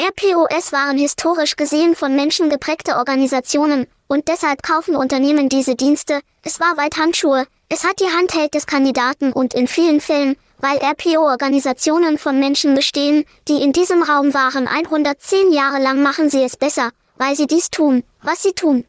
RPOS 0.00 0.72
waren 0.72 0.96
historisch 0.96 1.56
gesehen 1.56 1.96
von 1.96 2.14
Menschen 2.14 2.50
geprägte 2.50 2.96
Organisationen, 2.96 3.86
und 4.06 4.28
deshalb 4.28 4.62
kaufen 4.62 4.96
Unternehmen 4.96 5.48
diese 5.48 5.74
Dienste, 5.74 6.20
es 6.42 6.60
war 6.60 6.76
weit 6.76 6.96
Handschuhe, 6.96 7.46
es 7.68 7.84
hat 7.84 8.00
die 8.00 8.10
Handheld 8.16 8.54
des 8.54 8.66
Kandidaten 8.66 9.32
und 9.32 9.54
in 9.54 9.68
vielen 9.68 10.00
Fällen, 10.00 10.36
weil 10.58 10.78
RPO-Organisationen 10.78 12.16
von 12.16 12.38
Menschen 12.38 12.74
bestehen, 12.74 13.24
die 13.48 13.62
in 13.62 13.72
diesem 13.72 14.02
Raum 14.02 14.34
waren 14.34 14.66
110 14.66 15.52
Jahre 15.52 15.80
lang 15.80 16.02
machen 16.02 16.30
sie 16.30 16.42
es 16.42 16.56
besser, 16.56 16.90
weil 17.16 17.36
sie 17.36 17.46
dies 17.46 17.70
tun, 17.70 18.04
was 18.22 18.42
sie 18.42 18.52
tun. 18.52 18.84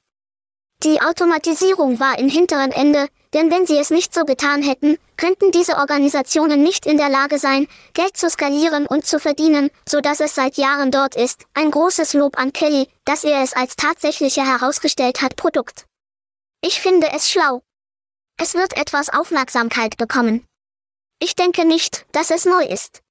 Die 0.83 1.01
Automatisierung 1.01 1.99
war 1.99 2.17
im 2.17 2.29
hinteren 2.29 2.71
Ende, 2.71 3.09
denn 3.33 3.51
wenn 3.51 3.67
sie 3.67 3.77
es 3.77 3.91
nicht 3.91 4.13
so 4.13 4.25
getan 4.25 4.63
hätten, 4.63 4.97
könnten 5.17 5.51
diese 5.51 5.77
Organisationen 5.77 6.63
nicht 6.63 6.85
in 6.85 6.97
der 6.97 7.09
Lage 7.09 7.37
sein, 7.37 7.67
Geld 7.93 8.17
zu 8.17 8.29
skalieren 8.29 8.87
und 8.87 9.05
zu 9.05 9.19
verdienen, 9.19 9.69
so 9.87 10.01
dass 10.01 10.19
es 10.19 10.33
seit 10.33 10.57
Jahren 10.57 10.91
dort 10.91 11.15
ist. 11.15 11.45
Ein 11.53 11.71
großes 11.71 12.13
Lob 12.13 12.39
an 12.39 12.53
Kelly, 12.53 12.87
dass 13.05 13.23
er 13.23 13.43
es 13.43 13.53
als 13.53 13.75
tatsächliche 13.75 14.41
herausgestellt 14.41 15.21
hat 15.21 15.35
Produkt. 15.35 15.85
Ich 16.61 16.81
finde 16.81 17.07
es 17.15 17.29
schlau. 17.29 17.61
Es 18.37 18.53
wird 18.53 18.77
etwas 18.77 19.09
Aufmerksamkeit 19.09 19.97
bekommen. 19.97 20.45
Ich 21.21 21.35
denke 21.35 21.65
nicht, 21.65 22.05
dass 22.13 22.31
es 22.31 22.45
neu 22.45 22.63
ist. 22.63 23.01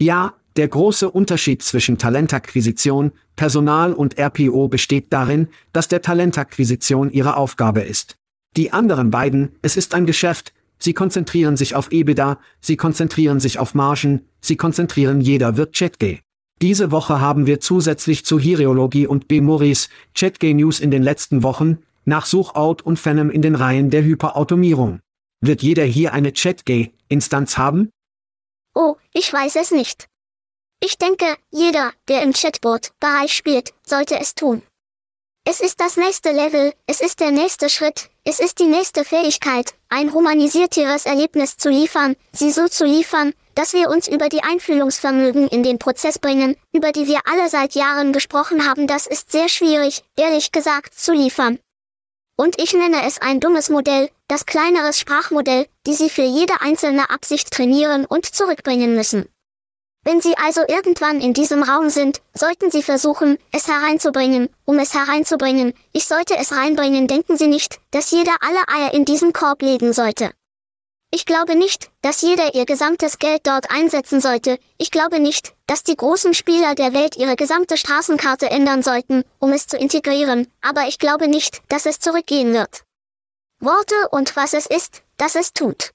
Ja, 0.00 0.34
der 0.56 0.68
große 0.68 1.10
Unterschied 1.10 1.62
zwischen 1.62 1.98
Talentakquisition, 1.98 3.12
Personal 3.34 3.92
und 3.92 4.18
RPO 4.18 4.68
besteht 4.68 5.12
darin, 5.12 5.48
dass 5.72 5.88
der 5.88 6.00
Talentakquisition 6.00 7.10
ihre 7.10 7.36
Aufgabe 7.36 7.80
ist. 7.80 8.16
Die 8.56 8.72
anderen 8.72 9.10
beiden, 9.10 9.56
es 9.62 9.76
ist 9.76 9.94
ein 9.94 10.06
Geschäft, 10.06 10.52
sie 10.78 10.92
konzentrieren 10.92 11.56
sich 11.56 11.74
auf 11.74 11.90
EBITDA, 11.90 12.38
sie 12.60 12.76
konzentrieren 12.76 13.40
sich 13.40 13.58
auf 13.58 13.74
Margen, 13.74 14.28
sie 14.40 14.56
konzentrieren 14.56 15.20
jeder 15.20 15.56
wird 15.56 15.74
ChatG. 15.74 16.20
Diese 16.62 16.92
Woche 16.92 17.20
haben 17.20 17.46
wir 17.46 17.60
zusätzlich 17.60 18.24
zu 18.24 18.38
Hiriologie 18.38 19.06
und 19.06 19.26
B-Morris 19.26 19.88
ChatG 20.14 20.54
News 20.54 20.78
in 20.78 20.90
den 20.90 21.02
letzten 21.02 21.42
Wochen, 21.42 21.78
nach 22.04 22.26
Suchout 22.26 22.76
und 22.84 22.98
Phenom 22.98 23.30
in 23.30 23.42
den 23.42 23.54
Reihen 23.54 23.90
der 23.90 24.04
Hyperautomierung. 24.04 25.00
Wird 25.40 25.62
jeder 25.62 25.84
hier 25.84 26.12
eine 26.12 26.32
ChatG-Instanz 26.32 27.58
haben? 27.58 27.90
Oh, 28.74 28.96
ich 29.12 29.32
weiß 29.32 29.56
es 29.56 29.72
nicht. 29.72 30.06
Ich 30.80 30.96
denke, 30.98 31.26
jeder, 31.50 31.92
der 32.08 32.22
im 32.22 32.32
Chatbot-Bereich 32.32 33.32
spielt, 33.32 33.72
sollte 33.84 34.18
es 34.20 34.34
tun. 34.34 34.62
Es 35.46 35.60
ist 35.60 35.78
das 35.78 35.98
nächste 35.98 36.30
Level, 36.32 36.72
es 36.86 37.02
ist 37.02 37.20
der 37.20 37.30
nächste 37.30 37.68
Schritt, 37.68 38.08
es 38.24 38.40
ist 38.40 38.60
die 38.60 38.66
nächste 38.66 39.04
Fähigkeit, 39.04 39.74
ein 39.90 40.14
humanisierteres 40.14 41.04
Erlebnis 41.04 41.58
zu 41.58 41.68
liefern, 41.68 42.16
sie 42.32 42.50
so 42.50 42.66
zu 42.66 42.86
liefern, 42.86 43.34
dass 43.54 43.74
wir 43.74 43.90
uns 43.90 44.08
über 44.08 44.30
die 44.30 44.42
Einfühlungsvermögen 44.42 45.48
in 45.48 45.62
den 45.62 45.78
Prozess 45.78 46.18
bringen, 46.18 46.56
über 46.72 46.92
die 46.92 47.06
wir 47.06 47.20
alle 47.26 47.50
seit 47.50 47.74
Jahren 47.74 48.14
gesprochen 48.14 48.66
haben, 48.66 48.86
das 48.86 49.06
ist 49.06 49.32
sehr 49.32 49.50
schwierig, 49.50 50.02
ehrlich 50.16 50.50
gesagt, 50.50 50.94
zu 50.94 51.12
liefern. 51.12 51.58
Und 52.36 52.58
ich 52.58 52.72
nenne 52.72 53.06
es 53.06 53.20
ein 53.20 53.38
dummes 53.38 53.68
Modell, 53.68 54.08
das 54.28 54.46
kleineres 54.46 54.98
Sprachmodell, 54.98 55.66
die 55.86 55.94
Sie 55.94 56.08
für 56.08 56.22
jede 56.22 56.62
einzelne 56.62 57.10
Absicht 57.10 57.50
trainieren 57.50 58.06
und 58.06 58.24
zurückbringen 58.24 58.94
müssen. 58.94 59.28
Wenn 60.04 60.20
Sie 60.20 60.36
also 60.36 60.60
irgendwann 60.68 61.20
in 61.22 61.32
diesem 61.32 61.62
Raum 61.62 61.88
sind, 61.88 62.20
sollten 62.34 62.70
Sie 62.70 62.82
versuchen, 62.82 63.38
es 63.52 63.68
hereinzubringen, 63.68 64.50
um 64.66 64.78
es 64.78 64.92
hereinzubringen. 64.92 65.72
Ich 65.92 66.06
sollte 66.06 66.36
es 66.36 66.52
reinbringen, 66.52 67.06
denken 67.06 67.38
Sie 67.38 67.46
nicht, 67.46 67.80
dass 67.90 68.10
jeder 68.10 68.34
alle 68.40 68.68
Eier 68.68 68.92
in 68.92 69.06
diesen 69.06 69.32
Korb 69.32 69.62
legen 69.62 69.94
sollte. 69.94 70.30
Ich 71.10 71.26
glaube 71.26 71.54
nicht, 71.54 71.90
dass 72.02 72.22
jeder 72.22 72.54
ihr 72.54 72.66
gesamtes 72.66 73.18
Geld 73.18 73.46
dort 73.46 73.70
einsetzen 73.70 74.20
sollte. 74.20 74.58
Ich 74.78 74.90
glaube 74.90 75.20
nicht, 75.20 75.54
dass 75.66 75.84
die 75.84 75.96
großen 75.96 76.34
Spieler 76.34 76.74
der 76.74 76.92
Welt 76.92 77.16
ihre 77.16 77.36
gesamte 77.36 77.76
Straßenkarte 77.76 78.50
ändern 78.50 78.82
sollten, 78.82 79.22
um 79.38 79.52
es 79.52 79.66
zu 79.66 79.78
integrieren, 79.78 80.52
aber 80.60 80.88
ich 80.88 80.98
glaube 80.98 81.28
nicht, 81.28 81.62
dass 81.68 81.86
es 81.86 82.00
zurückgehen 82.00 82.52
wird. 82.52 82.82
Worte 83.60 83.94
und 84.10 84.34
was 84.36 84.52
es 84.52 84.66
ist, 84.66 85.02
das 85.16 85.36
es 85.36 85.52
tut. 85.52 85.92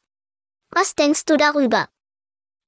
Was 0.71 0.95
denkst 0.95 1.25
du 1.25 1.35
darüber? 1.35 1.89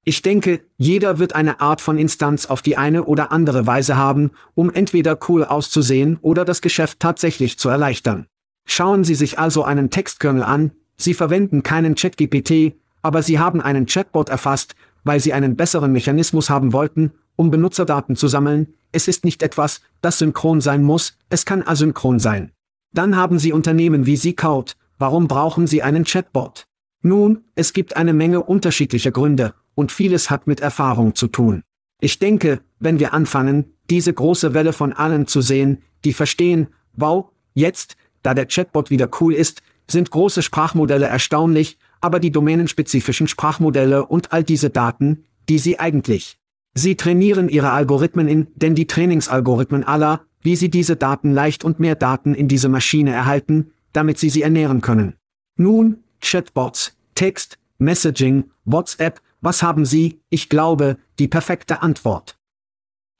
Ich 0.04 0.22
denke, 0.22 0.60
jeder 0.78 1.20
wird 1.20 1.36
eine 1.36 1.60
Art 1.60 1.80
von 1.80 1.96
Instanz 1.96 2.46
auf 2.46 2.60
die 2.60 2.76
eine 2.76 3.04
oder 3.04 3.30
andere 3.30 3.68
Weise 3.68 3.96
haben, 3.96 4.32
um 4.54 4.68
entweder 4.70 5.16
cool 5.28 5.44
auszusehen 5.44 6.18
oder 6.22 6.44
das 6.44 6.60
Geschäft 6.60 6.98
tatsächlich 6.98 7.56
zu 7.56 7.68
erleichtern. 7.68 8.26
Schauen 8.66 9.04
Sie 9.04 9.14
sich 9.14 9.38
also 9.38 9.62
einen 9.62 9.90
Textkernel 9.90 10.42
an, 10.42 10.72
Sie 10.96 11.14
verwenden 11.14 11.62
keinen 11.62 11.94
ChatGPT, 11.94 12.74
aber 13.00 13.22
Sie 13.22 13.38
haben 13.38 13.60
einen 13.60 13.86
Chatbot 13.86 14.28
erfasst, 14.28 14.74
weil 15.04 15.20
Sie 15.20 15.32
einen 15.32 15.56
besseren 15.56 15.92
Mechanismus 15.92 16.50
haben 16.50 16.72
wollten, 16.72 17.12
um 17.36 17.50
Benutzerdaten 17.50 18.16
zu 18.16 18.26
sammeln. 18.26 18.74
Es 18.90 19.06
ist 19.06 19.24
nicht 19.24 19.42
etwas, 19.42 19.82
das 20.00 20.18
synchron 20.18 20.60
sein 20.60 20.82
muss, 20.82 21.16
es 21.28 21.44
kann 21.44 21.62
asynchron 21.62 22.18
sein. 22.18 22.50
Dann 22.92 23.16
haben 23.16 23.38
Sie 23.38 23.52
Unternehmen 23.52 24.06
wie 24.06 24.18
Zcode. 24.18 24.76
Warum 24.98 25.28
brauchen 25.28 25.66
Sie 25.66 25.82
einen 25.82 26.04
Chatbot? 26.04 26.66
Nun, 27.02 27.44
es 27.54 27.72
gibt 27.72 27.96
eine 27.96 28.12
Menge 28.12 28.42
unterschiedlicher 28.42 29.10
Gründe, 29.10 29.54
und 29.74 29.92
vieles 29.92 30.30
hat 30.30 30.46
mit 30.46 30.60
Erfahrung 30.60 31.14
zu 31.14 31.28
tun. 31.28 31.62
Ich 32.00 32.18
denke, 32.18 32.60
wenn 32.80 32.98
wir 32.98 33.14
anfangen, 33.14 33.72
diese 33.90 34.12
große 34.12 34.54
Welle 34.54 34.72
von 34.72 34.92
allen 34.92 35.26
zu 35.26 35.40
sehen, 35.40 35.82
die 36.04 36.12
verstehen, 36.12 36.68
wow, 36.94 37.30
jetzt, 37.54 37.96
da 38.22 38.34
der 38.34 38.46
Chatbot 38.46 38.90
wieder 38.90 39.08
cool 39.20 39.34
ist, 39.34 39.62
sind 39.88 40.10
große 40.10 40.42
Sprachmodelle 40.42 41.06
erstaunlich, 41.06 41.78
aber 42.00 42.18
die 42.18 42.32
domänenspezifischen 42.32 43.28
Sprachmodelle 43.28 44.06
und 44.06 44.32
all 44.32 44.42
diese 44.42 44.70
Daten, 44.70 45.24
die 45.48 45.58
sie 45.58 45.78
eigentlich. 45.78 46.38
Sie 46.74 46.96
trainieren 46.96 47.48
ihre 47.48 47.70
Algorithmen 47.70 48.28
in, 48.28 48.48
denn 48.56 48.74
die 48.74 48.86
Trainingsalgorithmen 48.86 49.84
aller, 49.84 50.22
wie 50.40 50.56
sie 50.56 50.70
diese 50.70 50.96
Daten 50.96 51.32
leicht 51.32 51.64
und 51.64 51.78
mehr 51.78 51.94
Daten 51.94 52.34
in 52.34 52.48
diese 52.48 52.68
Maschine 52.68 53.12
erhalten, 53.12 53.72
damit 53.92 54.18
sie 54.18 54.30
sie 54.30 54.42
ernähren 54.42 54.80
können. 54.80 55.14
Nun, 55.56 55.98
Chatbots, 56.20 56.96
Text, 57.14 57.58
Messaging, 57.78 58.44
WhatsApp, 58.64 59.20
was 59.42 59.62
haben 59.62 59.84
Sie, 59.84 60.22
ich 60.30 60.48
glaube, 60.48 60.96
die 61.18 61.28
perfekte 61.28 61.82
Antwort? 61.82 62.38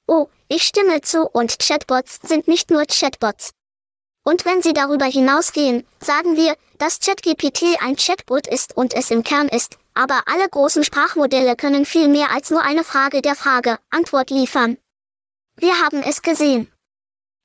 Oh, 0.07 0.29
ich 0.49 0.63
stimme 0.63 1.03
zu 1.03 1.29
und 1.29 1.59
Chatbots 1.59 2.21
sind 2.23 2.49
nicht 2.49 2.71
nur 2.71 2.85
Chatbots. 2.87 3.53
Und 4.25 4.45
wenn 4.45 4.63
Sie 4.63 4.73
darüber 4.73 5.05
hinausgehen, 5.05 5.85
sagen 6.01 6.37
wir, 6.37 6.57
dass 6.79 7.01
ChatGPT 7.01 7.83
ein 7.83 7.97
Chatbot 7.97 8.47
ist 8.47 8.77
und 8.77 8.95
es 8.95 9.11
im 9.11 9.25
Kern 9.25 9.49
ist, 9.49 9.79
aber 9.95 10.23
alle 10.27 10.49
großen 10.49 10.85
Sprachmodelle 10.85 11.57
können 11.57 11.85
viel 11.85 12.09
mehr 12.09 12.31
als 12.31 12.51
nur 12.51 12.63
eine 12.63 12.85
Frage 12.85 13.21
der 13.21 13.35
Frage, 13.35 13.79
Antwort 13.91 14.31
liefern. 14.31 14.79
Wir 15.57 15.75
haben 15.81 16.03
es 16.03 16.23
gesehen. 16.23 16.73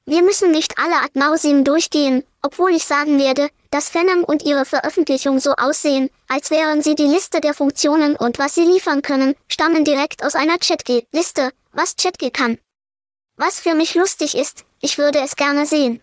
Wir 0.06 0.22
müssen 0.22 0.52
nicht 0.52 0.80
alle 0.80 1.02
ad 1.02 1.12
nauseam 1.16 1.64
durchgehen, 1.64 2.24
obwohl 2.42 2.72
ich 2.72 2.86
sagen 2.86 3.20
werde, 3.20 3.50
dass 3.72 3.90
Phenom 3.90 4.24
und 4.24 4.44
ihre 4.44 4.66
Veröffentlichung 4.66 5.40
so 5.40 5.54
aussehen, 5.54 6.10
als 6.28 6.52
wären 6.52 6.82
sie 6.82 6.96
die 6.96 7.04
Liste 7.04 7.42
der 7.42 7.54
Funktionen 7.54 8.16
und 8.16 8.40
was 8.40 8.56
sie 8.56 8.66
liefern 8.66 9.02
können, 9.02 9.36
stammen 9.48 9.86
direkt 9.86 10.24
aus 10.24 10.36
einer 10.36 10.58
ChatG-Liste, 10.58 11.52
was 11.72 11.96
ChatG 11.96 12.32
kann. 12.32 12.58
Was 13.36 13.60
für 13.60 13.76
mich 13.76 13.96
lustig 13.96 14.36
ist, 14.36 14.66
ich 14.82 14.98
würde 14.98 15.20
es 15.20 15.36
gerne 15.36 15.66
sehen. 15.66 16.02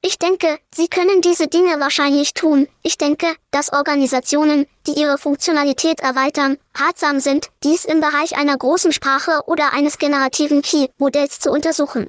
Ich 0.00 0.18
denke, 0.18 0.58
Sie 0.72 0.86
können 0.86 1.22
diese 1.22 1.48
Dinge 1.48 1.80
wahrscheinlich 1.80 2.32
tun. 2.32 2.68
Ich 2.82 2.98
denke, 2.98 3.26
dass 3.50 3.72
Organisationen, 3.72 4.66
die 4.86 4.92
ihre 4.92 5.18
Funktionalität 5.18 5.98
erweitern, 6.00 6.56
ratsam 6.74 7.18
sind, 7.18 7.48
dies 7.64 7.84
im 7.84 8.00
Bereich 8.00 8.36
einer 8.36 8.56
großen 8.56 8.92
Sprache 8.92 9.42
oder 9.46 9.72
eines 9.72 9.98
generativen 9.98 10.62
Key-Modells 10.62 11.40
zu 11.40 11.50
untersuchen. 11.50 12.08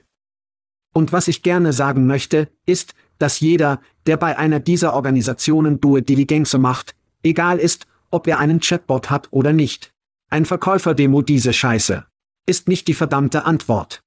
Und 0.93 1.11
was 1.11 1.27
ich 1.27 1.41
gerne 1.41 1.73
sagen 1.73 2.05
möchte, 2.05 2.49
ist, 2.67 2.93
dass 3.17 3.39
jeder, 3.39 3.81
der 4.09 4.17
bei 4.17 4.39
einer 4.39 4.59
dieser 4.59 4.95
Organisationen 4.95 5.79
Due 5.79 6.01
Diligence 6.01 6.57
macht, 6.57 6.95
egal 7.21 7.59
ist, 7.59 7.85
ob 8.09 8.25
er 8.25 8.39
einen 8.39 8.59
Chatbot 8.59 9.11
hat 9.11 9.27
oder 9.29 9.53
nicht. 9.53 9.93
Ein 10.31 10.45
Verkäufer-Demo 10.45 11.21
diese 11.21 11.53
Scheiße. 11.53 12.07
Ist 12.47 12.67
nicht 12.67 12.87
die 12.87 12.95
verdammte 12.95 13.45
Antwort. 13.45 14.01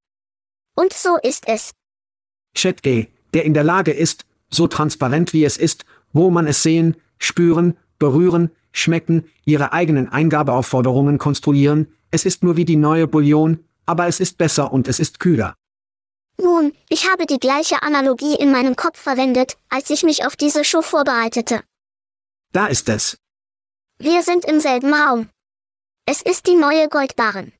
Und 0.75 0.93
so 0.93 1.19
ist 1.23 1.47
es. 1.47 1.71
ChatG, 2.57 3.11
der 3.33 3.45
in 3.45 3.55
der 3.55 3.63
Lage 3.63 3.93
ist, 3.93 4.27
so 4.51 4.67
transparent 4.67 5.33
wie 5.35 5.45
es 5.45 5.57
ist, 5.57 5.85
wo 6.13 6.31
man 6.31 6.49
es 6.49 6.65
sehen, 6.65 6.97
spüren, 7.19 7.77
berühren, 8.01 8.51
schmecken, 8.73 9.27
ihre 9.45 9.73
eigenen 9.73 10.09
Eingabeaufforderungen 10.09 11.19
konstruieren, 11.19 11.87
es 12.11 12.25
ist 12.25 12.43
nur 12.43 12.57
wie 12.57 12.65
die 12.65 12.75
neue 12.75 13.07
Bouillon, 13.07 13.61
aber 13.87 14.09
es 14.09 14.19
ist 14.19 14.37
besser 14.37 14.73
und 14.73 14.89
es 14.89 14.99
ist 14.99 15.21
kühler. 15.21 15.55
Nun, 16.39 16.73
ich 16.89 17.11
habe 17.11 17.27
die 17.27 17.39
gleiche 17.39 17.83
Analogie 17.83 18.35
in 18.35 18.51
meinem 18.51 18.77
Kopf 18.77 18.99
verwendet, 18.99 19.57
als 19.69 19.91
ich 19.91 20.03
mich 20.03 20.25
auf 20.27 20.37
diese 20.37 20.65
Show 20.65 20.83
vorbereitete. 20.83 21.63
Da 22.53 22.67
ist 22.67 22.89
es. 22.89 23.19
Wir 23.99 24.23
sind 24.23 24.45
im 24.45 24.61
selben 24.61 24.93
Raum. 24.93 25.29
Es 26.07 26.23
ist 26.23 26.47
die 26.47 26.57
neue 26.57 26.89
Goldbarren. 26.89 27.53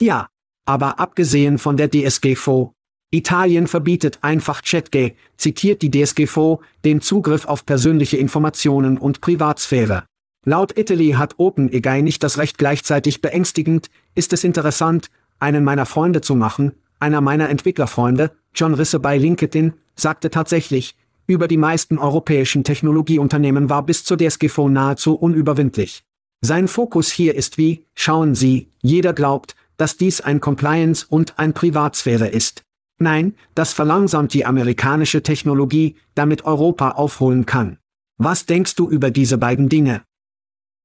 Ja, 0.00 0.28
aber 0.64 0.98
abgesehen 0.98 1.58
von 1.58 1.76
der 1.76 1.90
DSGVO. 1.90 2.72
Italien 3.12 3.66
verbietet 3.66 4.20
einfach 4.22 4.62
ChatGay, 4.62 5.16
zitiert 5.36 5.82
die 5.82 5.90
DSGVO, 5.90 6.62
den 6.84 7.00
Zugriff 7.00 7.44
auf 7.44 7.66
persönliche 7.66 8.16
Informationen 8.16 8.98
und 8.98 9.20
Privatsphäre. 9.20 10.04
Laut 10.46 10.78
Italy 10.78 11.12
hat 11.12 11.34
OpenAI 11.38 12.00
nicht 12.00 12.22
das 12.22 12.38
Recht 12.38 12.56
gleichzeitig 12.56 13.20
beängstigend, 13.20 13.90
ist 14.14 14.32
es 14.32 14.44
interessant, 14.44 15.10
einen 15.38 15.64
meiner 15.64 15.86
Freunde 15.86 16.20
zu 16.20 16.34
machen, 16.34 16.72
einer 17.00 17.20
meiner 17.20 17.48
Entwicklerfreunde, 17.48 18.32
John 18.54 18.74
Risse 18.74 19.00
bei 19.00 19.18
LinkedIn, 19.18 19.74
sagte 19.94 20.30
tatsächlich, 20.30 20.96
über 21.26 21.48
die 21.48 21.56
meisten 21.56 21.98
europäischen 21.98 22.64
Technologieunternehmen 22.64 23.70
war 23.70 23.84
bis 23.84 24.04
zur 24.04 24.16
DSGVO 24.18 24.68
nahezu 24.68 25.14
unüberwindlich. 25.14 26.04
Sein 26.40 26.68
Fokus 26.68 27.10
hier 27.10 27.34
ist 27.34 27.58
wie, 27.58 27.86
schauen 27.94 28.34
Sie, 28.34 28.72
jeder 28.80 29.12
glaubt, 29.12 29.54
dass 29.76 29.96
dies 29.96 30.20
ein 30.20 30.40
Compliance 30.40 31.06
und 31.08 31.38
ein 31.38 31.54
Privatsphäre 31.54 32.28
ist. 32.28 32.64
Nein, 32.98 33.34
das 33.54 33.72
verlangsamt 33.72 34.34
die 34.34 34.44
amerikanische 34.44 35.22
Technologie, 35.22 35.96
damit 36.14 36.44
Europa 36.44 36.90
aufholen 36.92 37.46
kann. 37.46 37.78
Was 38.18 38.44
denkst 38.44 38.74
du 38.74 38.90
über 38.90 39.10
diese 39.10 39.38
beiden 39.38 39.68
Dinge? 39.68 40.02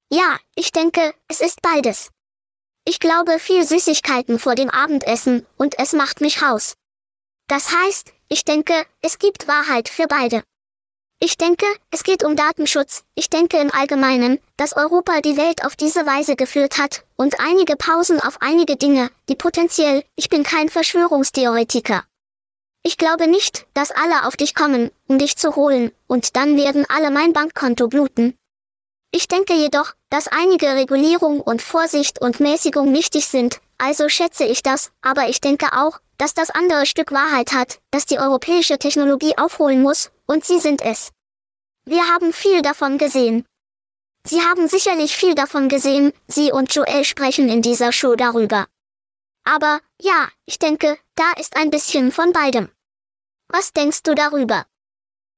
Ja, 0.10 0.38
ich 0.56 0.72
denke, 0.72 1.14
es 1.28 1.42
ist 1.42 1.62
beides. 1.62 2.12
Ich 2.88 3.00
glaube 3.00 3.40
viel 3.40 3.66
Süßigkeiten 3.66 4.38
vor 4.38 4.54
dem 4.54 4.70
Abendessen 4.70 5.46
und 5.58 5.80
es 5.80 5.94
macht 5.94 6.22
mich 6.22 6.44
raus. 6.44 6.76
Das 7.48 7.72
heißt, 7.72 8.14
ich 8.30 8.46
denke, 8.46 8.74
es 9.02 9.18
gibt 9.18 9.48
Wahrheit 9.48 9.90
für 9.90 10.08
beide. 10.08 10.44
Ich 11.20 11.38
denke, 11.38 11.66
es 11.90 12.04
geht 12.04 12.24
um 12.24 12.36
Datenschutz. 12.36 13.04
Ich 13.16 13.32
denke 13.32 13.58
im 13.58 13.72
Allgemeinen, 13.72 14.40
dass 14.58 14.76
Europa 14.76 15.22
die 15.22 15.38
Welt 15.38 15.66
auf 15.66 15.76
diese 15.76 16.06
Weise 16.06 16.36
geführt 16.36 16.78
hat 16.78 17.06
und 17.16 17.40
einige 17.40 17.76
Pausen 17.76 18.20
auf 18.20 18.38
einige 18.42 18.76
Dinge, 18.76 19.10
die 19.30 19.36
potenziell, 19.36 20.04
ich 20.16 20.30
bin 20.30 20.44
kein 20.44 20.70
Verschwörungstheoretiker. 20.70 22.04
Ich 22.84 22.98
glaube 22.98 23.28
nicht, 23.28 23.66
dass 23.74 23.90
alle 23.90 24.28
auf 24.28 24.38
dich 24.38 24.54
kommen, 24.54 24.92
um 25.08 25.18
dich 25.18 25.38
zu 25.38 25.56
holen, 25.56 25.92
und 26.06 26.36
dann 26.36 26.56
werden 26.56 26.86
alle 26.88 27.10
mein 27.10 27.34
Bankkonto 27.34 27.88
bluten. 27.88 28.38
Ich 29.18 29.30
denke 29.30 29.54
jedoch, 29.54 29.94
dass 30.10 30.28
einige 30.28 30.68
Regulierung 30.76 31.40
und 31.40 31.62
Vorsicht 31.62 32.20
und 32.20 32.42
Mäßigung 32.42 32.94
wichtig 32.94 33.28
sind, 33.28 33.62
also 33.78 34.10
schätze 34.10 34.44
ich 34.44 34.62
das, 34.62 34.92
aber 35.02 35.30
ich 35.30 35.40
denke 35.40 35.68
auch, 35.72 36.02
dass 36.18 36.34
das 36.34 36.50
andere 36.50 36.86
Stück 36.86 37.14
Wahrheit 37.14 37.54
hat, 37.54 37.80
dass 37.92 38.06
die 38.06 38.20
europäische 38.20 38.78
Technologie 38.78 39.38
aufholen 39.38 39.82
muss, 39.82 40.12
und 40.26 40.44
sie 40.44 40.60
sind 40.60 40.82
es. 40.82 41.14
Wir 41.86 42.02
haben 42.14 42.34
viel 42.34 42.62
davon 42.62 42.98
gesehen. 42.98 43.46
Sie 44.26 44.42
haben 44.42 44.68
sicherlich 44.68 45.16
viel 45.16 45.34
davon 45.34 45.70
gesehen, 45.70 46.12
Sie 46.28 46.52
und 46.52 46.76
Joel 46.76 47.06
sprechen 47.06 47.48
in 47.48 47.62
dieser 47.62 47.94
Show 47.94 48.16
darüber. 48.18 48.68
Aber, 49.46 49.80
ja, 50.02 50.28
ich 50.46 50.60
denke, 50.60 50.98
da 51.16 51.32
ist 51.40 51.56
ein 51.56 51.70
bisschen 51.70 52.12
von 52.12 52.34
beidem. 52.34 52.68
Was 53.48 53.72
denkst 53.72 54.04
du 54.04 54.14
darüber? 54.14 54.66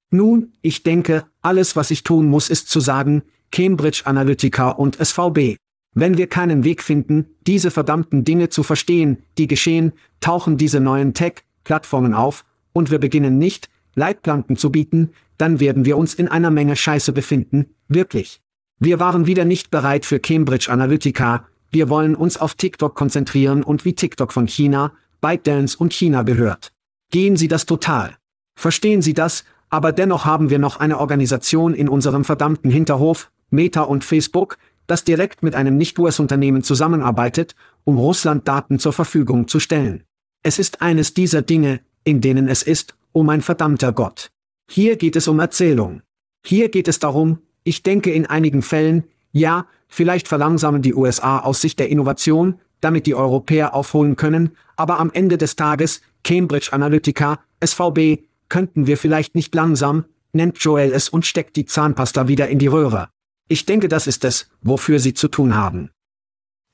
Nun, 0.09 0.57
ich 0.63 0.81
denke, 0.81 1.29
alles 1.43 1.75
was 1.75 1.91
ich 1.91 2.01
tun 2.01 2.27
muss 2.27 2.49
ist 2.49 2.69
zu 2.69 2.79
sagen, 2.79 3.21
Cambridge 3.51 4.01
Analytica 4.05 4.69
und 4.69 4.95
SVB. 4.95 5.57
Wenn 5.93 6.17
wir 6.17 6.27
keinen 6.27 6.63
Weg 6.63 6.83
finden, 6.83 7.25
diese 7.47 7.71
verdammten 7.71 8.23
Dinge 8.23 8.49
zu 8.49 8.63
verstehen, 8.63 9.23
die 9.37 9.47
geschehen, 9.47 9.93
tauchen 10.19 10.57
diese 10.57 10.79
neuen 10.79 11.13
Tech-Plattformen 11.13 12.13
auf, 12.13 12.45
und 12.73 12.91
wir 12.91 12.99
beginnen 12.99 13.39
nicht, 13.39 13.69
Leitplanken 13.95 14.57
zu 14.57 14.71
bieten, 14.71 15.09
dann 15.39 15.59
werden 15.59 15.85
wir 15.85 15.97
uns 15.97 16.13
in 16.13 16.27
einer 16.27 16.51
Menge 16.51 16.75
Scheiße 16.75 17.13
befinden, 17.13 17.73
wirklich. 17.87 18.41
Wir 18.79 18.99
waren 18.99 19.25
wieder 19.25 19.43
nicht 19.43 19.71
bereit 19.71 20.05
für 20.05 20.19
Cambridge 20.19 20.71
Analytica, 20.71 21.47
wir 21.71 21.89
wollen 21.89 22.15
uns 22.15 22.37
auf 22.37 22.53
TikTok 22.53 22.95
konzentrieren 22.95 23.63
und 23.63 23.83
wie 23.83 23.93
TikTok 23.93 24.31
von 24.31 24.47
China, 24.47 24.93
ByteDance 25.19 25.77
und 25.77 25.93
China 25.93 26.21
gehört. 26.21 26.71
Gehen 27.09 27.37
Sie 27.37 27.47
das 27.47 27.65
total. 27.65 28.15
Verstehen 28.55 29.01
Sie 29.01 29.13
das, 29.13 29.43
aber 29.69 29.91
dennoch 29.91 30.25
haben 30.25 30.49
wir 30.49 30.59
noch 30.59 30.79
eine 30.79 30.99
Organisation 30.99 31.73
in 31.73 31.89
unserem 31.89 32.23
verdammten 32.23 32.69
Hinterhof, 32.69 33.31
Meta 33.49 33.81
und 33.81 34.03
Facebook, 34.03 34.57
das 34.87 35.03
direkt 35.03 35.43
mit 35.43 35.55
einem 35.55 35.77
Nicht-US-Unternehmen 35.77 36.63
zusammenarbeitet, 36.63 37.55
um 37.83 37.97
Russland 37.97 38.47
Daten 38.47 38.79
zur 38.79 38.93
Verfügung 38.93 39.47
zu 39.47 39.59
stellen. 39.59 40.03
Es 40.43 40.59
ist 40.59 40.81
eines 40.81 41.13
dieser 41.13 41.41
Dinge, 41.41 41.81
in 42.03 42.21
denen 42.21 42.47
es 42.47 42.63
ist, 42.63 42.95
oh 43.11 43.23
mein 43.23 43.41
verdammter 43.41 43.91
Gott. 43.91 44.31
Hier 44.69 44.97
geht 44.97 45.15
es 45.15 45.27
um 45.27 45.39
Erzählung. 45.39 46.01
Hier 46.45 46.69
geht 46.69 46.87
es 46.87 46.99
darum, 46.99 47.39
ich 47.63 47.83
denke 47.83 48.11
in 48.11 48.25
einigen 48.25 48.61
Fällen, 48.61 49.03
ja, 49.31 49.67
vielleicht 49.87 50.27
verlangsamen 50.27 50.81
die 50.81 50.93
USA 50.93 51.39
aus 51.39 51.61
Sicht 51.61 51.79
der 51.79 51.89
Innovation, 51.89 52.59
damit 52.79 53.05
die 53.05 53.15
Europäer 53.15 53.73
aufholen 53.73 54.15
können, 54.15 54.51
aber 54.75 54.99
am 54.99 55.11
Ende 55.11 55.37
des 55.37 55.55
Tages, 55.55 56.01
Cambridge 56.23 56.69
Analytica, 56.71 57.39
SVB, 57.63 58.23
könnten 58.49 58.87
wir 58.87 58.97
vielleicht 58.97 59.35
nicht 59.35 59.53
langsam, 59.55 60.05
nennt 60.31 60.59
Joel 60.59 60.93
es 60.93 61.09
und 61.09 61.25
steckt 61.25 61.55
die 61.55 61.65
Zahnpasta 61.65 62.27
wieder 62.27 62.47
in 62.47 62.59
die 62.59 62.67
Röhre. 62.67 63.09
Ich 63.47 63.65
denke, 63.65 63.87
das 63.87 64.07
ist 64.07 64.25
es, 64.25 64.47
wofür 64.61 64.99
Sie 64.99 65.13
zu 65.13 65.27
tun 65.27 65.55
haben. 65.55 65.91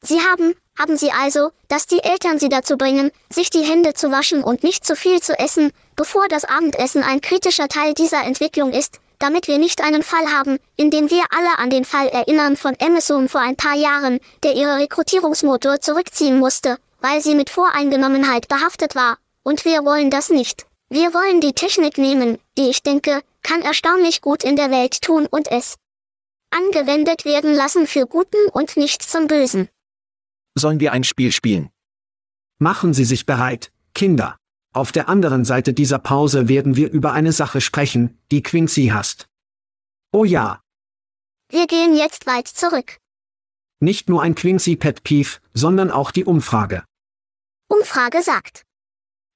Sie 0.02 0.20
haben, 0.20 0.54
haben 0.78 0.98
Sie 0.98 1.12
also, 1.12 1.52
dass 1.68 1.86
die 1.86 2.04
Eltern 2.04 2.40
Sie 2.40 2.50
dazu 2.50 2.78
bringen, 2.78 3.12
sich 3.30 3.50
die 3.50 3.64
Hände 3.64 3.94
zu 3.94 4.12
waschen 4.12 4.44
und 4.44 4.64
nicht 4.64 4.86
zu 4.86 4.96
viel 4.96 5.22
zu 5.22 5.38
essen, 5.38 5.72
bevor 5.96 6.28
das 6.28 6.46
Abendessen 6.46 7.04
ein 7.04 7.22
kritischer 7.22 7.68
Teil 7.68 7.94
dieser 7.94 8.24
Entwicklung 8.24 8.72
ist, 8.72 9.00
damit 9.20 9.48
wir 9.48 9.60
nicht 9.60 9.82
einen 9.82 10.04
Fall 10.04 10.32
haben, 10.34 10.58
in 10.76 10.92
dem 10.92 11.10
wir 11.10 11.24
alle 11.30 11.58
an 11.58 11.70
den 11.70 11.86
Fall 11.86 12.08
erinnern 12.10 12.58
von 12.58 12.76
Amazon 12.82 13.30
vor 13.30 13.40
ein 13.40 13.56
paar 13.56 13.76
Jahren, 13.76 14.20
der 14.44 14.56
ihre 14.56 14.78
Rekrutierungsmotor 14.80 15.80
zurückziehen 15.80 16.40
musste, 16.40 16.78
weil 17.00 17.22
sie 17.22 17.36
mit 17.36 17.50
Voreingenommenheit 17.50 18.50
behaftet 18.50 18.96
war, 18.96 19.18
und 19.44 19.64
wir 19.64 19.86
wollen 19.86 20.10
das 20.10 20.30
nicht. 20.30 20.66
Wir 20.90 21.14
wollen 21.14 21.40
die 21.40 21.54
Technik 21.54 21.98
nehmen, 21.98 22.40
die 22.58 22.70
ich 22.70 22.84
denke, 22.84 23.22
kann 23.44 23.62
erstaunlich 23.62 24.22
gut 24.22 24.44
in 24.44 24.56
der 24.56 24.72
Welt 24.72 25.02
tun 25.02 25.28
und 25.30 25.50
es 25.50 25.76
angewendet 26.54 27.26
werden 27.26 27.54
lassen 27.54 27.88
für 27.88 28.06
Guten 28.06 28.50
und 28.52 28.78
nicht 28.78 29.02
zum 29.02 29.28
Bösen. 29.28 29.70
Sollen 30.56 30.80
wir 30.80 30.92
ein 30.92 31.04
Spiel 31.04 31.32
spielen? 31.32 31.70
Machen 32.60 32.94
Sie 32.94 33.06
sich 33.06 33.26
bereit, 33.26 33.72
Kinder. 33.94 34.38
Auf 34.74 34.92
der 34.92 35.10
anderen 35.10 35.46
Seite 35.46 35.74
dieser 35.74 36.00
Pause 36.00 36.48
werden 36.48 36.76
wir 36.76 36.92
über 36.92 37.14
eine 37.14 37.32
Sache 37.32 37.62
sprechen, 37.62 38.18
die 38.32 38.42
Quincy 38.42 38.88
hasst. 38.88 39.28
Oh 40.12 40.26
ja. 40.26 40.62
Wir 41.50 41.68
gehen 41.68 41.96
jetzt 41.96 42.26
weit 42.26 42.48
zurück. 42.48 42.98
Nicht 43.80 44.10
nur 44.10 44.22
ein 44.22 44.34
Quincy 44.34 44.76
Pet 44.76 45.04
Peeve, 45.04 45.40
sondern 45.54 45.92
auch 45.92 46.12
die 46.12 46.24
Umfrage. 46.24 46.84
Umfrage 47.68 48.22
sagt. 48.22 48.64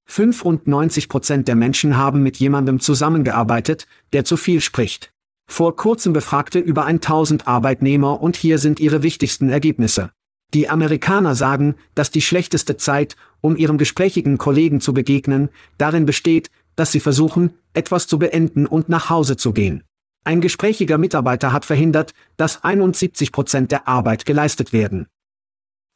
95% 0.10 1.44
der 1.44 1.56
Menschen 1.56 1.98
haben 1.98 2.24
mit 2.24 2.38
jemandem 2.38 2.80
zusammengearbeitet, 2.80 3.88
der 4.14 4.24
zu 4.24 4.38
viel 4.38 4.62
spricht. 4.62 5.12
Vor 5.50 5.76
kurzem 5.76 6.14
befragte 6.14 6.60
über 6.60 6.86
1000 6.86 7.48
Arbeitnehmer 7.48 8.22
und 8.22 8.36
hier 8.36 8.60
sind 8.60 8.80
ihre 8.80 9.02
wichtigsten 9.02 9.50
Ergebnisse. 9.50 10.12
Die 10.54 10.70
Amerikaner 10.70 11.36
sagen, 11.36 11.76
dass 11.96 12.12
die 12.12 12.22
schlechteste 12.22 12.78
Zeit, 12.78 13.16
um 13.42 13.58
ihrem 13.58 13.78
gesprächigen 13.78 14.38
Kollegen 14.38 14.80
zu 14.80 14.94
begegnen, 14.94 15.50
darin 15.78 16.06
besteht, 16.06 16.50
dass 16.76 16.92
sie 16.92 17.00
versuchen, 17.00 17.58
etwas 17.74 18.08
zu 18.08 18.20
beenden 18.20 18.66
und 18.66 18.88
nach 18.88 19.10
Hause 19.10 19.36
zu 19.36 19.52
gehen. 19.52 19.84
Ein 20.24 20.42
gesprächiger 20.42 20.98
Mitarbeiter 20.98 21.52
hat 21.52 21.66
verhindert, 21.66 22.14
dass 22.38 22.64
71 22.64 23.32
Prozent 23.32 23.72
der 23.72 23.88
Arbeit 23.88 24.26
geleistet 24.26 24.74
werden. 24.74 25.08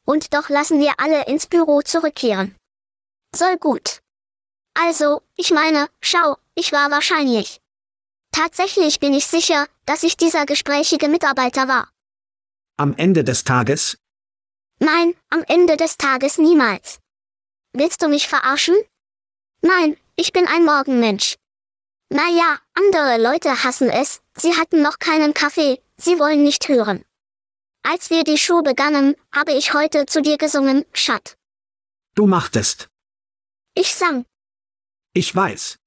Und 0.04 0.34
doch 0.34 0.48
lassen 0.48 0.80
wir 0.80 0.94
alle 0.98 1.26
ins 1.26 1.46
Büro 1.46 1.80
zurückkehren. 1.82 2.54
Soll 3.34 3.56
gut. 3.58 4.00
Also, 4.74 5.22
ich 5.36 5.50
meine, 5.50 5.88
schau, 6.00 6.36
ich 6.54 6.72
war 6.72 6.90
wahrscheinlich. 6.90 7.61
Tatsächlich 8.32 8.98
bin 8.98 9.12
ich 9.12 9.26
sicher, 9.26 9.66
dass 9.84 10.02
ich 10.02 10.16
dieser 10.16 10.46
gesprächige 10.46 11.08
Mitarbeiter 11.08 11.68
war. 11.68 11.90
Am 12.78 12.94
Ende 12.96 13.24
des 13.24 13.44
Tages? 13.44 13.98
Nein, 14.78 15.14
am 15.28 15.44
Ende 15.46 15.76
des 15.76 15.96
Tages 15.98 16.38
niemals. 16.38 16.98
Willst 17.74 18.02
du 18.02 18.08
mich 18.08 18.26
verarschen? 18.26 18.74
Nein, 19.60 19.96
ich 20.16 20.32
bin 20.32 20.46
ein 20.46 20.64
Morgenmensch. 20.64 21.36
Naja, 22.08 22.58
andere 22.74 23.22
Leute 23.22 23.64
hassen 23.64 23.88
es, 23.88 24.20
sie 24.36 24.56
hatten 24.56 24.82
noch 24.82 24.98
keinen 24.98 25.34
Kaffee, 25.34 25.80
sie 25.96 26.18
wollen 26.18 26.42
nicht 26.42 26.68
hören. 26.68 27.04
Als 27.82 28.10
wir 28.10 28.24
die 28.24 28.38
Show 28.38 28.62
begannen, 28.62 29.14
habe 29.34 29.52
ich 29.52 29.74
heute 29.74 30.06
zu 30.06 30.22
dir 30.22 30.38
gesungen, 30.38 30.84
Schat. 30.92 31.36
Du 32.14 32.26
machtest. 32.26 32.88
Ich 33.74 33.94
sang. 33.94 34.24
Ich 35.14 35.34
weiß. 35.34 35.78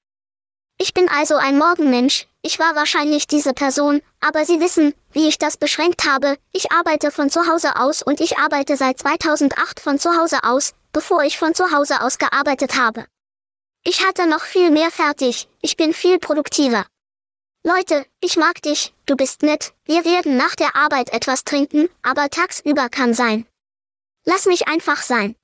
Ich 0.78 0.94
bin 0.94 1.08
also 1.08 1.36
ein 1.36 1.58
Morgenmensch, 1.58 2.28
ich 2.42 2.60
war 2.60 2.76
wahrscheinlich 2.76 3.28
diese 3.28 3.54
Person, 3.54 4.02
aber 4.20 4.46
Sie 4.46 4.60
wissen, 4.60 4.94
wie 5.14 5.28
ich 5.28 5.38
das 5.38 5.56
beschränkt 5.56 6.06
habe, 6.06 6.38
ich 6.52 6.72
arbeite 6.72 7.12
von 7.12 7.30
zu 7.30 7.48
Hause 7.48 7.78
aus 7.78 8.04
und 8.04 8.20
ich 8.20 8.38
arbeite 8.38 8.76
seit 8.76 9.00
2008 9.00 9.80
von 9.80 10.00
zu 10.00 10.18
Hause 10.18 10.44
aus, 10.44 10.74
bevor 10.92 11.24
ich 11.24 11.38
von 11.38 11.56
zu 11.56 11.72
Hause 11.72 12.02
aus 12.02 12.18
gearbeitet 12.18 12.78
habe. 12.78 13.06
Ich 13.86 14.06
hatte 14.06 14.28
noch 14.28 14.42
viel 14.42 14.70
mehr 14.70 14.92
fertig, 14.92 15.48
ich 15.62 15.78
bin 15.78 15.94
viel 15.94 16.20
produktiver. 16.20 16.86
Leute, 17.64 18.06
ich 18.20 18.36
mag 18.36 18.62
dich, 18.62 18.94
du 19.06 19.16
bist 19.16 19.44
nett, 19.44 19.74
wir 19.86 20.04
werden 20.04 20.36
nach 20.36 20.56
der 20.56 20.76
Arbeit 20.76 21.14
etwas 21.14 21.46
trinken, 21.46 21.88
aber 22.04 22.30
tagsüber 22.30 22.90
kann 22.90 23.14
sein. 23.14 23.48
Lass 24.26 24.46
mich 24.46 24.68
einfach 24.68 25.02
sein. 25.02 25.36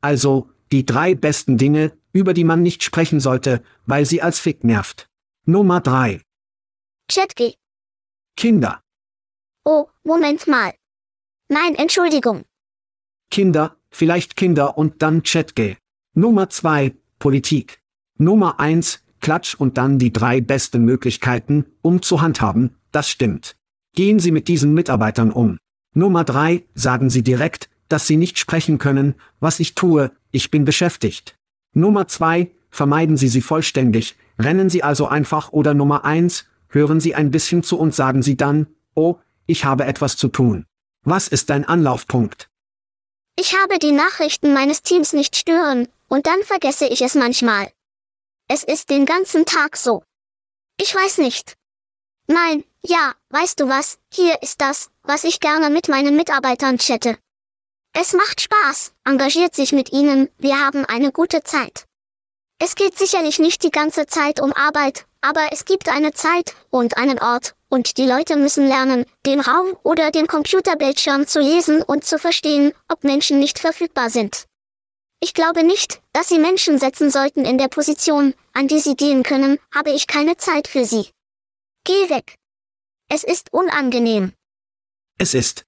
Also, 0.00 0.48
die 0.72 0.86
drei 0.86 1.14
besten 1.14 1.58
Dinge, 1.58 1.96
über 2.14 2.32
die 2.32 2.44
man 2.44 2.62
nicht 2.62 2.82
sprechen 2.82 3.20
sollte, 3.20 3.62
weil 3.84 4.06
sie 4.06 4.22
als 4.22 4.38
Fick 4.38 4.64
nervt. 4.64 5.10
Nummer 5.44 5.82
drei. 5.82 6.22
Chatgeh. 7.12 7.54
Kinder. 8.36 8.80
Oh, 9.64 9.88
Moment 10.04 10.46
mal. 10.46 10.72
Nein, 11.48 11.74
Entschuldigung. 11.74 12.44
Kinder, 13.30 13.76
vielleicht 13.90 14.36
Kinder 14.36 14.78
und 14.78 15.02
dann 15.02 15.22
Chatgay. 15.22 15.76
Nummer 16.14 16.48
zwei, 16.48 16.94
Politik. 17.18 17.82
Nummer 18.16 18.60
eins, 18.60 19.02
Klatsch 19.20 19.54
und 19.54 19.76
dann 19.76 19.98
die 19.98 20.12
drei 20.12 20.40
besten 20.40 20.84
Möglichkeiten, 20.84 21.66
um 21.82 22.00
zu 22.00 22.20
handhaben, 22.20 22.76
das 22.92 23.08
stimmt. 23.08 23.56
Gehen 23.94 24.18
Sie 24.20 24.30
mit 24.30 24.48
diesen 24.48 24.72
Mitarbeitern 24.72 25.32
um. 25.32 25.58
Nummer 25.94 26.24
drei, 26.24 26.64
sagen 26.74 27.10
Sie 27.10 27.22
direkt, 27.22 27.68
dass 27.88 28.06
Sie 28.06 28.16
nicht 28.16 28.38
sprechen 28.38 28.78
können, 28.78 29.14
was 29.40 29.60
ich 29.60 29.74
tue, 29.74 30.12
ich 30.30 30.50
bin 30.50 30.64
beschäftigt. 30.64 31.36
Nummer 31.74 32.08
zwei, 32.08 32.50
vermeiden 32.70 33.16
Sie 33.16 33.28
sie 33.28 33.42
vollständig, 33.42 34.16
rennen 34.38 34.70
Sie 34.70 34.82
also 34.82 35.06
einfach 35.06 35.52
oder 35.52 35.74
Nummer 35.74 36.04
eins, 36.04 36.46
hören 36.68 37.00
Sie 37.00 37.14
ein 37.14 37.30
bisschen 37.30 37.62
zu 37.62 37.78
und 37.78 37.94
sagen 37.94 38.22
Sie 38.22 38.36
dann, 38.36 38.66
oh, 38.94 39.16
ich 39.46 39.64
habe 39.64 39.84
etwas 39.84 40.16
zu 40.16 40.28
tun. 40.28 40.66
Was 41.02 41.28
ist 41.28 41.50
dein 41.50 41.64
Anlaufpunkt? 41.64 42.48
Ich 43.36 43.54
habe 43.60 43.78
die 43.78 43.92
Nachrichten 43.92 44.54
meines 44.54 44.82
Teams 44.82 45.12
nicht 45.12 45.36
stören, 45.36 45.88
und 46.08 46.26
dann 46.26 46.42
vergesse 46.44 46.86
ich 46.86 47.02
es 47.02 47.14
manchmal. 47.14 47.70
Es 48.48 48.62
ist 48.62 48.90
den 48.90 49.04
ganzen 49.06 49.44
Tag 49.46 49.76
so. 49.76 50.04
Ich 50.80 50.94
weiß 50.94 51.18
nicht. 51.18 51.56
Nein, 52.26 52.64
ja, 52.82 53.14
weißt 53.30 53.60
du 53.60 53.68
was, 53.68 53.98
hier 54.12 54.40
ist 54.42 54.60
das, 54.60 54.90
was 55.02 55.24
ich 55.24 55.40
gerne 55.40 55.70
mit 55.70 55.88
meinen 55.88 56.16
Mitarbeitern 56.16 56.78
chatte. 56.78 57.18
Es 57.96 58.12
macht 58.12 58.40
Spaß, 58.40 58.92
engagiert 59.04 59.54
sich 59.54 59.72
mit 59.72 59.92
ihnen, 59.92 60.28
wir 60.38 60.58
haben 60.60 60.84
eine 60.84 61.12
gute 61.12 61.44
Zeit. 61.44 61.86
Es 62.58 62.74
geht 62.74 62.98
sicherlich 62.98 63.38
nicht 63.38 63.62
die 63.62 63.70
ganze 63.70 64.06
Zeit 64.06 64.40
um 64.40 64.52
Arbeit, 64.52 65.06
aber 65.20 65.48
es 65.52 65.64
gibt 65.64 65.88
eine 65.88 66.12
Zeit 66.12 66.54
und 66.70 66.96
einen 66.96 67.20
Ort, 67.20 67.54
und 67.68 67.96
die 67.96 68.06
Leute 68.06 68.36
müssen 68.36 68.66
lernen, 68.66 69.06
den 69.26 69.40
Raum 69.40 69.76
oder 69.84 70.10
den 70.10 70.26
Computerbildschirm 70.26 71.26
zu 71.26 71.40
lesen 71.40 71.82
und 71.82 72.04
zu 72.04 72.18
verstehen, 72.18 72.72
ob 72.88 73.04
Menschen 73.04 73.38
nicht 73.38 73.60
verfügbar 73.60 74.10
sind. 74.10 74.46
Ich 75.20 75.32
glaube 75.32 75.64
nicht, 75.64 76.02
dass 76.12 76.28
Sie 76.28 76.38
Menschen 76.38 76.78
setzen 76.78 77.10
sollten 77.10 77.44
in 77.44 77.58
der 77.58 77.68
Position, 77.68 78.34
an 78.52 78.68
die 78.68 78.80
Sie 78.80 78.96
gehen 78.96 79.22
können, 79.22 79.58
habe 79.72 79.90
ich 79.90 80.06
keine 80.06 80.36
Zeit 80.36 80.68
für 80.68 80.84
Sie. 80.84 81.10
Geh 81.84 82.10
weg. 82.10 82.34
Es 83.08 83.24
ist 83.24 83.52
unangenehm. 83.52 84.32
Es 85.16 85.34
ist. 85.34 85.64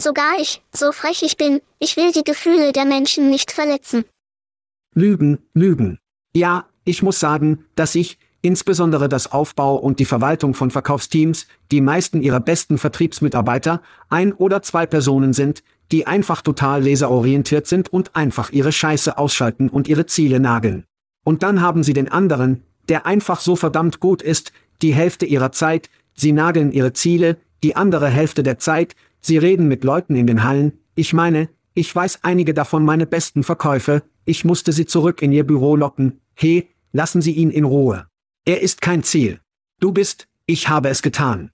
Sogar 0.00 0.38
ich, 0.40 0.62
so 0.72 0.92
frech 0.92 1.22
ich 1.22 1.36
bin, 1.36 1.60
ich 1.80 1.96
will 1.96 2.12
die 2.12 2.22
Gefühle 2.22 2.72
der 2.72 2.84
Menschen 2.84 3.30
nicht 3.30 3.50
verletzen. 3.50 4.04
Lügen, 4.94 5.38
Lügen. 5.54 5.98
Ja, 6.34 6.66
ich 6.84 7.02
muss 7.02 7.18
sagen, 7.18 7.64
dass 7.74 7.94
ich, 7.94 8.18
insbesondere 8.40 9.08
das 9.08 9.32
Aufbau 9.32 9.74
und 9.76 9.98
die 9.98 10.04
Verwaltung 10.04 10.54
von 10.54 10.70
Verkaufsteams, 10.70 11.46
die 11.72 11.80
meisten 11.80 12.22
ihrer 12.22 12.40
besten 12.40 12.78
Vertriebsmitarbeiter, 12.78 13.82
ein 14.08 14.32
oder 14.32 14.62
zwei 14.62 14.86
Personen 14.86 15.32
sind, 15.32 15.64
die 15.90 16.06
einfach 16.06 16.42
total 16.42 16.84
laserorientiert 16.84 17.66
sind 17.66 17.92
und 17.92 18.14
einfach 18.14 18.50
ihre 18.52 18.72
Scheiße 18.72 19.18
ausschalten 19.18 19.68
und 19.68 19.88
ihre 19.88 20.06
Ziele 20.06 20.38
nageln. 20.38 20.84
Und 21.24 21.42
dann 21.42 21.60
haben 21.60 21.82
sie 21.82 21.92
den 21.92 22.10
anderen, 22.10 22.62
der 22.88 23.06
einfach 23.06 23.40
so 23.40 23.56
verdammt 23.56 23.98
gut 24.00 24.22
ist, 24.22 24.52
die 24.80 24.94
Hälfte 24.94 25.26
ihrer 25.26 25.50
Zeit, 25.50 25.90
sie 26.14 26.32
nageln 26.32 26.70
ihre 26.70 26.92
Ziele, 26.92 27.38
die 27.62 27.74
andere 27.74 28.08
Hälfte 28.08 28.42
der 28.42 28.58
Zeit, 28.58 28.94
sie 29.20 29.38
reden 29.38 29.68
mit 29.68 29.84
Leuten 29.84 30.16
in 30.16 30.26
den 30.26 30.44
Hallen, 30.44 30.78
ich 30.94 31.12
meine, 31.12 31.48
ich 31.74 31.94
weiß 31.94 32.20
einige 32.22 32.54
davon 32.54 32.84
meine 32.84 33.06
besten 33.06 33.42
Verkäufe, 33.44 34.02
ich 34.24 34.44
musste 34.44 34.72
sie 34.72 34.86
zurück 34.86 35.22
in 35.22 35.32
ihr 35.32 35.46
Büro 35.46 35.76
locken, 35.76 36.20
he, 36.34 36.68
lassen 36.92 37.22
Sie 37.22 37.32
ihn 37.32 37.50
in 37.50 37.64
Ruhe. 37.64 38.06
Er 38.44 38.62
ist 38.62 38.80
kein 38.80 39.02
Ziel. 39.02 39.40
Du 39.80 39.92
bist, 39.92 40.26
ich 40.46 40.68
habe 40.68 40.88
es 40.88 41.02
getan. 41.02 41.50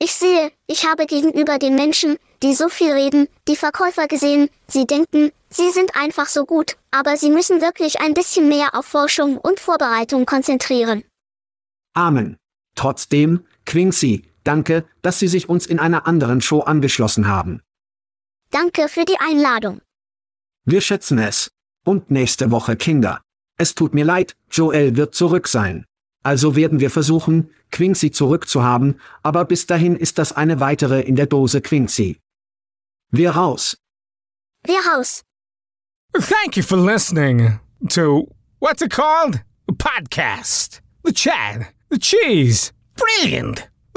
Ich 0.00 0.12
sehe, 0.12 0.52
ich 0.66 0.86
habe 0.86 1.06
gegenüber 1.06 1.58
den 1.58 1.74
Menschen, 1.74 2.16
die 2.42 2.54
so 2.54 2.68
viel 2.68 2.92
reden, 2.92 3.28
die 3.48 3.56
Verkäufer 3.56 4.06
gesehen, 4.06 4.48
sie 4.68 4.86
denken, 4.86 5.32
sie 5.50 5.70
sind 5.70 5.96
einfach 5.96 6.26
so 6.26 6.44
gut, 6.44 6.76
aber 6.90 7.16
sie 7.16 7.30
müssen 7.30 7.60
wirklich 7.60 8.00
ein 8.00 8.14
bisschen 8.14 8.48
mehr 8.48 8.74
auf 8.74 8.86
Forschung 8.86 9.38
und 9.38 9.58
Vorbereitung 9.58 10.24
konzentrieren. 10.24 11.02
Amen. 11.94 12.36
Trotzdem, 12.76 13.44
Quincy, 13.66 14.22
danke, 14.48 14.84
dass 15.02 15.18
Sie 15.18 15.28
sich 15.28 15.48
uns 15.48 15.66
in 15.66 15.78
einer 15.78 16.06
anderen 16.06 16.40
Show 16.40 16.60
angeschlossen 16.60 17.28
haben. 17.28 17.60
Danke 18.50 18.88
für 18.88 19.04
die 19.04 19.18
Einladung. 19.20 19.80
Wir 20.64 20.80
schätzen 20.80 21.18
es. 21.18 21.50
Und 21.84 22.10
nächste 22.10 22.50
Woche 22.50 22.76
Kinder. 22.76 23.20
Es 23.56 23.74
tut 23.74 23.94
mir 23.94 24.04
leid, 24.04 24.36
Joel 24.50 24.96
wird 24.96 25.14
zurück 25.14 25.48
sein. 25.48 25.84
Also 26.22 26.56
werden 26.56 26.80
wir 26.80 26.90
versuchen, 26.90 27.50
Quincy 27.70 28.10
zurückzuhaben, 28.10 29.00
aber 29.22 29.44
bis 29.44 29.66
dahin 29.66 29.96
ist 29.96 30.18
das 30.18 30.32
eine 30.32 30.60
weitere 30.60 31.00
in 31.00 31.16
der 31.16 31.26
Dose 31.26 31.60
Quincy. 31.60 32.18
Wir 33.10 33.30
raus. 33.30 33.78
Wir 34.64 34.80
raus. 34.92 35.24
Thank 36.12 36.56
you 36.56 36.62
for 36.62 36.78
listening 36.78 37.60
to 37.88 38.28
what's 38.58 38.82
it 38.82 38.90
called? 38.90 39.42
A 39.68 39.72
podcast. 39.72 40.80
The 41.04 41.12
chat. 41.12 41.72
The 41.90 41.98
cheese. 41.98 42.72
Brilliant. 42.96 43.68